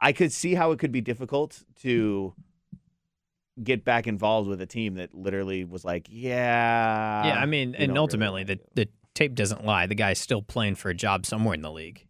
I 0.00 0.12
could 0.12 0.32
see 0.32 0.54
how 0.54 0.70
it 0.70 0.78
could 0.78 0.92
be 0.92 1.00
difficult 1.00 1.64
to 1.82 2.34
get 3.62 3.84
back 3.84 4.06
involved 4.06 4.48
with 4.48 4.60
a 4.60 4.66
team 4.66 4.94
that 4.94 5.14
literally 5.14 5.64
was 5.64 5.84
like, 5.84 6.06
yeah. 6.10 7.26
yeah, 7.26 7.38
I 7.38 7.46
mean, 7.46 7.74
and 7.74 7.96
ultimately, 7.98 8.44
really 8.44 8.60
the 8.74 8.84
the 8.84 8.88
tape 9.14 9.34
doesn't 9.34 9.64
lie. 9.64 9.86
The 9.86 9.94
guy's 9.94 10.18
still 10.18 10.42
playing 10.42 10.76
for 10.76 10.90
a 10.90 10.94
job 10.94 11.26
somewhere 11.26 11.54
in 11.54 11.62
the 11.62 11.72
league. 11.72 12.06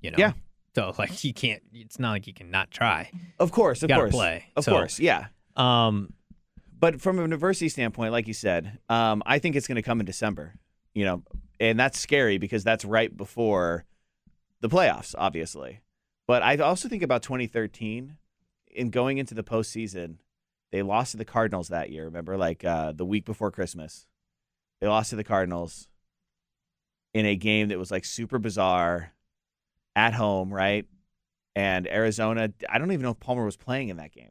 You 0.00 0.10
know. 0.10 0.18
Yeah. 0.18 0.32
So 0.78 0.94
like 0.98 1.10
he 1.10 1.32
can't. 1.32 1.62
It's 1.72 1.98
not 1.98 2.10
like 2.12 2.24
he 2.24 2.32
can 2.32 2.50
not 2.50 2.70
try. 2.70 3.10
Of 3.38 3.52
course, 3.52 3.82
of 3.82 3.90
course. 3.90 4.12
play, 4.12 4.46
Of 4.56 4.64
so- 4.64 4.72
course, 4.72 5.00
yeah. 5.00 5.26
Um. 5.56 6.12
But 6.80 7.00
from 7.00 7.18
a 7.18 7.22
university 7.22 7.68
standpoint, 7.68 8.12
like 8.12 8.28
you 8.28 8.34
said, 8.34 8.78
um, 8.88 9.20
I 9.26 9.40
think 9.40 9.56
it's 9.56 9.66
going 9.66 9.76
to 9.76 9.82
come 9.82 9.98
in 9.98 10.06
December. 10.06 10.54
You 10.94 11.04
know, 11.04 11.22
and 11.58 11.78
that's 11.78 11.98
scary 11.98 12.38
because 12.38 12.62
that's 12.62 12.84
right 12.84 13.14
before 13.14 13.84
the 14.60 14.68
playoffs, 14.68 15.14
obviously. 15.18 15.80
But 16.28 16.42
I 16.42 16.56
also 16.58 16.88
think 16.88 17.02
about 17.02 17.22
2013 17.22 18.16
in 18.70 18.90
going 18.90 19.18
into 19.18 19.34
the 19.34 19.42
postseason. 19.42 20.18
They 20.70 20.82
lost 20.82 21.12
to 21.12 21.16
the 21.16 21.24
Cardinals 21.24 21.68
that 21.68 21.90
year. 21.90 22.04
Remember, 22.04 22.36
like 22.36 22.64
uh, 22.64 22.92
the 22.92 23.04
week 23.06 23.24
before 23.24 23.50
Christmas, 23.50 24.06
they 24.80 24.86
lost 24.86 25.10
to 25.10 25.16
the 25.16 25.24
Cardinals 25.24 25.88
in 27.14 27.26
a 27.26 27.34
game 27.34 27.68
that 27.68 27.78
was 27.78 27.90
like 27.90 28.04
super 28.04 28.38
bizarre 28.38 29.12
at 29.98 30.14
home, 30.14 30.52
right? 30.54 30.86
And 31.56 31.88
Arizona. 31.88 32.50
I 32.68 32.78
don't 32.78 32.92
even 32.92 33.02
know 33.02 33.10
if 33.10 33.18
Palmer 33.20 33.44
was 33.44 33.56
playing 33.56 33.88
in 33.88 33.96
that 33.96 34.12
game. 34.12 34.30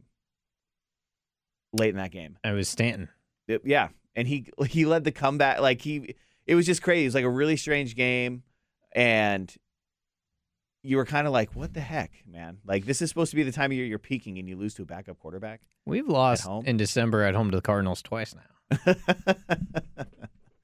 Late 1.74 1.90
in 1.90 1.98
that 1.98 2.12
game. 2.12 2.38
It 2.44 2.54
was 2.54 2.70
Stanton. 2.70 3.10
It- 3.48 3.64
yeah, 3.66 3.90
and 4.16 4.28
he 4.28 4.48
he 4.70 4.86
led 4.86 5.04
the 5.04 5.12
comeback. 5.12 5.60
Like 5.60 5.82
he, 5.82 6.16
it 6.46 6.56
was 6.56 6.66
just 6.66 6.82
crazy. 6.82 7.04
It 7.04 7.08
was 7.08 7.16
like 7.16 7.26
a 7.26 7.30
really 7.30 7.58
strange 7.58 7.96
game, 7.96 8.44
and 8.94 9.54
you 10.84 10.96
were 10.96 11.06
kind 11.06 11.28
of 11.28 11.34
like, 11.34 11.54
"What 11.56 11.74
the 11.74 11.82
heck, 11.82 12.12
man? 12.26 12.60
Like 12.66 12.86
this 12.86 13.02
is 13.02 13.10
supposed 13.10 13.32
to 13.32 13.36
be 13.36 13.44
the 13.44 13.52
time 13.52 13.72
of 13.72 13.78
year 13.78 13.86
you're 13.86 14.00
peaking, 14.00 14.38
and 14.40 14.48
you 14.48 14.56
lose 14.56 14.74
to 14.76 14.84
a 14.84 14.86
backup 14.86 15.20
quarterback." 15.20 15.60
We've 15.86 16.08
lost 16.08 16.44
home? 16.44 16.66
in 16.66 16.78
December 16.78 17.24
at 17.24 17.36
home 17.36 17.52
to 17.52 17.58
the 17.58 17.62
Cardinals 17.62 18.02
twice 18.02 18.34
now. 18.36 18.96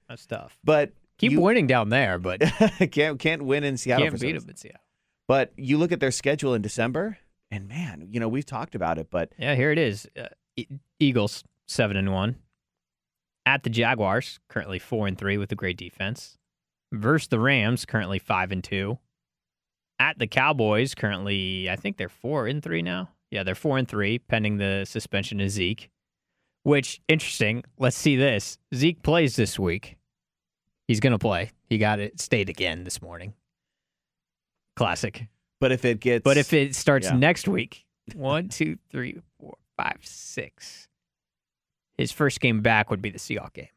That's 0.09 0.25
tough. 0.25 0.57
but 0.63 0.91
Keep 1.17 1.31
you 1.33 1.41
winning 1.41 1.67
down 1.67 1.89
there, 1.89 2.19
but 2.19 2.41
can't 2.91 3.19
can't 3.19 3.43
win 3.43 3.63
in 3.63 3.77
Seattle. 3.77 4.05
can't 4.05 4.17
for 4.17 4.21
beat 4.25 4.39
them 4.39 4.49
in 4.49 4.55
Seattle. 4.55 4.81
But 5.27 5.53
you 5.57 5.77
look 5.77 5.91
at 5.91 5.99
their 5.99 6.11
schedule 6.11 6.53
in 6.53 6.61
December, 6.61 7.17
and 7.49 7.67
man, 7.67 8.07
you 8.11 8.19
know 8.19 8.27
we've 8.27 8.45
talked 8.45 8.75
about 8.75 8.97
it, 8.97 9.07
but 9.09 9.31
Yeah, 9.37 9.55
here 9.55 9.71
it 9.71 9.77
is. 9.77 10.07
Uh, 10.17 10.63
Eagles 10.99 11.43
seven 11.67 11.97
and 11.97 12.11
one. 12.11 12.37
At 13.45 13.63
the 13.63 13.69
Jaguars, 13.69 14.39
currently 14.47 14.79
four 14.79 15.07
and 15.07 15.17
three 15.17 15.37
with 15.37 15.51
a 15.51 15.55
great 15.55 15.77
defense. 15.77 16.37
Versus 16.93 17.27
the 17.27 17.39
Rams, 17.39 17.85
currently 17.85 18.19
five 18.19 18.51
and 18.51 18.63
two. 18.63 18.99
At 19.99 20.19
the 20.19 20.27
Cowboys, 20.27 20.95
currently 20.95 21.69
I 21.69 21.75
think 21.75 21.97
they're 21.97 22.09
four 22.09 22.47
and 22.47 22.61
three 22.61 22.81
now. 22.81 23.09
Yeah, 23.31 23.43
they're 23.43 23.55
four 23.55 23.77
and 23.77 23.87
three, 23.87 24.19
pending 24.19 24.57
the 24.57 24.85
suspension 24.85 25.39
of 25.41 25.49
Zeke. 25.49 25.89
Which 26.63 27.01
interesting. 27.07 27.63
Let's 27.77 27.97
see 27.97 28.15
this. 28.15 28.57
Zeke 28.73 29.01
plays 29.03 29.35
this 29.35 29.59
week. 29.59 29.97
He's 30.87 30.99
gonna 30.99 31.19
play. 31.19 31.51
He 31.69 31.77
got 31.77 31.99
it 31.99 32.19
stayed 32.19 32.49
again 32.49 32.83
this 32.83 33.01
morning. 33.01 33.33
Classic. 34.75 35.27
But 35.59 35.71
if 35.71 35.85
it 35.85 35.99
gets, 35.99 36.23
But 36.23 36.37
if 36.37 36.53
it 36.53 36.75
starts 36.75 37.07
Yeah. 37.07 37.15
next 37.17 37.47
week, 37.47 37.85
one, 38.15 38.49
two, 38.49 38.77
three, 38.91 39.19
four, 39.39 39.57
five, 39.77 39.99
six. 40.01 40.87
His 41.97 42.11
first 42.11 42.39
game 42.41 42.61
back 42.61 42.89
would 42.89 43.01
be 43.01 43.11
the 43.11 43.19
Seahawks 43.19 43.53
game. 43.53 43.67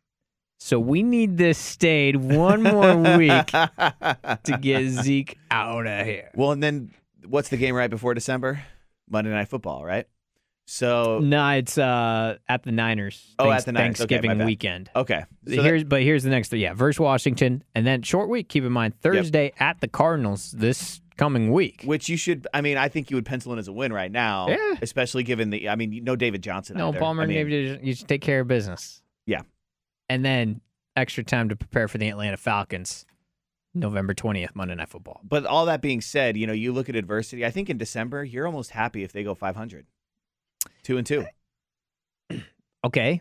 So 0.58 0.80
we 0.80 1.02
need 1.02 1.36
this 1.36 1.58
stayed 1.58 2.16
one 2.16 2.62
more 2.62 3.16
week 3.18 3.46
to 3.48 4.58
get 4.60 4.84
Zeke 4.88 5.38
out 5.50 5.86
of 5.86 6.06
here. 6.06 6.30
well, 6.34 6.50
and 6.52 6.62
then 6.62 6.92
what's 7.26 7.50
the 7.50 7.58
game 7.58 7.74
right 7.74 7.90
before 7.90 8.14
December? 8.14 8.62
Monday 9.08 9.30
Night 9.30 9.48
Football, 9.48 9.84
right? 9.84 10.06
So 10.68 11.20
No, 11.20 11.48
it's 11.50 11.78
uh 11.78 12.38
at 12.48 12.64
the 12.64 12.72
Niners. 12.72 13.34
Oh, 13.38 13.50
at 13.50 13.64
the 13.64 13.72
Niners. 13.72 13.98
Thanksgiving 13.98 14.38
bad. 14.38 14.46
weekend. 14.46 14.90
okay, 14.96 15.24
so 15.48 15.62
that- 15.62 15.88
but 15.88 16.02
here's 16.02 16.24
the 16.24 16.30
next 16.30 16.52
yeah 16.52 16.74
versus 16.74 16.98
Washington 17.00 17.62
and 17.74 17.86
then 17.86 18.02
short 18.02 18.28
week. 18.28 18.48
Keep 18.48 18.64
in 18.64 18.72
mind 18.72 18.94
Thursday 19.00 19.52
at 19.58 19.80
the 19.80 19.88
Cardinals 19.88 20.50
this 20.52 21.00
coming 21.16 21.50
week. 21.52 21.82
which 21.84 22.08
you 22.08 22.16
should. 22.16 22.46
I 22.52 22.60
mean, 22.60 22.76
I 22.76 22.88
think 22.88 23.10
you 23.10 23.16
would 23.16 23.24
pencil 23.24 23.52
in 23.52 23.58
as 23.58 23.68
a 23.68 23.72
win 23.72 23.92
right 23.92 24.10
now. 24.12 24.48
Yeah. 24.48 24.74
especially 24.82 25.22
given 25.22 25.50
the. 25.50 25.68
I 25.68 25.76
mean, 25.76 26.02
no 26.04 26.16
David 26.16 26.42
Johnson. 26.42 26.76
No, 26.76 26.88
either. 26.88 26.98
Palmer, 26.98 27.22
I 27.22 27.26
mean, 27.26 27.36
maybe 27.48 27.80
you 27.82 27.94
should 27.94 28.08
take 28.08 28.20
care 28.20 28.40
of 28.40 28.48
business. 28.48 29.00
Yeah. 29.24 29.42
and 30.08 30.24
then 30.24 30.60
extra 30.96 31.22
time 31.24 31.48
to 31.50 31.56
prepare 31.56 31.88
for 31.88 31.98
the 31.98 32.08
Atlanta 32.08 32.36
Falcons, 32.36 33.06
November 33.74 34.14
twentieth, 34.14 34.54
Monday 34.56 34.74
Night 34.74 34.88
Football. 34.88 35.20
But 35.24 35.46
all 35.46 35.66
that 35.66 35.80
being 35.80 36.00
said, 36.00 36.36
you 36.36 36.46
know, 36.46 36.52
you 36.52 36.72
look 36.72 36.88
at 36.88 36.96
adversity. 36.96 37.44
I 37.46 37.50
think 37.50 37.70
in 37.70 37.78
December, 37.78 38.24
you're 38.24 38.46
almost 38.46 38.70
happy 38.72 39.02
if 39.04 39.12
they 39.12 39.22
go 39.22 39.34
500, 39.34 39.86
two 40.82 40.98
and 40.98 41.06
two. 41.06 41.26
Okay, 42.84 43.20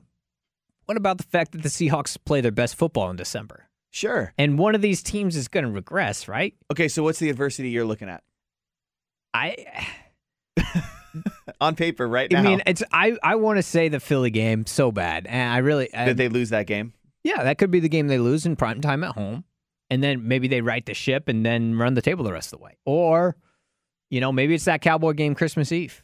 what 0.85 0.97
about 0.97 1.17
the 1.17 1.23
fact 1.23 1.51
that 1.53 1.63
the 1.63 1.69
Seahawks 1.69 2.17
play 2.23 2.41
their 2.41 2.51
best 2.51 2.75
football 2.75 3.09
in 3.09 3.15
December? 3.15 3.67
Sure. 3.91 4.33
And 4.37 4.59
one 4.59 4.75
of 4.75 4.81
these 4.81 5.01
teams 5.01 5.35
is 5.35 5.47
going 5.47 5.65
to 5.65 5.71
regress, 5.71 6.27
right? 6.27 6.53
Okay, 6.71 6.87
so 6.87 7.01
what's 7.01 7.19
the 7.19 7.29
adversity 7.29 7.69
you're 7.69 7.85
looking 7.85 8.09
at 8.09 8.23
I, 9.33 9.87
on 11.61 11.75
paper 11.75 12.07
right 12.07 12.29
now? 12.31 12.39
I 12.39 12.43
mean, 12.43 12.61
it's 12.65 12.83
I, 12.91 13.17
I 13.23 13.35
want 13.35 13.57
to 13.57 13.63
say 13.63 13.87
the 13.89 13.99
Philly 13.99 14.29
game 14.29 14.65
so 14.65 14.91
bad, 14.91 15.25
and 15.27 15.51
I 15.51 15.59
really 15.59 15.93
I, 15.93 16.05
Did 16.05 16.17
they 16.17 16.29
lose 16.29 16.49
that 16.49 16.67
game? 16.67 16.93
Yeah, 17.23 17.43
that 17.43 17.57
could 17.57 17.71
be 17.71 17.79
the 17.79 17.89
game 17.89 18.07
they 18.07 18.19
lose 18.19 18.45
in 18.45 18.55
prime 18.55 18.81
time 18.81 19.03
at 19.03 19.15
home. 19.15 19.45
And 19.89 20.03
then 20.03 20.27
maybe 20.27 20.47
they 20.47 20.61
right 20.61 20.85
the 20.85 20.93
ship 20.93 21.27
and 21.27 21.45
then 21.45 21.77
run 21.77 21.93
the 21.93 22.01
table 22.01 22.23
the 22.23 22.33
rest 22.33 22.51
of 22.53 22.59
the 22.59 22.63
way. 22.63 22.77
Or, 22.85 23.35
you 24.09 24.19
know, 24.19 24.31
maybe 24.31 24.55
it's 24.55 24.65
that 24.65 24.81
Cowboy 24.81 25.13
game 25.13 25.35
Christmas 25.35 25.71
Eve, 25.71 26.03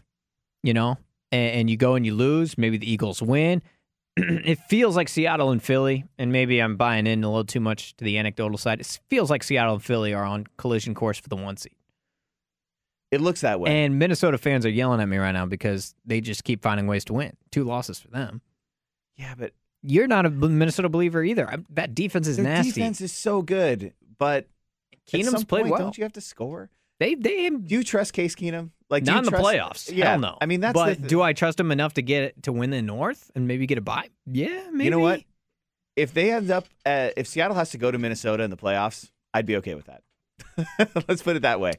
you 0.64 0.74
know, 0.74 0.98
and, 1.32 1.56
and 1.56 1.70
you 1.70 1.78
go 1.78 1.96
and 1.96 2.06
you 2.06 2.14
lose. 2.14 2.58
Maybe 2.58 2.78
the 2.78 2.92
Eagles 2.92 3.22
win. 3.22 3.62
it 4.18 4.60
feels 4.70 4.96
like 4.96 5.08
Seattle 5.10 5.52
and 5.52 5.64
Philly, 5.64 6.04
and 6.18 6.32
maybe 6.32 6.60
I'm 6.60 6.76
buying 6.76 7.08
in 7.08 7.24
a 7.24 7.28
little 7.30 7.46
too 7.46 7.60
much 7.62 7.96
to 7.98 8.04
the 8.04 8.18
anecdotal 8.18 8.58
side. 8.58 8.80
It 8.82 9.00
feels 9.10 9.30
like 9.30 9.44
Seattle 9.44 9.76
and 9.76 9.84
Philly 9.84 10.14
are 10.14 10.26
on 10.26 10.48
collision 10.58 10.94
course 10.94 11.18
for 11.18 11.30
the 11.30 11.36
one 11.38 11.56
seed. 11.58 11.74
It 13.12 13.20
looks 13.22 13.42
that 13.42 13.60
way. 13.60 13.84
And 13.84 14.00
Minnesota 14.00 14.38
fans 14.38 14.66
are 14.66 14.70
yelling 14.70 15.02
at 15.02 15.08
me 15.08 15.18
right 15.18 15.32
now 15.34 15.46
because 15.46 15.96
they 16.06 16.22
just 16.22 16.44
keep 16.44 16.62
finding 16.62 16.88
ways 16.88 17.04
to 17.06 17.14
win. 17.14 17.36
Two 17.52 17.64
losses 17.66 18.00
for 18.00 18.08
them. 18.10 18.42
yeah, 19.18 19.34
but 19.38 19.54
You're 19.84 20.08
not 20.08 20.26
a 20.26 20.30
Minnesota 20.30 20.90
believer 20.90 21.24
either. 21.24 21.50
I'm- 21.50 21.66
That 21.72 21.94
defense 21.96 22.28
is 22.28 22.38
their 22.38 22.46
nasty. 22.46 22.72
defense 22.74 23.02
is 23.02 23.12
so 23.12 23.42
good, 23.42 23.94
but 24.18 24.48
Keenum's 25.12 25.44
played 25.44 25.64
point, 25.64 25.72
well. 25.72 25.80
Don't 25.82 25.98
you 25.98 26.04
have 26.04 26.14
to 26.14 26.22
score? 26.22 26.70
They 27.00 27.16
they 27.16 27.50
Do 27.50 27.76
you 27.76 27.84
trust 27.84 28.14
Case 28.14 28.36
Keenum? 28.36 28.70
Like, 28.92 29.06
not 29.06 29.26
in 29.26 29.32
the 29.32 29.38
playoffs. 29.38 29.90
Yeah, 29.92 30.12
Hell 30.12 30.20
no. 30.20 30.38
I 30.42 30.46
mean, 30.46 30.60
that's 30.60 30.74
but 30.74 30.98
th- 30.98 31.08
do 31.10 31.22
I 31.22 31.32
trust 31.32 31.58
them 31.58 31.72
enough 31.72 31.94
to 31.94 32.02
get 32.02 32.44
to 32.44 32.52
win 32.52 32.72
the 32.72 32.82
North 32.82 33.32
and 33.34 33.48
maybe 33.48 33.66
get 33.66 33.78
a 33.78 33.82
bye? 33.82 34.10
Yeah, 34.26 34.68
maybe. 34.70 34.84
You 34.84 34.92
know 34.92 35.00
what? 35.00 35.24
If 35.96 36.14
they 36.14 36.32
end 36.32 36.52
up, 36.52 36.68
uh, 36.86 37.10
if 37.16 37.26
Seattle 37.26 37.56
has 37.56 37.72
to 37.72 37.78
go 37.78 37.90
to 37.90 37.98
Minnesota 37.98 38.44
in 38.44 38.50
the 38.50 38.58
playoffs, 38.58 39.10
I'd 39.34 39.46
be 39.46 39.56
okay 39.58 39.76
with 39.76 39.86
that. 39.86 40.04
Let's 41.08 41.22
put 41.22 41.38
it 41.38 41.44
that 41.44 41.62
way. 41.62 41.74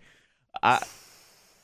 I, 0.62 0.82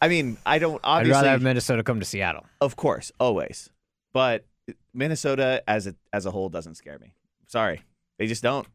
I 0.03 0.09
mean, 0.09 0.37
I 0.45 0.59
don't 0.59 0.81
Obviously, 0.85 1.15
I'd 1.15 1.17
rather 1.17 1.31
have 1.31 1.43
Minnesota 1.43 1.83
come 1.83 1.99
to 2.01 2.07
Seattle. 2.07 2.45
of 2.61 2.77
course, 2.77 3.11
always, 3.19 3.71
but 4.13 4.45
Minnesota 4.93 5.63
as 5.67 5.87
a 5.87 5.95
as 6.13 6.27
a 6.27 6.31
whole 6.31 6.51
doesn't 6.51 6.75
scare 6.75 6.99
me. 6.99 7.15
Sorry, 7.47 7.81
they 8.19 8.27
just 8.27 8.43
don't. 8.43 8.67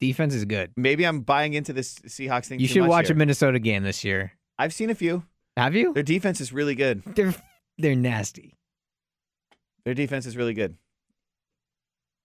Defense 0.00 0.34
is 0.34 0.44
good. 0.44 0.72
Maybe 0.76 1.04
I'm 1.04 1.20
buying 1.20 1.54
into 1.54 1.72
this 1.72 1.94
Seahawks 2.00 2.46
thing. 2.46 2.60
You 2.60 2.68
should 2.68 2.86
watch 2.86 3.06
here. 3.08 3.14
a 3.16 3.18
Minnesota 3.18 3.58
game 3.58 3.82
this 3.82 4.04
year. 4.04 4.32
I've 4.58 4.72
seen 4.72 4.90
a 4.90 4.94
few. 4.94 5.24
Have 5.58 5.74
you? 5.74 5.92
Their 5.92 6.02
defense 6.04 6.40
is 6.40 6.52
really 6.52 6.74
good. 6.76 7.02
They're 7.04 7.34
they're 7.78 7.96
nasty. 7.96 8.56
Their 9.84 9.94
defense 9.94 10.24
is 10.24 10.36
really 10.36 10.54
good. 10.54 10.76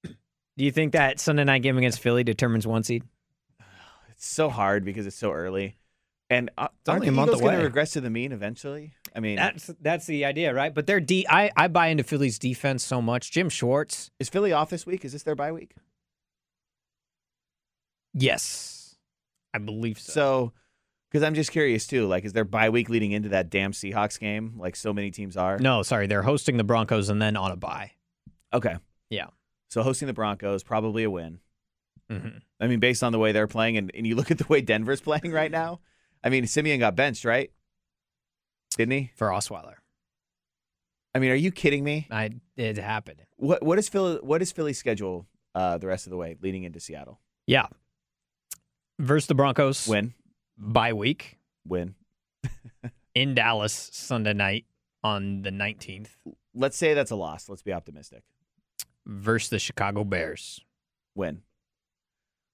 Do 0.04 0.63
you 0.63 0.72
think 0.72 0.93
that 0.93 1.19
Sunday 1.19 1.43
night 1.43 1.63
game 1.63 1.78
against 1.78 2.00
Philly 2.00 2.24
determines 2.24 2.67
one 2.67 2.84
seed? 2.84 3.04
It's 4.12 4.28
so 4.28 4.50
hard 4.50 4.86
because 4.86 5.08
it's 5.08 5.15
so 5.17 5.32
early, 5.32 5.76
and 6.30 6.52
uh, 6.58 6.67
aren't 6.88 7.02
only 7.02 7.08
the 7.08 7.12
a 7.12 7.15
month 7.15 7.30
Eagles 7.30 7.41
going 7.41 7.58
to 7.58 7.63
regress 7.63 7.91
to 7.93 8.02
the 8.02 8.12
mean 8.12 8.32
eventually? 8.32 8.93
I 9.15 9.19
mean, 9.19 9.36
That's 9.38 9.72
that's 9.82 10.06
the 10.06 10.24
idea, 10.26 10.54
right? 10.54 10.74
But 10.74 10.86
they're 10.86 11.00
de- 11.00 11.26
I 11.28 11.52
I 11.58 11.67
buy 11.67 11.88
into 11.88 12.04
Philly's 12.04 12.38
defense 12.38 12.84
so 12.84 13.02
much. 13.02 13.32
Jim 13.32 13.50
Schwartz, 13.50 14.12
is 14.19 14.30
Philly 14.30 14.54
off 14.54 14.69
this 14.69 14.86
week? 14.86 15.04
Is 15.04 15.12
this 15.13 15.24
their 15.24 15.36
bye 15.36 15.52
week? 15.52 15.74
yes, 18.13 18.96
I 19.54 19.58
believe 19.58 20.00
so. 20.00 20.12
So, 20.13 20.54
because 21.13 21.23
I'm 21.23 21.36
just 21.36 21.52
curious 21.52 21.86
too, 21.86 22.08
like, 22.08 22.26
is 22.26 22.34
there 22.34 22.43
bye 22.43 22.69
week 22.69 22.89
leading 22.89 23.12
into 23.12 23.30
that 23.30 23.52
damn 23.52 23.71
Seahawks 23.71 24.19
game, 24.19 24.56
like 24.58 24.76
so 24.76 24.91
many 24.91 25.12
teams 25.12 25.38
are? 25.38 25.60
no, 25.60 25.84
sorry, 25.84 26.08
they're 26.08 26.23
hosting 26.23 26.58
the 26.58 26.63
Broncos 26.63 27.10
and 27.10 27.21
then 27.21 27.38
on 27.38 27.52
a 27.52 27.56
bye. 27.56 27.91
Okay. 28.52 28.78
Yeah. 29.12 29.28
So 29.69 29.84
hosting 29.84 30.08
the 30.08 30.13
Broncos 30.13 30.63
probably 30.63 31.04
a 31.04 31.10
win. 31.12 31.39
hmm 32.10 32.30
I 32.60 32.67
mean, 32.67 32.80
based 32.80 33.04
on 33.04 33.12
the 33.12 33.19
way 33.19 33.32
they're 33.32 33.47
playing, 33.47 33.78
and, 33.78 33.91
and 33.93 34.08
you 34.08 34.15
look 34.15 34.32
at 34.32 34.38
the 34.39 34.45
way 34.47 34.62
Denver's 34.62 35.02
playing 35.02 35.32
right 35.32 35.52
now. 35.52 35.82
I 36.23 36.30
mean, 36.30 36.47
Siemian 36.47 36.80
got 36.80 36.95
benched, 36.95 37.26
right? 37.26 37.52
Didn't 38.78 38.93
he? 38.93 39.12
For 39.15 39.28
Osweiler, 39.28 39.76
I 41.13 41.19
mean, 41.19 41.30
are 41.30 41.36
you 41.36 41.52
kidding 41.52 41.84
me? 41.84 42.08
I 42.10 42.32
it 42.58 42.78
happened. 42.78 43.21
What 43.36 43.62
what 43.62 43.78
is 43.78 43.88
Philly? 43.88 44.17
What 44.21 44.41
is 44.41 44.52
Philly's 44.52 44.80
schedule 44.80 45.28
uh, 45.54 45.78
the 45.78 45.86
rest 45.88 46.08
of 46.08 46.12
the 46.12 46.17
way 46.17 46.38
leading 46.41 46.63
into 46.63 46.80
Seattle? 46.80 47.19
Yeah. 47.45 47.67
Versus 48.99 49.28
the 49.28 49.36
Broncos. 49.36 49.88
Win, 49.88 50.13
Bye 50.58 50.94
week 50.94 51.38
win. 51.68 51.96
in 53.16 53.36
Dallas 53.36 53.89
Sunday 53.94 54.34
night 54.34 54.66
on 55.04 55.42
the 55.42 55.50
19th 55.50 56.10
Let's 56.56 56.78
say 56.78 56.94
that's 56.94 57.12
a 57.12 57.16
loss. 57.16 57.50
Let's 57.50 57.63
be 57.63 57.74
optimistic. 57.74 58.24
versus 59.06 59.50
the 59.50 59.60
Chicago 59.60 60.04
Bears. 60.04 60.60
Win. 61.16 61.42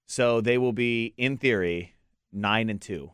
So 0.08 0.42
they 0.42 0.58
will 0.58 0.74
be, 0.74 1.14
in 1.18 1.38
theory, 1.38 1.96
nine 2.32 2.70
and 2.70 2.82
two. 2.82 3.12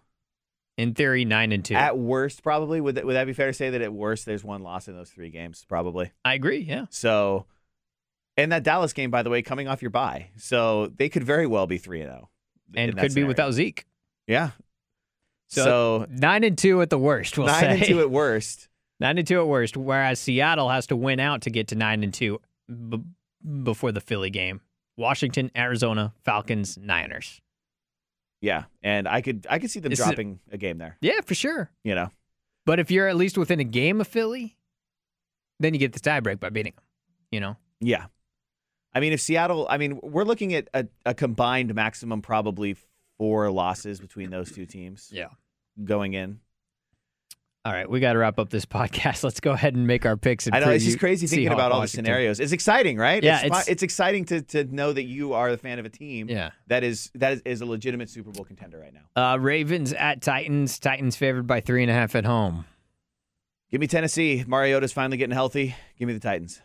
In 0.78 0.94
theory, 0.94 1.24
9 1.24 1.54
and 1.54 1.64
2. 1.64 1.74
At 1.74 1.98
worst, 1.98 2.44
probably 2.44 2.82
would 2.82 2.96
that, 2.96 3.06
would 3.06 3.16
that 3.16 3.24
be 3.24 3.32
fair 3.32 3.48
to 3.48 3.54
say 3.54 3.70
that 3.70 3.82
at 3.82 3.94
worst 3.94 4.26
there's 4.26 4.44
one 4.44 4.62
loss 4.62 4.90
in 4.90 4.96
those 4.96 5.10
three 5.10 5.30
games, 5.30 5.64
probably. 5.70 6.12
I 6.26 6.34
agree, 6.34 6.60
yeah. 6.60 6.88
So, 6.90 7.46
and 8.36 8.52
that 8.52 8.64
Dallas 8.64 8.92
game, 8.92 9.10
by 9.10 9.24
the 9.24 9.30
way, 9.30 9.42
coming 9.42 9.70
off 9.70 9.82
your 9.82 9.92
bye, 9.92 10.32
so 10.36 10.88
they 10.88 11.08
could 11.08 11.24
very 11.24 11.48
well 11.48 11.66
be 11.66 11.78
three 11.78 12.02
and 12.02 12.10
zero, 12.10 12.30
And 12.76 12.90
in 12.90 12.96
that 12.98 13.04
could 13.04 13.16
be 13.16 13.24
without 13.24 13.54
Zeke. 13.54 13.86
Yeah. 14.28 14.52
So, 15.56 16.06
So, 16.06 16.08
9 16.10 16.44
and 16.44 16.58
2 16.58 16.82
at 16.82 16.90
the 16.90 16.98
worst, 17.00 17.38
we'll 17.38 17.48
nine 17.48 17.60
say. 17.62 17.70
and 17.78 17.84
two 17.86 18.00
at 18.02 18.10
worst. 18.12 18.68
9 19.00 19.18
and 19.18 19.28
2 19.28 19.40
at 19.42 19.48
worst, 19.48 19.76
whereas 19.78 20.20
Seattle 20.20 20.70
has 20.70 20.88
to 20.88 20.96
win 20.96 21.20
out 21.20 21.42
to 21.42 21.50
get 21.50 21.68
to 21.70 21.76
9 21.76 22.04
and 22.04 22.14
2 22.14 22.40
b- 22.90 23.02
before 23.64 23.92
the 23.92 24.02
Philly 24.02 24.30
game. 24.30 24.62
Washington, 24.98 25.52
Arizona, 25.58 26.14
Falcons, 26.24 26.78
Niners. 26.78 27.42
Yeah, 28.42 28.66
and 28.84 29.08
I 29.08 29.22
could 29.22 29.48
I 29.50 29.60
could 29.60 29.72
see 29.72 29.80
them 29.80 29.90
This 29.90 30.00
dropping 30.00 30.40
a 30.52 30.58
game 30.58 30.78
there. 30.78 30.98
Yeah, 31.02 31.22
for 31.26 31.34
sure. 31.36 31.72
You 31.84 31.96
know, 31.96 32.10
But 32.66 32.80
if 32.80 32.92
you're 32.92 33.08
at 33.08 33.16
least 33.16 33.38
within 33.38 33.60
a 33.60 33.64
game 33.66 34.00
of 34.00 34.08
Philly, 34.08 34.56
then 35.60 35.74
you 35.74 35.80
get 35.80 35.94
the 35.94 36.00
tiebreak 36.00 36.40
by 36.40 36.50
beating 36.50 36.74
them. 36.76 36.84
You 37.32 37.40
know? 37.40 37.58
yeah. 37.82 38.06
I 38.94 39.02
mean, 39.02 39.12
if 39.12 39.20
Seattle, 39.20 39.68
I 39.70 39.78
mean, 39.78 40.00
we're 40.02 40.24
looking 40.24 40.54
at 40.54 40.70
a, 40.74 40.86
a 41.06 41.14
combined 41.14 41.76
maximum 41.76 42.22
probably 42.22 42.78
four 43.18 43.52
losses 43.52 44.00
between 44.00 44.30
those 44.30 44.54
two 44.54 44.66
teams 44.66 45.10
Yeah. 45.12 45.28
Going 45.84 46.14
in. 46.14 46.40
All 47.64 47.74
right, 47.74 47.90
we 47.90 48.00
got 48.00 48.14
to 48.14 48.20
wrap 48.20 48.38
up 48.38 48.50
this 48.50 48.66
podcast. 48.78 49.24
Let's 49.24 49.40
go 49.40 49.52
ahead 49.52 49.74
and 49.76 49.88
make 49.88 50.06
our 50.06 50.16
picks. 50.18 50.46
And 50.46 50.56
I 50.56 50.60
know 50.60 50.70
it's 50.70 50.86
just 50.86 51.00
crazy 51.00 51.26
thinking 51.26 51.48
about 51.52 51.72
all 51.72 51.82
the 51.82 51.88
scenarios. 51.88 52.40
It's 52.40 52.52
exciting, 52.52 52.98
right? 52.98 53.24
Yeah, 53.24 53.38
it's, 53.38 53.46
it's- 53.46 53.68
it's 53.68 53.84
exciting 53.84 54.26
to 54.26 54.42
to 54.44 54.64
know 54.66 54.94
that 54.94 55.04
you 55.04 55.34
are 55.34 55.50
the 55.50 55.58
fan 55.58 55.80
of 55.80 55.86
a 55.86 55.90
team 55.90 56.30
Yeah. 56.30 56.52
that 56.68 56.84
is 56.84 57.10
that 57.16 57.34
is, 57.34 57.42
is 57.44 57.62
a 57.62 57.66
legitimate 57.66 58.10
Super 58.12 58.30
Bowl 58.30 58.46
contender 58.46 58.78
right 58.80 58.94
now. 58.94 59.34
Uh, 59.34 59.38
Ravens 59.38 59.94
at 59.94 60.22
Titans. 60.22 60.78
Titans 60.78 61.16
favored 61.16 61.48
by 61.48 61.60
three 61.60 61.82
and 61.82 61.90
a 61.90 61.94
half 61.96 62.16
at 62.16 62.26
home. 62.26 62.66
Give 63.72 63.82
me 63.82 63.88
Tennessee. 63.88 64.44
Mariota's 64.46 64.94
finally 64.94 65.18
getting 65.18 65.34
healthy. 65.34 65.76
Give 65.98 66.08
me 66.08 66.14
the 66.14 66.20
Titans. 66.20 66.62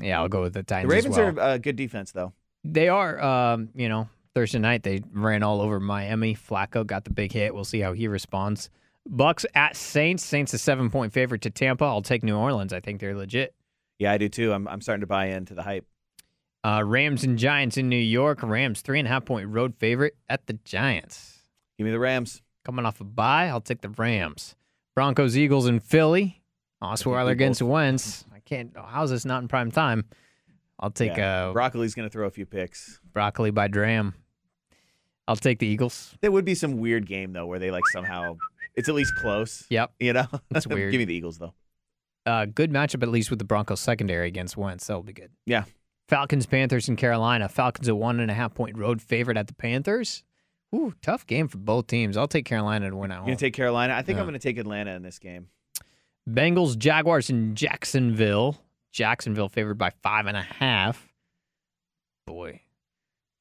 Yeah, 0.00 0.20
I'll 0.20 0.28
go 0.28 0.42
with 0.42 0.52
the 0.52 0.62
Titans. 0.62 0.90
The. 0.90 0.94
Ravens 0.94 1.16
well. 1.16 1.40
are 1.40 1.54
a 1.54 1.58
good 1.58 1.74
defense, 1.76 2.12
though. 2.12 2.34
They 2.64 2.88
are. 2.88 3.18
Um, 3.20 3.70
you 3.74 3.88
know, 3.88 4.10
Thursday 4.38 4.58
night 4.60 4.84
they 4.84 5.00
ran 5.12 5.42
all 5.42 5.60
over 5.60 5.80
Miami. 5.80 6.34
Flacco 6.36 6.86
got 6.86 7.04
the 7.04 7.10
big 7.10 7.32
hit. 7.32 7.52
We'll 7.54 7.64
see 7.64 7.80
how 7.80 7.92
he 7.92 8.06
responds. 8.06 8.70
Bucks 9.04 9.44
at 9.54 9.74
Saints. 9.74 10.22
Saints 10.24 10.54
a 10.54 10.58
seven 10.58 10.90
point 10.90 11.12
favorite 11.12 11.40
to 11.42 11.50
Tampa. 11.50 11.84
I'll 11.84 12.02
take 12.02 12.22
New 12.22 12.36
Orleans. 12.36 12.72
I 12.72 12.78
think 12.80 13.00
they're 13.00 13.16
legit. 13.16 13.52
Yeah, 13.98 14.12
I 14.12 14.18
do 14.18 14.28
too. 14.28 14.52
I'm 14.52 14.68
I'm 14.68 14.80
starting 14.80 15.00
to 15.00 15.06
buy 15.08 15.26
into 15.26 15.54
the 15.54 15.62
hype. 15.64 15.84
Uh, 16.62 16.84
Rams 16.84 17.24
and 17.24 17.36
Giants 17.38 17.76
in 17.76 17.88
New 17.88 17.96
York. 17.96 18.42
Rams 18.44 18.80
three 18.80 18.98
and 19.00 19.08
a 19.08 19.10
half 19.10 19.24
point 19.24 19.48
road 19.48 19.74
favorite 19.78 20.14
at 20.28 20.46
the 20.46 20.52
Giants. 20.64 21.38
Give 21.76 21.84
me 21.84 21.90
the 21.90 21.98
Rams. 21.98 22.42
Coming 22.64 22.84
off 22.86 23.00
a 23.00 23.04
bye, 23.04 23.46
I'll 23.48 23.60
take 23.60 23.80
the 23.80 23.88
Rams. 23.88 24.54
Broncos, 24.94 25.36
Eagles, 25.36 25.66
and 25.66 25.82
Philly. 25.82 26.42
Osweiler 26.82 27.30
against 27.30 27.60
Wentz. 27.62 28.24
I 28.32 28.38
can't. 28.40 28.76
How's 28.76 29.10
this 29.10 29.24
not 29.24 29.42
in 29.42 29.48
prime 29.48 29.70
time? 29.72 30.04
I'll 30.78 30.90
take 30.92 31.16
Yeah. 31.16 31.46
uh, 31.48 31.52
Broccoli's 31.52 31.94
going 31.94 32.08
to 32.08 32.12
throw 32.12 32.26
a 32.26 32.30
few 32.30 32.46
picks. 32.46 33.00
broccoli 33.12 33.50
by 33.50 33.66
Dram. 33.66 34.14
I'll 35.28 35.36
take 35.36 35.60
the 35.60 35.66
Eagles. 35.66 36.16
There 36.22 36.32
would 36.32 36.44
be 36.44 36.56
some 36.56 36.78
weird 36.78 37.06
game 37.06 37.32
though 37.32 37.46
where 37.46 37.60
they 37.60 37.70
like 37.70 37.86
somehow 37.92 38.36
it's 38.74 38.88
at 38.88 38.94
least 38.96 39.14
close. 39.16 39.64
Yep. 39.70 39.92
You 40.00 40.14
know, 40.14 40.26
That's 40.50 40.66
weird. 40.66 40.90
Give 40.90 40.98
me 40.98 41.04
the 41.04 41.14
Eagles 41.14 41.38
though. 41.38 41.54
Uh, 42.26 42.46
good 42.46 42.72
matchup 42.72 43.02
at 43.02 43.08
least 43.10 43.30
with 43.30 43.38
the 43.38 43.44
Broncos 43.44 43.78
secondary 43.80 44.26
against 44.26 44.56
Wentz. 44.56 44.86
That'll 44.86 45.02
be 45.02 45.12
good. 45.12 45.30
Yeah. 45.46 45.64
Falcons, 46.08 46.46
Panthers, 46.46 46.88
in 46.88 46.96
Carolina. 46.96 47.48
Falcons 47.48 47.86
a 47.88 47.94
one 47.94 48.18
and 48.20 48.30
a 48.30 48.34
half 48.34 48.54
point 48.54 48.76
road 48.78 49.00
favorite 49.02 49.36
at 49.36 49.46
the 49.46 49.54
Panthers. 49.54 50.24
Ooh, 50.74 50.94
tough 51.02 51.26
game 51.26 51.48
for 51.48 51.58
both 51.58 51.86
teams. 51.86 52.16
I'll 52.16 52.28
take 52.28 52.44
Carolina 52.46 52.90
to 52.90 52.96
win 52.96 53.10
at 53.10 53.16
You're 53.16 53.24
gonna 53.26 53.36
take 53.36 53.54
Carolina. 53.54 53.94
I 53.94 54.02
think 54.02 54.16
Yeah. 54.16 54.22
I'm 54.22 54.26
gonna 54.26 54.38
take 54.38 54.58
Atlanta 54.58 54.92
in 54.94 55.02
this 55.02 55.18
game. 55.18 55.48
Bengals, 56.28 56.76
Jaguars, 56.78 57.30
in 57.30 57.54
Jacksonville. 57.54 58.56
Jacksonville 58.92 59.48
favored 59.48 59.76
by 59.78 59.90
five 60.02 60.26
and 60.26 60.36
a 60.36 60.42
half. 60.42 61.06
Boy, 62.26 62.60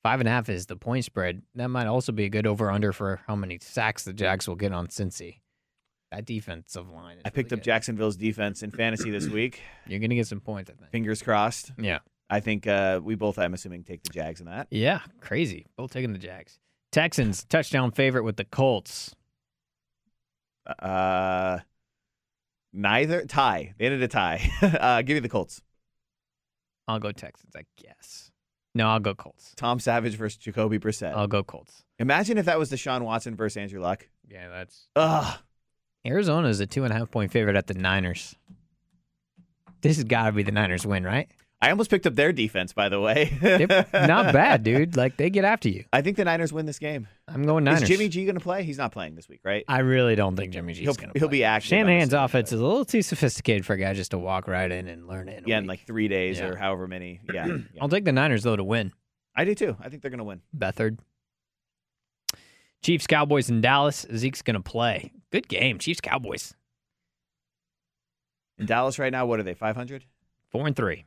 five 0.04 0.20
and 0.20 0.28
a 0.28 0.32
half 0.32 0.50
is 0.50 0.66
the 0.66 0.76
point 0.76 1.06
spread. 1.06 1.41
That 1.56 1.70
might 1.70 1.88
also 1.88 2.12
be 2.12 2.26
a 2.26 2.30
good 2.30 2.48
over 2.48 2.72
under 2.72 2.93
for 2.93 3.22
how 3.28 3.36
many 3.36 3.60
sacks 3.62 4.04
the 4.04 4.14
Jags 4.14 4.48
will 4.48 4.56
get 4.56 4.72
on 4.72 4.88
Cincy. 4.88 5.39
That 6.12 6.26
defensive 6.26 6.89
line. 6.89 7.18
Is 7.18 7.24
I 7.26 7.30
picked 7.30 7.52
really 7.52 7.60
up 7.60 7.64
good. 7.64 7.64
Jacksonville's 7.66 8.16
defense 8.16 8.64
in 8.64 8.72
fantasy 8.72 9.12
this 9.12 9.28
week. 9.28 9.62
You're 9.88 10.00
gonna 10.00 10.16
get 10.16 10.28
some 10.28 10.39
points, 10.39 10.72
I 10.72 10.74
think. 10.76 10.91
Fingers 10.91 11.22
crossed. 11.22 11.72
Yeah. 11.78 12.00
I 12.30 12.39
think 12.39 12.68
uh, 12.68 13.00
we 13.02 13.16
both, 13.16 13.39
I'm 13.39 13.54
assuming, 13.54 13.84
take 13.84 14.04
the 14.04 14.10
Jags 14.10 14.39
in 14.39 14.48
that. 14.48 14.68
Yeah, 14.70 15.00
crazy. 15.22 15.66
Both 15.78 15.91
taking 15.91 16.12
the 16.12 16.20
Jags. 16.20 16.60
Texans 16.91 17.45
touchdown 17.45 17.91
favorite 17.91 18.24
with 18.24 18.36
the 18.36 18.43
Colts. 18.43 19.16
Uh, 20.80 21.60
neither 22.74 23.26
tie. 23.26 23.74
They 23.78 23.86
ended 23.86 24.04
a 24.04 24.08
tie. 24.08 24.50
uh, 24.62 25.02
give 25.04 25.16
me 25.16 25.20
the 25.22 25.30
Colts. 25.30 25.62
I'll 26.88 27.00
go 27.00 27.12
Texans, 27.12 27.54
I 27.56 27.64
guess. 27.82 28.32
No, 28.78 28.89
I'll 28.89 28.99
go 28.99 29.15
Colts. 29.15 29.53
Tom 29.57 29.80
Savage 29.80 30.13
versus 30.13 30.38
Jacoby 30.38 30.78
Brissett. 30.78 31.11
I'll 31.15 31.25
go 31.25 31.43
Colts. 31.43 31.84
Imagine 31.97 32.38
if 32.38 32.45
that 32.45 32.59
was 32.59 32.71
Deshaun 32.71 33.01
Watson 33.01 33.36
versus 33.36 33.57
Andrew 33.57 33.82
Luck. 33.82 34.07
Yeah, 34.30 34.49
that's 34.49 34.88
Ugh. 34.95 35.39
Arizona 36.05 36.47
is 36.47 36.59
a 36.59 36.67
two 36.67 36.84
and 36.84 36.93
a 36.93 36.95
half 36.95 37.09
point 37.09 37.32
favorite 37.32 37.55
at 37.55 37.65
the 37.65 37.73
Niners. 37.73 38.36
This 39.82 39.95
has 39.97 40.03
got 40.03 40.28
to 40.28 40.32
be 40.32 40.43
the 40.43 40.51
Niners 40.51 40.86
win, 40.86 41.03
right? 41.03 41.28
I 41.60 41.72
almost 41.72 41.89
picked 41.89 42.05
up 42.05 42.14
their 42.14 42.32
defense, 42.32 42.72
by 42.72 42.88
the 42.88 42.99
way. 43.01 43.36
Not 43.93 44.32
bad, 44.32 44.64
dude. 44.64 44.95
Like 44.97 45.18
they 45.18 45.30
get 45.32 45.43
after 45.43 45.70
you. 45.70 45.86
I 45.91 46.01
think 46.03 46.16
the 46.18 46.26
Niners 46.26 46.53
win 46.53 46.66
this 46.68 46.78
game. 46.78 47.08
I'm 47.28 47.43
going 47.43 47.64
Niners. 47.64 47.82
Is 47.84 47.89
Jimmy 47.89 48.10
G 48.10 48.26
going 48.26 48.36
to 48.36 48.41
play? 48.41 48.64
He's 48.64 48.78
not 48.78 48.91
playing 48.91 49.16
this 49.16 49.28
week, 49.28 49.41
right? 49.43 49.66
I 49.68 49.80
really 49.80 50.16
don't 50.16 50.36
think 50.36 50.53
Jimmy 50.53 50.74
G's 50.74 50.95
going 50.97 51.12
to. 51.14 51.20
he'll 51.20 51.28
be 51.28 51.43
active, 51.43 51.70
Shanahan's 51.70 52.14
offense 52.14 52.51
is 52.51 52.60
a 52.60 52.64
little 52.66 52.86
too 52.86 53.01
sophisticated 53.01 53.66
for 53.66 53.74
a 53.74 53.78
guy 53.78 53.93
just 53.93 54.12
to 54.12 54.20
walk 54.20 54.47
right 54.47 54.72
in 54.72 54.88
and 54.88 55.08
learn 55.08 55.30
it. 55.30 55.39
In 55.39 55.47
yeah, 55.47 55.58
in 55.58 55.66
like 55.66 55.86
three 55.86 56.08
days 56.08 56.38
Yeah. 56.38 56.47
or 56.49 56.55
however 56.55 56.88
many. 56.88 57.22
Yeah, 57.34 57.45
yeah. 57.47 57.58
I'll 57.82 57.89
take 57.89 58.05
the 58.05 58.12
Niners 58.12 58.43
though 58.43 58.55
to 58.55 58.64
win. 58.64 58.93
I 59.36 59.43
do 59.45 59.55
too. 59.55 59.76
I 59.80 59.89
think 59.89 60.01
they're 60.03 60.12
going 60.12 60.20
to 60.20 60.24
win. 60.24 60.41
Beathard. 60.55 60.99
Chiefs, 62.84 63.08
Cowboys 63.08 63.49
in 63.49 63.62
Dallas. 63.62 64.05
Zeke's 64.16 64.41
going 64.43 64.53
to 64.55 64.60
play. 64.62 65.12
Good 65.32 65.47
game. 65.47 65.80
Chiefs, 65.80 66.01
Cowboys. 66.01 66.53
In 68.60 68.66
Dallas 68.68 68.99
right 68.99 69.12
now, 69.12 69.26
what 69.26 69.39
are 69.39 69.43
they? 69.43 69.53
500? 69.55 70.05
Four 70.51 70.68
and 70.68 70.76
three. 70.76 71.05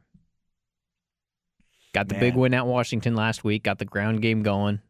Got 1.93 2.09
the 2.09 2.15
big 2.15 2.37
win 2.37 2.55
at 2.55 2.67
Washington 2.67 3.15
last 3.17 3.43
week. 3.45 3.65
Got 3.65 3.79
the 3.79 3.85
ground 3.85 4.23
game 4.23 4.43
going. 4.43 4.81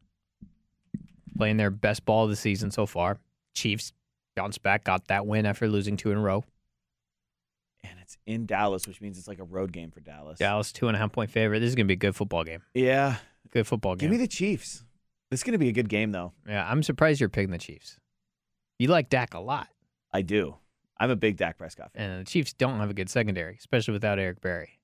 Playing 1.37 1.57
their 1.57 1.71
best 1.71 2.05
ball 2.05 2.25
of 2.25 2.31
the 2.31 2.37
season 2.37 2.71
so 2.71 2.85
far. 2.87 3.19
Chiefs 3.55 3.93
bounced 4.37 4.63
back, 4.63 4.85
got 4.85 5.09
that 5.09 5.27
win 5.27 5.47
after 5.47 5.67
losing 5.69 5.97
two 5.97 6.11
in 6.11 6.19
a 6.19 6.21
row. 6.21 6.45
And 7.83 7.99
it's 8.03 8.19
in 8.27 8.45
Dallas, 8.45 8.87
which 8.87 9.01
means 9.01 9.17
it's 9.19 9.27
like 9.29 9.39
a 9.39 9.45
road 9.45 9.73
game 9.73 9.91
for 9.91 10.01
Dallas. 10.01 10.39
Dallas 10.39 10.71
two 10.73 10.89
and 10.89 10.97
a 10.97 10.99
half 11.01 11.13
point 11.13 11.31
favorite. 11.31 11.61
This 11.61 11.69
is 11.71 11.75
gonna 11.75 11.87
be 11.87 11.95
a 11.95 11.97
good 11.97 12.15
football 12.15 12.45
game. 12.45 12.63
Yeah. 12.75 13.17
Good 13.51 13.67
football 13.67 13.97
game. 13.97 14.11
Give 14.11 14.19
me 14.19 14.25
the 14.25 14.29
Chiefs. 14.29 14.85
This 15.31 15.41
is 15.41 15.45
going 15.45 15.53
to 15.53 15.59
be 15.59 15.69
a 15.69 15.73
good 15.73 15.89
game, 15.89 16.11
though. 16.11 16.33
yeah, 16.47 16.69
I'm 16.69 16.83
surprised 16.83 17.21
you're 17.21 17.29
picking 17.29 17.51
the 17.53 17.59
Chiefs. 17.59 17.99
You 18.81 18.89
like 18.89 19.09
Dak 19.09 19.35
a 19.35 19.39
lot, 19.41 19.69
I 20.13 20.23
do. 20.23 20.57
I'm 20.99 21.11
a 21.11 21.17
big 21.17 21.37
Dak 21.37 21.57
Prescott 21.57 21.93
fan. 21.93 22.11
and 22.11 22.27
the 22.27 22.29
Chiefs 22.31 22.53
don't 22.53 22.79
have 22.79 22.91
a 22.91 22.95
good 22.95 23.09
secondary, 23.09 23.55
especially 23.57 23.93
without 23.93 24.19
Eric 24.19 24.41
Berry. 24.41 24.80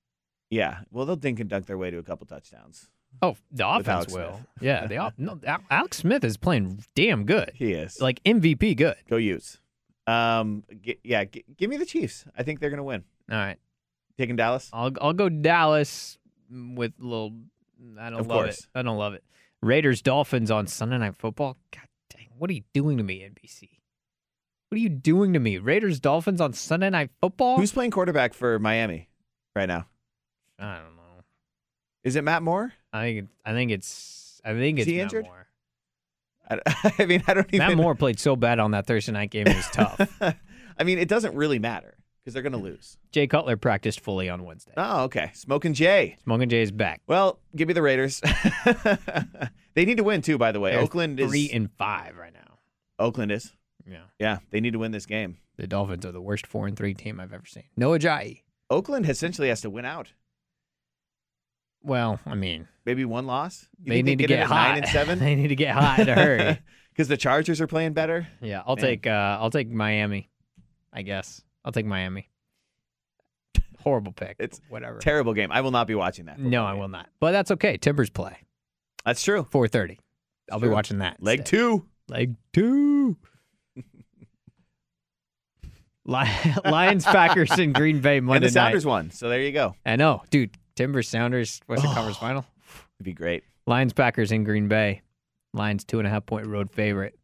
Yeah. 0.49 0.79
Well, 0.91 1.05
they'll 1.05 1.15
dink 1.15 1.39
and 1.39 1.49
dunk 1.49 1.65
their 1.65 1.77
way 1.77 1.91
to 1.91 1.97
a 1.97 2.03
couple 2.03 2.25
touchdowns. 2.25 2.87
Oh, 3.21 3.35
the 3.51 3.67
offense 3.67 4.13
will. 4.13 4.41
Yeah, 4.61 4.85
the 4.85 4.97
off- 4.97 5.13
no, 5.17 5.39
Alex 5.71 5.97
Smith 5.97 6.23
is 6.23 6.37
playing 6.37 6.83
damn 6.95 7.25
good, 7.25 7.51
He 7.55 7.73
is. 7.73 7.99
like 7.99 8.21
MVP 8.23 8.75
good. 8.77 8.95
Go 9.09 9.15
use. 9.17 9.59
Um, 10.05 10.63
gi- 10.81 10.99
yeah, 11.03 11.25
gi- 11.25 11.43
give 11.57 11.69
me 11.69 11.77
the 11.77 11.85
Chiefs. 11.85 12.25
I 12.37 12.43
think 12.43 12.59
they're 12.59 12.69
going 12.69 12.77
to 12.77 12.83
win. 12.83 13.03
All 13.31 13.37
right, 13.37 13.57
Taking 14.17 14.35
Dallas? 14.35 14.69
I'll 14.71 14.91
I'll 15.01 15.13
go 15.13 15.29
Dallas 15.29 16.17
with 16.51 16.93
a 17.01 17.03
little. 17.03 17.33
I 17.99 18.09
don't 18.09 18.19
Of 18.19 18.27
love 18.27 18.43
course. 18.43 18.59
it. 18.59 18.65
I 18.75 18.81
don't 18.83 18.97
love 18.97 19.13
it. 19.15 19.23
Raiders 19.61 20.01
Dolphins 20.01 20.51
on 20.51 20.67
Sunday 20.67 20.97
Night 20.99 21.15
Football. 21.15 21.57
God 21.73 21.87
dang, 22.09 22.27
what 22.37 22.49
are 22.49 22.53
you 22.53 22.63
doing 22.73 22.97
to 22.97 23.03
me, 23.03 23.21
NBC? 23.21 23.69
What 24.69 24.75
are 24.77 24.81
you 24.81 24.89
doing 24.89 25.33
to 25.33 25.39
me? 25.39 25.57
Raiders 25.57 25.99
Dolphins 25.99 26.39
on 26.39 26.53
Sunday 26.53 26.89
Night 26.89 27.09
Football. 27.19 27.57
Who's 27.57 27.71
playing 27.71 27.91
quarterback 27.91 28.33
for 28.33 28.59
Miami 28.59 29.09
right 29.55 29.67
now? 29.67 29.87
I 30.59 30.75
don't 30.75 30.95
know. 30.95 31.23
Is 32.03 32.15
it 32.15 32.23
Matt 32.23 32.41
Moore? 32.43 32.73
I 32.93 33.01
think 33.03 33.19
it, 33.19 33.27
I 33.45 33.51
think 33.53 33.71
it's 33.71 34.41
I 34.45 34.53
think 34.53 34.79
Is 34.79 34.83
it's 34.83 34.91
he 34.91 34.97
Matt 34.97 35.03
injured? 35.03 35.25
Moore. 35.25 35.47
I, 36.49 36.93
I 36.99 37.05
mean, 37.05 37.23
I 37.27 37.33
don't 37.33 37.47
even. 37.53 37.67
Matt 37.67 37.77
Moore 37.77 37.95
played 37.95 38.19
so 38.19 38.35
bad 38.35 38.59
on 38.59 38.71
that 38.71 38.87
Thursday 38.87 39.11
night 39.11 39.31
game. 39.31 39.47
It 39.47 39.55
was 39.55 39.67
tough. 39.67 39.99
I 40.79 40.83
mean, 40.83 40.97
it 40.99 41.09
doesn't 41.09 41.35
really 41.35 41.59
matter 41.59 41.97
because 42.23 42.33
they're 42.33 42.43
going 42.43 42.53
to 42.53 42.57
lose. 42.59 42.97
Jay 43.11 43.27
Cutler 43.27 43.57
practiced 43.57 43.99
fully 43.99 44.29
on 44.29 44.45
Wednesday. 44.45 44.71
Oh, 44.77 45.03
okay. 45.05 45.31
Smoking 45.33 45.73
Jay. 45.73 46.15
Smoking 46.23 46.49
Jay 46.49 46.61
is 46.61 46.71
back. 46.71 47.01
Well, 47.07 47.39
give 47.55 47.67
me 47.67 47.73
the 47.73 47.81
Raiders. 47.81 48.21
they 49.73 49.85
need 49.85 49.97
to 49.97 50.03
win 50.03 50.21
too, 50.21 50.37
by 50.37 50.51
the 50.51 50.59
way. 50.59 50.71
They're 50.71 50.81
Oakland 50.81 51.19
is 51.19 51.29
three 51.29 51.49
and 51.51 51.69
five 51.77 52.15
right 52.17 52.33
now. 52.33 52.59
Oakland 52.99 53.31
is. 53.31 53.51
Yeah, 53.89 53.99
Yeah, 54.19 54.39
they 54.49 54.59
need 54.59 54.73
to 54.73 54.79
win 54.79 54.91
this 54.91 55.05
game. 55.05 55.37
the 55.55 55.65
Dolphins 55.67 56.05
are 56.05 56.11
the 56.11 56.21
worst 56.21 56.45
four 56.45 56.67
and 56.67 56.75
three 56.75 56.93
team 56.93 57.19
I've 57.19 57.31
ever 57.33 57.45
seen. 57.45 57.63
No 57.77 57.91
Ajayi. 57.91 58.41
Oakland 58.69 59.07
essentially 59.09 59.47
has 59.47 59.61
to 59.61 59.69
win 59.69 59.85
out. 59.85 60.11
Well, 61.83 62.19
I 62.25 62.35
mean, 62.35 62.67
Maybe 62.85 63.05
one 63.05 63.27
loss. 63.27 63.67
You 63.83 63.91
they 63.91 64.01
need 64.01 64.17
to 64.19 64.25
get 64.27 64.39
at 64.39 64.47
hot. 64.47 64.69
nine 64.69 64.77
and 64.83 64.87
seven 64.91 65.19
they 65.19 65.35
need 65.35 65.49
to 65.49 65.55
get 65.55 65.73
hot 65.75 65.99
in 65.99 66.09
a 66.09 66.15
hurry. 66.15 66.59
because 66.91 67.07
the 67.07 67.17
Chargers 67.17 67.59
are 67.61 67.67
playing 67.67 67.93
better. 67.93 68.27
Yeah, 68.41 68.61
I'll 68.65 68.75
Man. 68.75 68.85
take 68.85 69.07
uh, 69.07 69.37
I'll 69.41 69.51
take 69.51 69.69
Miami. 69.69 70.29
I 70.93 71.01
guess 71.01 71.41
I'll 71.65 71.71
take 71.71 71.85
Miami. 71.85 72.29
Horrible 73.83 74.11
pick. 74.13 74.37
It's 74.39 74.59
whatever. 74.69 74.99
Terrible 74.99 75.33
game. 75.33 75.51
I 75.51 75.61
will 75.61 75.71
not 75.71 75.87
be 75.87 75.95
watching 75.95 76.25
that. 76.25 76.39
no, 76.39 76.65
I 76.65 76.71
game. 76.71 76.79
will 76.79 76.87
not. 76.87 77.07
But 77.19 77.31
that's 77.33 77.51
okay. 77.51 77.77
Timbers 77.77 78.09
play 78.09 78.37
That's 79.05 79.21
true. 79.23 79.45
four 79.51 79.67
thirty. 79.67 79.99
I'll 80.51 80.59
be 80.59 80.67
watching 80.69 80.99
that. 80.99 81.21
Leg 81.21 81.39
instead. 81.39 81.57
two. 81.57 81.85
Leg 82.09 82.35
two. 82.53 83.17
Lions, 86.05 87.03
Packers, 87.03 87.51
and 87.51 87.75
Green 87.75 87.99
Bay 87.99 88.21
Monday 88.21 88.37
And 88.37 88.45
the 88.45 88.49
Sounders 88.51 88.85
won. 88.85 89.11
So 89.11 89.27
there 89.27 89.41
you 89.41 89.51
go. 89.51 89.75
I 89.85 89.97
know, 89.97 90.23
dude. 90.29 90.51
Timbers, 90.77 91.09
Sounders, 91.09 91.59
Western 91.67 91.91
Conference 91.91 92.17
Final. 92.17 92.45
It'd 92.97 93.05
be 93.05 93.13
great. 93.13 93.43
Lions, 93.65 93.91
Packers, 93.93 94.31
in 94.31 94.43
Green 94.45 94.67
Bay. 94.67 95.01
Lions 95.53 95.83
two 95.83 95.99
and 95.99 96.07
a 96.07 96.09
half 96.11 96.25
point 96.25 96.47
road 96.47 96.69
favorite. 96.71 97.17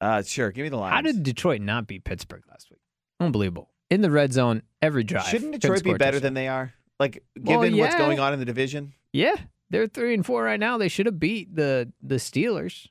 Uh, 0.00 0.22
sure. 0.22 0.50
Give 0.50 0.62
me 0.64 0.68
the 0.70 0.76
Lions. 0.76 0.94
How 0.94 1.02
did 1.02 1.22
Detroit 1.22 1.60
not 1.60 1.86
beat 1.86 2.04
Pittsburgh 2.04 2.42
last 2.48 2.70
week? 2.70 2.80
Unbelievable. 3.20 3.68
In 3.90 4.00
the 4.00 4.10
red 4.10 4.32
zone, 4.32 4.62
every 4.80 5.04
drive. 5.04 5.24
Shouldn't 5.26 5.52
Detroit 5.52 5.84
be 5.84 5.94
better 5.94 6.20
than 6.20 6.34
they 6.34 6.48
are? 6.48 6.72
Like, 6.98 7.22
Well, 7.38 7.60
given 7.62 7.78
what's 7.78 7.96
going 7.96 8.18
on 8.20 8.32
in 8.32 8.38
the 8.38 8.44
division, 8.44 8.94
Yeah, 9.12 9.36
they're 9.68 9.86
three 9.86 10.14
and 10.14 10.24
four 10.24 10.44
right 10.44 10.60
now. 10.60 10.78
They 10.78 10.88
should 10.88 11.06
have 11.06 11.18
beat 11.18 11.54
the 11.54 11.92
the 12.02 12.16
Steelers. 12.16 12.86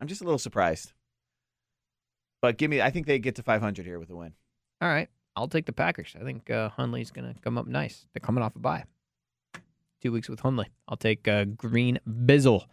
I'm 0.00 0.06
just 0.08 0.20
a 0.20 0.24
little 0.24 0.38
surprised. 0.38 0.92
But 2.42 2.58
give 2.58 2.70
me. 2.70 2.82
I 2.82 2.90
think 2.90 3.06
they 3.06 3.18
get 3.18 3.36
to 3.36 3.42
500 3.42 3.86
here 3.86 3.98
with 3.98 4.10
a 4.10 4.16
win. 4.16 4.34
All 4.82 4.88
right, 4.88 5.08
I'll 5.36 5.48
take 5.48 5.66
the 5.66 5.72
Packers. 5.72 6.14
I 6.20 6.24
think 6.24 6.50
uh, 6.50 6.68
Hundley's 6.70 7.10
gonna 7.10 7.34
come 7.42 7.58
up 7.58 7.66
nice. 7.66 8.06
They're 8.12 8.20
coming 8.20 8.42
off 8.42 8.56
a 8.56 8.58
bye. 8.58 8.84
Two 10.00 10.12
weeks 10.12 10.28
with 10.28 10.40
Hundley. 10.40 10.68
I'll 10.88 10.96
take 10.96 11.26
uh, 11.26 11.44
Green 11.44 11.98
Bizzle. 12.08 12.64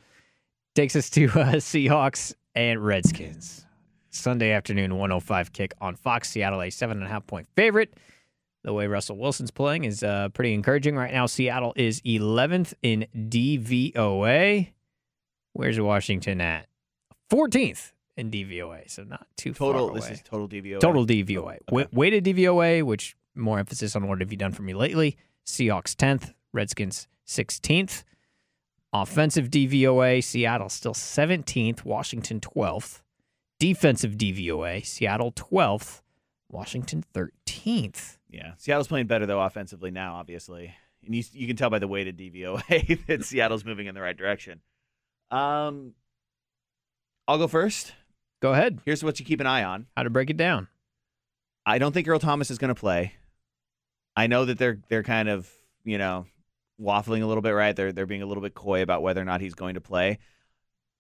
Takes 0.76 0.96
us 0.96 1.10
to 1.12 1.26
uh, 1.30 1.56
Seahawks 1.56 2.34
and 2.56 2.84
Redskins. 2.84 3.66
Sunday 4.10 4.52
afternoon, 4.52 4.98
105 4.98 5.54
kick 5.54 5.74
on 5.80 5.96
Fox. 5.96 6.30
Seattle, 6.30 6.62
a 6.62 6.70
seven 6.70 6.98
and 6.98 7.06
a 7.06 7.10
half 7.10 7.26
point 7.26 7.48
favorite. 7.56 7.94
The 8.64 8.74
way 8.74 8.86
Russell 8.86 9.18
Wilson's 9.18 9.50
playing 9.50 9.86
is 9.86 10.04
uh, 10.04 10.30
pretty 10.30 10.54
encouraging 10.54 10.96
right 10.96 11.12
now. 11.12 11.26
Seattle 11.26 11.74
is 11.76 12.00
11th 12.02 12.74
in 12.84 13.08
DVOA. 13.16 14.70
Where's 15.54 15.80
Washington 15.80 16.42
at? 16.42 16.68
14th 17.32 17.92
in 18.18 18.32
DVOA, 18.32 18.90
so 18.90 19.04
not 19.04 19.28
too 19.38 19.54
Total. 19.54 19.88
far 19.90 19.96
This 19.96 20.10
is 20.10 20.22
total 20.22 20.48
DVO. 20.48 20.80
Total 20.80 21.06
DVOA. 21.06 21.58
Okay. 21.72 21.88
Weighted 21.92 22.26
DVOA, 22.26 22.84
which 22.84 23.16
more 23.36 23.60
emphasis 23.60 23.96
on 23.96 24.08
what 24.08 24.20
have 24.20 24.32
you 24.32 24.38
done 24.38 24.52
for 24.52 24.64
me 24.64 24.74
lately. 24.74 25.18
Seahawks 25.46 25.96
10th, 25.96 26.34
Redskins 26.54 27.08
16th. 27.28 28.04
Offensive 28.94 29.50
DVOA, 29.50 30.22
Seattle 30.22 30.68
still 30.68 30.94
17th, 30.94 31.86
Washington 31.86 32.42
12th. 32.42 33.02
Defensive 33.58 34.14
DVOA, 34.14 34.86
Seattle 34.86 35.32
12th, 35.32 36.02
Washington 36.50 37.06
13th. 37.14 38.18
Yeah, 38.30 38.54
Seattle's 38.58 38.88
playing 38.88 39.08
better 39.08 39.26
though 39.26 39.42
offensively 39.42 39.92
now, 39.92 40.16
obviously, 40.16 40.74
and 41.06 41.16
you 41.16 41.24
you 41.32 41.48
can 41.48 41.56
tell 41.56 41.70
by 41.70 41.80
the 41.80 41.88
weighted 41.88 42.18
DVOA 42.18 43.06
that 43.08 43.24
Seattle's 43.24 43.64
moving 43.64 43.88
in 43.88 43.96
the 43.96 44.02
right 44.02 44.18
direction. 44.18 44.62
Um, 45.30 45.94
I'll 47.28 47.38
go 47.38 47.48
first. 47.48 47.94
Go 48.42 48.54
ahead. 48.54 48.80
Here's 48.86 49.04
what 49.04 49.20
you 49.20 49.26
keep 49.26 49.40
an 49.40 49.48
eye 49.48 49.64
on. 49.64 49.86
How 49.96 50.04
to 50.04 50.10
break 50.10 50.30
it 50.30 50.38
down. 50.38 50.68
I 51.66 51.78
don't 51.78 51.94
think 51.94 52.08
Earl 52.08 52.20
Thomas 52.20 52.50
is 52.50 52.58
going 52.58 52.74
to 52.74 52.80
play. 52.80 53.14
I 54.16 54.28
know 54.28 54.46
that 54.46 54.58
they're 54.58 54.80
they're 54.90 55.04
kind 55.04 55.30
of 55.30 55.50
you 55.84 55.98
know 55.98 56.26
waffling 56.82 57.22
a 57.22 57.28
little 57.28 57.44
bit, 57.44 57.52
right? 57.52 57.76
They're 57.76 57.92
they're 57.92 58.08
being 58.08 58.24
a 58.24 58.26
little 58.26 58.42
bit 58.42 58.56
coy 58.56 58.82
about 58.82 59.04
whether 59.04 59.22
or 59.22 59.26
not 59.26 59.42
he's 59.42 59.54
going 59.54 59.76
to 59.76 59.82
play. 59.82 60.18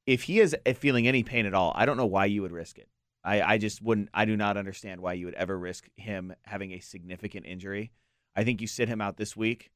If 0.05 0.23
he 0.23 0.39
is 0.39 0.55
uh, 0.65 0.73
feeling 0.73 1.07
any 1.07 1.23
pain 1.23 1.45
at 1.45 1.53
all, 1.53 1.73
I 1.75 1.85
don't 1.85 1.97
know 1.97 2.05
why 2.05 2.25
you 2.25 2.43
would 2.43 2.51
risk 2.51 2.77
it. 2.77 2.89
I, 3.23 3.41
I 3.41 3.57
just 3.57 3.81
wouldn't. 3.81 4.09
I 4.13 4.25
do 4.25 4.37
not 4.37 4.55
understand 4.55 5.01
why 5.01 5.13
you 5.13 5.25
would 5.25 5.35
ever 5.35 5.57
risk 5.57 5.89
him 5.95 6.33
having 6.43 6.71
a 6.71 6.79
significant 6.79 7.45
injury. 7.45 7.91
I 8.35 8.43
think 8.43 8.61
you 8.61 8.67
sit 8.67 8.87
him 8.87 9.01
out 9.01 9.17
this 9.17 9.35
week 9.35 9.71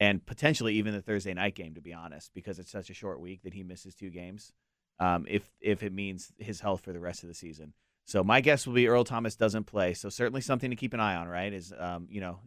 and 0.00 0.24
potentially 0.24 0.74
even 0.74 0.94
the 0.94 1.02
Thursday 1.02 1.34
night 1.34 1.54
game, 1.54 1.74
to 1.74 1.80
be 1.80 1.92
honest, 1.92 2.32
because 2.32 2.58
it's 2.58 2.70
such 2.70 2.90
a 2.90 2.94
short 2.94 3.20
week 3.20 3.42
that 3.42 3.54
he 3.54 3.62
misses 3.62 3.94
two 3.94 4.10
games. 4.10 4.52
Um, 5.00 5.26
if 5.28 5.48
if 5.60 5.82
it 5.82 5.92
means 5.92 6.32
his 6.38 6.60
health 6.60 6.80
for 6.80 6.92
the 6.92 7.00
rest 7.00 7.22
of 7.22 7.28
the 7.28 7.34
season. 7.34 7.72
So 8.04 8.24
my 8.24 8.40
guess 8.40 8.66
will 8.66 8.74
be 8.74 8.88
Earl 8.88 9.04
Thomas 9.04 9.36
doesn't 9.36 9.64
play. 9.64 9.94
So 9.94 10.08
certainly 10.08 10.40
something 10.40 10.70
to 10.70 10.76
keep 10.76 10.94
an 10.94 11.00
eye 11.00 11.16
on, 11.16 11.28
right? 11.28 11.52
Is 11.52 11.72
um, 11.78 12.08
you 12.10 12.20
know, 12.20 12.40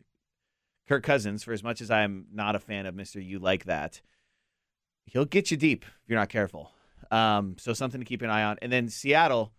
Kirk 0.88 1.04
Cousins. 1.04 1.44
For 1.44 1.54
as 1.54 1.64
much 1.64 1.82
as 1.82 1.92
I'm 1.92 2.26
not 2.34 2.56
a 2.56 2.60
fan 2.60 2.86
of 2.86 2.96
Mister 2.96 3.20
You 3.20 3.40
like 3.40 3.66
that, 3.66 4.02
he'll 5.06 5.26
get 5.26 5.52
you 5.52 5.58
deep 5.58 5.86
if 5.86 6.10
you're 6.10 6.20
not 6.20 6.30
careful. 6.30 6.72
Um, 7.10 7.56
so 7.58 7.74
something 7.74 8.02
to 8.02 8.06
keep 8.06 8.22
an 8.22 8.30
eye 8.30 8.44
on. 8.44 8.58
And 8.62 8.72
then 8.72 8.88
Seattle 8.90 9.54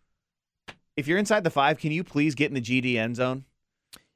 if 0.97 1.09
you're 1.09 1.18
inside 1.18 1.45
the 1.45 1.51
five, 1.51 1.78
can 1.78 1.93
you 1.93 2.05
please 2.05 2.34
get 2.34 2.49
in 2.49 2.55
the 2.55 2.61
GD 2.61 2.97
end 2.97 3.16
zone? 3.16 3.45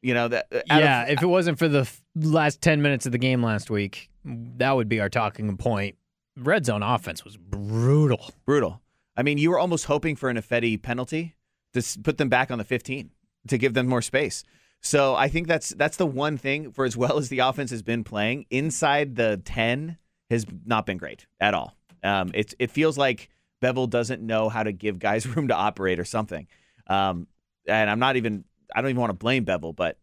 You 0.02 0.14
know 0.14 0.28
that. 0.28 0.46
Yeah, 0.66 1.04
of, 1.04 1.10
if 1.10 1.22
it 1.22 1.26
wasn't 1.26 1.58
for 1.58 1.68
the 1.68 1.90
last 2.14 2.60
ten 2.60 2.82
minutes 2.82 3.06
of 3.06 3.12
the 3.12 3.18
game 3.18 3.42
last 3.42 3.70
week, 3.70 4.10
that 4.24 4.72
would 4.72 4.88
be 4.88 5.00
our 5.00 5.08
talking 5.08 5.56
point. 5.56 5.96
Red 6.36 6.66
zone 6.66 6.82
offense 6.82 7.24
was 7.24 7.36
brutal. 7.36 8.30
Brutal. 8.44 8.80
I 9.16 9.22
mean, 9.22 9.38
you 9.38 9.50
were 9.50 9.58
almost 9.58 9.86
hoping 9.86 10.16
for 10.16 10.28
an 10.28 10.36
Ifedi 10.36 10.80
penalty 10.80 11.34
to 11.72 11.82
put 12.02 12.18
them 12.18 12.28
back 12.28 12.50
on 12.50 12.58
the 12.58 12.64
15 12.64 13.10
to 13.48 13.58
give 13.58 13.74
them 13.74 13.86
more 13.86 14.02
space. 14.02 14.44
So 14.82 15.14
I 15.14 15.28
think 15.28 15.48
that's 15.48 15.70
that's 15.70 15.96
the 15.96 16.06
one 16.06 16.36
thing 16.36 16.70
for 16.72 16.84
as 16.84 16.96
well 16.96 17.18
as 17.18 17.28
the 17.28 17.40
offense 17.40 17.70
has 17.70 17.82
been 17.82 18.04
playing 18.04 18.46
inside 18.50 19.16
the 19.16 19.40
10 19.44 19.96
has 20.30 20.44
not 20.64 20.86
been 20.86 20.98
great 20.98 21.26
at 21.40 21.54
all. 21.54 21.76
Um, 22.04 22.30
it 22.34 22.54
it 22.58 22.70
feels 22.70 22.98
like 22.98 23.30
Bevell 23.62 23.88
doesn't 23.88 24.22
know 24.22 24.48
how 24.48 24.62
to 24.62 24.72
give 24.72 24.98
guys 24.98 25.26
room 25.36 25.48
to 25.48 25.54
operate 25.54 25.98
or 25.98 26.04
something. 26.04 26.46
Um, 26.86 27.26
and 27.66 27.90
I'm 27.90 27.98
not 27.98 28.16
even, 28.16 28.44
I 28.74 28.80
don't 28.80 28.90
even 28.90 29.00
want 29.00 29.10
to 29.10 29.14
blame 29.14 29.44
Bevell, 29.44 29.74
but 29.74 29.98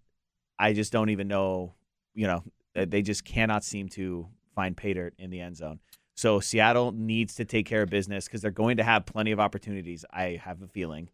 I 0.60 0.74
just 0.74 0.92
don't 0.92 1.10
even 1.10 1.28
know, 1.28 1.74
you 2.14 2.28
know, 2.28 2.44
they 2.74 3.02
just 3.02 3.24
cannot 3.24 3.64
seem 3.64 3.90
to 3.90 4.28
find 4.56 4.76
pay 4.76 4.94
dirt 4.94 5.14
in 5.18 5.30
the 5.30 5.40
end 5.40 5.58
zone. 5.58 5.80
So 6.16 6.40
Seattle 6.40 6.92
needs 6.92 7.36
to 7.36 7.46
take 7.46 7.66
care 7.66 7.82
of 7.82 7.90
business 7.90 8.26
because 8.26 8.42
they're 8.42 8.52
going 8.52 8.78
to 8.78 8.84
have 8.84 9.06
plenty 9.06 9.32
of 9.32 9.40
opportunities. 9.40 10.06
I 10.12 10.40
have 10.44 10.62
a 10.62 10.68
feeling 10.68 11.10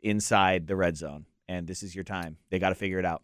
inside 0.00 0.66
the 0.66 0.76
red 0.76 0.96
zone, 0.96 1.26
and 1.48 1.66
this 1.66 1.82
is 1.82 1.94
your 1.94 2.04
time. 2.04 2.36
They 2.50 2.58
got 2.58 2.68
to 2.68 2.74
figure 2.74 2.98
it 2.98 3.04
out. 3.04 3.22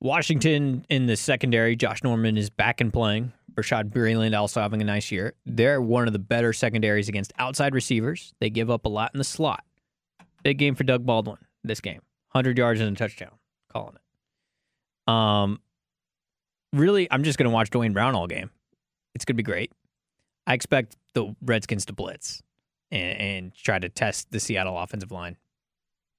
Washington 0.00 0.84
in 0.88 1.06
the 1.06 1.16
secondary, 1.16 1.76
Josh 1.76 2.02
Norman 2.02 2.36
is 2.36 2.50
back 2.50 2.80
and 2.80 2.92
playing. 2.92 3.32
Bashaud 3.54 3.90
Breeland 3.90 4.36
also 4.38 4.60
having 4.60 4.82
a 4.82 4.84
nice 4.84 5.12
year. 5.12 5.34
They're 5.46 5.80
one 5.80 6.06
of 6.06 6.12
the 6.12 6.18
better 6.18 6.52
secondaries 6.52 7.08
against 7.08 7.32
outside 7.38 7.74
receivers. 7.74 8.34
They 8.40 8.50
give 8.50 8.70
up 8.70 8.84
a 8.84 8.88
lot 8.88 9.12
in 9.14 9.18
the 9.18 9.24
slot. 9.24 9.64
Big 10.42 10.58
game 10.58 10.74
for 10.74 10.84
Doug 10.84 11.06
Baldwin 11.06 11.38
this 11.62 11.80
game. 11.80 12.00
100 12.32 12.58
yards 12.58 12.80
and 12.80 12.94
a 12.94 12.98
touchdown. 12.98 13.30
Calling 13.72 13.94
it. 13.94 15.12
Um, 15.12 15.60
really, 16.72 17.10
I'm 17.10 17.24
just 17.24 17.38
going 17.38 17.48
to 17.48 17.54
watch 17.54 17.70
Duane 17.70 17.92
Brown 17.92 18.14
all 18.14 18.26
game. 18.26 18.50
It's 19.14 19.24
going 19.24 19.34
to 19.34 19.42
be 19.42 19.42
great. 19.42 19.72
I 20.46 20.54
expect 20.54 20.96
the 21.14 21.34
Redskins 21.42 21.86
to 21.86 21.92
blitz 21.92 22.42
and, 22.90 23.20
and 23.20 23.54
try 23.54 23.78
to 23.78 23.88
test 23.88 24.30
the 24.30 24.40
Seattle 24.40 24.78
offensive 24.78 25.10
line 25.10 25.36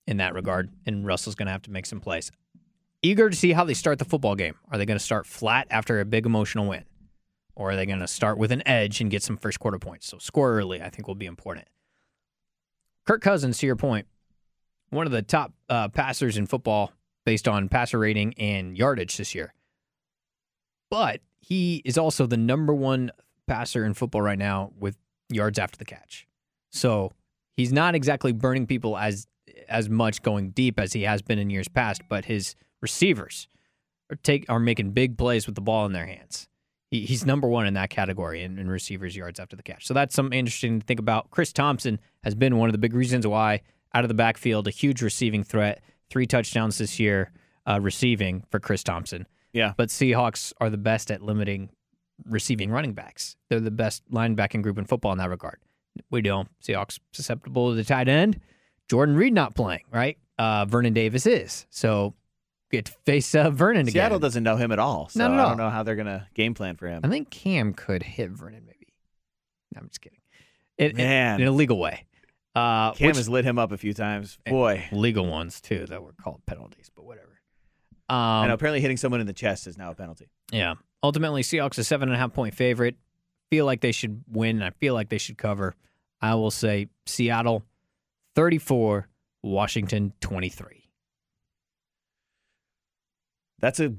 in 0.08 0.18
that 0.18 0.34
regard. 0.34 0.72
And 0.86 1.06
Russell's 1.06 1.36
going 1.36 1.48
to 1.48 1.52
have 1.52 1.64
to 1.64 1.72
make 1.72 1.86
some 1.86 2.00
plays. 2.00 2.32
Eager 3.02 3.30
to 3.30 3.36
see 3.36 3.54
how 3.54 3.64
they 3.64 3.74
start 3.74 4.00
the 4.00 4.06
football 4.06 4.36
game. 4.36 4.56
Are 4.72 4.78
they 4.78 4.86
going 4.86 4.98
to 4.98 5.04
start 5.04 5.28
flat 5.28 5.68
after 5.70 6.00
a 6.00 6.06
big 6.06 6.26
emotional 6.26 6.68
win? 6.68 6.86
Or 7.56 7.72
are 7.72 7.76
they 7.76 7.86
going 7.86 8.00
to 8.00 8.08
start 8.08 8.38
with 8.38 8.52
an 8.52 8.68
edge 8.68 9.00
and 9.00 9.12
get 9.12 9.24
some 9.24 9.38
first 9.38 9.60
quarter 9.60 9.80
points? 9.80 10.08
So 10.08 10.18
score 10.18 10.54
early, 10.54 10.82
I 10.82 10.90
think, 10.90 11.08
will 11.08 11.16
be 11.16 11.26
important. 11.26 11.68
Kirk 13.06 13.22
Cousins, 13.22 13.60
to 13.60 13.66
your 13.66 13.76
point, 13.76 14.08
one 14.90 15.06
of 15.06 15.12
the 15.12 15.22
top 15.22 15.54
uh, 15.70 15.90
passers 15.90 16.38
in 16.38 16.48
football 16.48 16.92
based 17.26 17.48
on 17.48 17.70
passer 17.70 18.00
rating 18.00 18.34
and 18.36 18.78
yardage 18.78 19.18
this 19.18 19.36
year. 19.36 19.54
But 20.90 21.22
he 21.48 21.84
is 21.86 21.96
also 21.96 22.26
the 22.26 22.38
number 22.38 22.74
one 22.74 23.12
passer 23.46 23.86
in 23.86 23.94
football 23.94 24.24
right 24.24 24.40
now 24.40 24.72
with 24.80 24.98
yards 25.30 25.60
after 25.60 25.78
the 25.78 25.86
catch. 25.86 26.28
So 26.72 27.12
he's 27.56 27.72
not 27.72 27.94
exactly 27.94 28.32
burning 28.32 28.66
people 28.66 28.98
as 28.98 29.28
as 29.70 29.88
much 29.88 30.24
going 30.24 30.50
deep 30.50 30.80
as 30.80 30.94
he 30.94 31.04
has 31.04 31.22
been 31.22 31.38
in 31.38 31.52
years 31.52 31.68
past, 31.68 32.02
but 32.10 32.26
his 32.26 32.56
receivers 32.82 33.48
are 34.12 34.18
take 34.18 34.46
are 34.50 34.60
making 34.60 34.92
big 34.92 35.20
plays 35.20 35.46
with 35.46 35.54
the 35.54 35.62
ball 35.62 35.86
in 35.86 35.94
their 35.94 36.08
hands. 36.08 36.48
He, 36.90 37.06
he's 37.06 37.28
number 37.28 37.48
one 37.48 37.68
in 37.68 37.76
that 37.76 37.92
category 37.92 38.42
in, 38.42 38.58
in 38.58 38.68
receivers 38.68 39.16
yards 39.16 39.40
after 39.40 39.56
the 39.56 39.64
catch. 39.64 39.86
So 39.86 39.94
that's 39.94 40.16
something 40.16 40.38
interesting 40.38 40.80
to 40.80 40.86
think 40.86 41.00
about. 41.00 41.30
Chris 41.30 41.54
Thompson 41.54 42.00
has 42.24 42.34
been 42.34 42.58
one 42.58 42.70
of 42.70 42.74
the 42.74 42.80
big 42.80 42.96
reasons 42.96 43.28
why 43.28 43.62
out 43.94 44.04
of 44.04 44.08
the 44.08 44.16
backfield, 44.16 44.68
a 44.68 44.72
huge 44.72 45.04
receiving 45.04 45.44
threat. 45.44 45.84
Three 46.10 46.26
touchdowns 46.26 46.80
this 46.80 47.00
year 47.00 47.32
uh, 47.68 47.80
receiving 47.80 48.46
for 48.50 48.60
Chris 48.60 48.84
Thompson. 48.84 49.28
Yeah. 49.56 49.74
But 49.78 49.90
Seahawks 49.90 50.54
are 50.60 50.70
the 50.70 50.78
best 50.78 51.10
at 51.12 51.22
limiting 51.22 51.70
receiving 52.30 52.70
running 52.72 52.94
backs. 52.94 53.36
They're 53.50 53.60
the 53.60 53.72
best 53.72 54.04
linebacking 54.12 54.62
group 54.62 54.78
in 54.78 54.86
football 54.86 55.12
in 55.14 55.18
that 55.18 55.30
regard. 55.30 55.60
We 56.12 56.22
know 56.22 56.46
Seahawks 56.64 57.00
susceptible 57.14 57.70
to 57.70 57.76
the 57.76 57.84
tight 57.84 58.08
end. 58.10 58.40
Jordan 58.90 59.16
Reed 59.16 59.34
not 59.34 59.56
playing, 59.56 59.84
right? 59.92 60.18
Uh, 60.38 60.66
Vernon 60.66 60.94
Davis 60.94 61.26
is. 61.26 61.66
So 61.70 62.14
get 62.70 62.86
to 62.86 62.92
face 63.06 63.34
uh, 63.34 63.50
Vernon 63.50 63.82
again. 63.84 63.94
Seattle 63.94 64.20
doesn't 64.20 64.44
know 64.44 64.58
him 64.58 64.72
at 64.74 64.80
all. 64.80 65.08
So 65.08 65.20
Not 65.20 65.32
at 65.32 65.40
I 65.40 65.50
don't 65.50 65.58
know 65.58 65.70
how 65.70 65.84
they're 65.84 65.96
going 65.96 66.08
to 66.08 66.28
game 66.34 66.54
plan 66.54 66.76
for 66.76 66.88
him. 66.88 67.02
I 67.04 67.08
think 67.08 67.30
Cam 67.30 67.74
could 67.74 68.04
hit 68.04 68.32
Vernon 68.32 68.64
maybe. 68.66 68.94
No, 69.74 69.82
I'm 69.82 69.88
just 69.88 70.02
kidding. 70.02 70.20
In, 70.78 70.98
Man. 70.98 71.36
in, 71.36 71.42
in 71.44 71.48
a 71.48 71.52
legal 71.56 71.80
way. 71.80 72.04
Uh, 72.54 72.92
Cam 72.92 73.08
which- 73.08 73.18
has 73.18 73.30
lit 73.30 73.46
him 73.46 73.58
up 73.58 73.72
a 73.72 73.78
few 73.78 73.94
times. 73.94 74.38
Boy. 74.46 74.86
legal 74.92 75.26
ones 75.26 75.62
too 75.62 75.86
that 75.88 76.04
were 76.04 76.14
called 76.22 76.42
penalties, 76.46 76.92
but 76.94 77.06
whatever. 77.06 77.25
Um, 78.10 78.48
know 78.48 78.54
apparently 78.54 78.82
hitting 78.82 78.98
someone 78.98 79.22
in 79.22 79.28
the 79.28 79.34
chest 79.34 79.68
is 79.68 79.78
now 79.78 79.92
a 79.92 79.96
penalty. 79.96 80.30
Yeah. 80.52 80.76
Ultimately, 81.04 81.42
Seahawks 81.42 81.78
a 81.78 81.84
seven 81.84 82.10
and 82.10 82.16
a 82.16 82.20
half 82.20 82.34
point 82.34 82.56
favorite. 82.56 82.96
Feel 83.52 83.66
like 83.66 83.82
they 83.82 83.92
should 83.92 84.24
win. 84.28 84.62
I 84.62 84.72
feel 84.72 84.94
like 84.94 85.10
they 85.10 85.18
should 85.18 85.38
cover. 85.38 85.76
I 86.22 86.36
will 86.36 86.52
say 86.52 86.88
Seattle 87.06 87.64
34, 88.36 89.08
Washington 89.44 90.14
23. 90.22 90.90
That's 93.60 93.80
a 93.80 93.94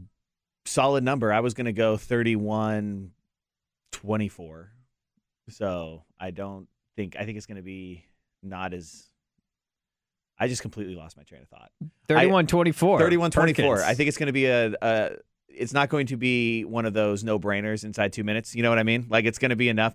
solid 0.65 1.05
number. 1.05 1.33
I 1.33 1.41
was 1.41 1.55
going 1.55 1.67
to 1.67 1.73
go 1.73 1.97
31 1.97 3.13
24. 3.93 4.73
So 5.49 6.05
I 6.19 6.31
don't 6.31 6.69
think, 6.97 7.17
I 7.19 7.25
think 7.25 7.37
it's 7.37 7.47
going 7.47 7.57
to 7.57 7.63
be 7.63 8.05
not 8.43 8.75
as. 8.75 9.09
I 10.39 10.49
just 10.49 10.63
completely 10.63 10.95
lost 10.95 11.17
my 11.17 11.23
train 11.23 11.43
of 11.43 11.49
thought. 11.49 11.71
31 12.09 12.47
24. 12.47 12.99
31 12.99 13.31
24. 13.31 13.83
I 13.83 13.95
think 13.95 14.09
it's 14.09 14.19
going 14.19 14.27
to 14.27 14.33
be 14.33 14.47
a, 14.47 14.75
a. 14.81 15.11
It's 15.49 15.73
not 15.73 15.89
going 15.89 16.09
to 16.09 16.17
be 16.17 16.65
one 16.65 16.85
of 16.85 16.93
those 16.93 17.25
no 17.25 17.39
brainers 17.39 17.85
inside 17.85 18.13
two 18.13 18.25
minutes. 18.25 18.55
You 18.55 18.63
know 18.63 18.69
what 18.69 18.79
I 18.79 18.83
mean? 18.83 19.07
Like 19.09 19.25
it's 19.25 19.39
going 19.39 19.51
to 19.51 19.57
be 19.57 19.71
enough 19.71 19.95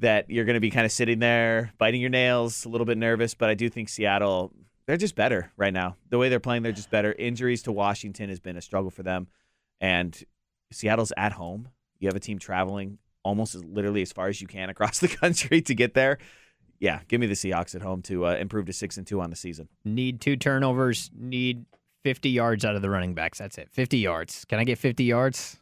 that 0.00 0.30
you're 0.30 0.46
going 0.46 0.54
to 0.54 0.60
be 0.60 0.70
kind 0.70 0.86
of 0.86 0.92
sitting 0.92 1.18
there 1.18 1.72
biting 1.78 2.00
your 2.00 2.10
nails, 2.10 2.64
a 2.64 2.68
little 2.68 2.86
bit 2.86 2.96
nervous. 2.96 3.34
But 3.34 3.50
I 3.50 3.54
do 3.54 3.68
think 3.68 3.88
Seattle, 3.90 4.52
they're 4.86 4.96
just 4.96 5.14
better 5.14 5.52
right 5.56 5.72
now. 5.72 5.96
The 6.08 6.18
way 6.18 6.30
they're 6.30 6.40
playing, 6.40 6.62
they're 6.62 6.72
just 6.72 6.90
better. 6.90 7.12
Injuries 7.12 7.62
to 7.64 7.72
Washington 7.72 8.30
has 8.30 8.40
been 8.40 8.56
a 8.56 8.62
struggle 8.62 8.90
for 8.90 9.02
them. 9.02 9.28
And 9.80 10.18
Seattle's 10.72 11.12
at 11.16 11.32
home. 11.32 11.68
You 11.98 12.08
have 12.08 12.16
a 12.16 12.20
team 12.20 12.38
traveling 12.38 12.98
almost 13.22 13.54
as 13.54 13.64
literally 13.64 14.02
as 14.02 14.12
far 14.12 14.28
as 14.28 14.40
you 14.40 14.46
can 14.46 14.70
across 14.70 14.98
the 15.00 15.08
country 15.08 15.60
to 15.62 15.74
get 15.74 15.94
there. 15.94 16.18
Yeah, 16.84 17.00
give 17.08 17.18
me 17.18 17.26
the 17.26 17.32
Seahawks 17.34 17.74
at 17.74 17.80
home 17.80 18.02
to 18.02 18.26
uh, 18.26 18.34
improve 18.34 18.66
to 18.66 18.72
six 18.74 18.98
and 18.98 19.06
two 19.06 19.18
on 19.22 19.30
the 19.30 19.36
season. 19.36 19.68
Need 19.86 20.20
two 20.20 20.36
turnovers, 20.36 21.10
need 21.16 21.64
50 22.02 22.28
yards 22.28 22.62
out 22.62 22.76
of 22.76 22.82
the 22.82 22.90
running 22.90 23.14
backs. 23.14 23.38
That's 23.38 23.56
it. 23.56 23.70
50 23.72 23.96
yards. 23.96 24.44
Can 24.44 24.58
I 24.58 24.64
get 24.64 24.76
50 24.76 25.02
yards? 25.04 25.56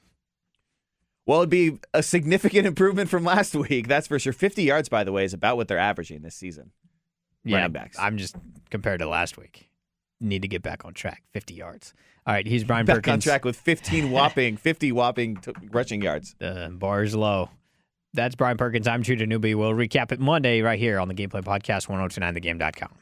Well, 1.24 1.38
it'd 1.38 1.48
be 1.50 1.78
a 1.94 2.02
significant 2.02 2.66
improvement 2.72 3.08
from 3.08 3.22
last 3.24 3.54
week. 3.54 3.86
That's 3.86 4.08
for 4.08 4.18
sure. 4.18 4.32
50 4.32 4.64
yards, 4.64 4.88
by 4.88 5.04
the 5.04 5.12
way, 5.12 5.24
is 5.24 5.32
about 5.32 5.56
what 5.56 5.68
they're 5.68 5.78
averaging 5.78 6.22
this 6.22 6.34
season. 6.34 6.72
Yeah, 7.44 7.58
Running 7.58 7.72
backs. 7.72 7.96
I'm 8.00 8.18
just 8.18 8.34
compared 8.70 8.98
to 8.98 9.06
last 9.08 9.38
week. 9.38 9.68
need 10.20 10.42
to 10.42 10.48
get 10.48 10.62
back 10.62 10.84
on 10.84 10.92
track. 10.92 11.22
50 11.32 11.54
yards. 11.54 11.94
All 12.26 12.34
right, 12.34 12.46
he's 12.46 12.64
Brian 12.64 12.84
Back 12.84 12.96
Perkins. 12.96 13.12
on 13.12 13.20
track 13.20 13.44
with 13.44 13.56
15 13.56 14.10
whopping, 14.16 14.56
50 14.56 14.90
whopping 14.90 15.36
t- 15.36 15.52
rushing 15.70 16.02
yards. 16.02 16.34
The 16.40 16.68
bar's 16.72 17.14
low. 17.14 17.50
That's 18.14 18.34
Brian 18.34 18.58
Perkins. 18.58 18.86
I'm 18.86 19.02
Judah 19.02 19.26
Newby. 19.26 19.54
We'll 19.54 19.72
recap 19.72 20.12
it 20.12 20.20
Monday 20.20 20.60
right 20.60 20.78
here 20.78 20.98
on 20.98 21.08
the 21.08 21.14
Gameplay 21.14 21.42
Podcast, 21.42 21.88
1029thegame.com. 21.88 23.01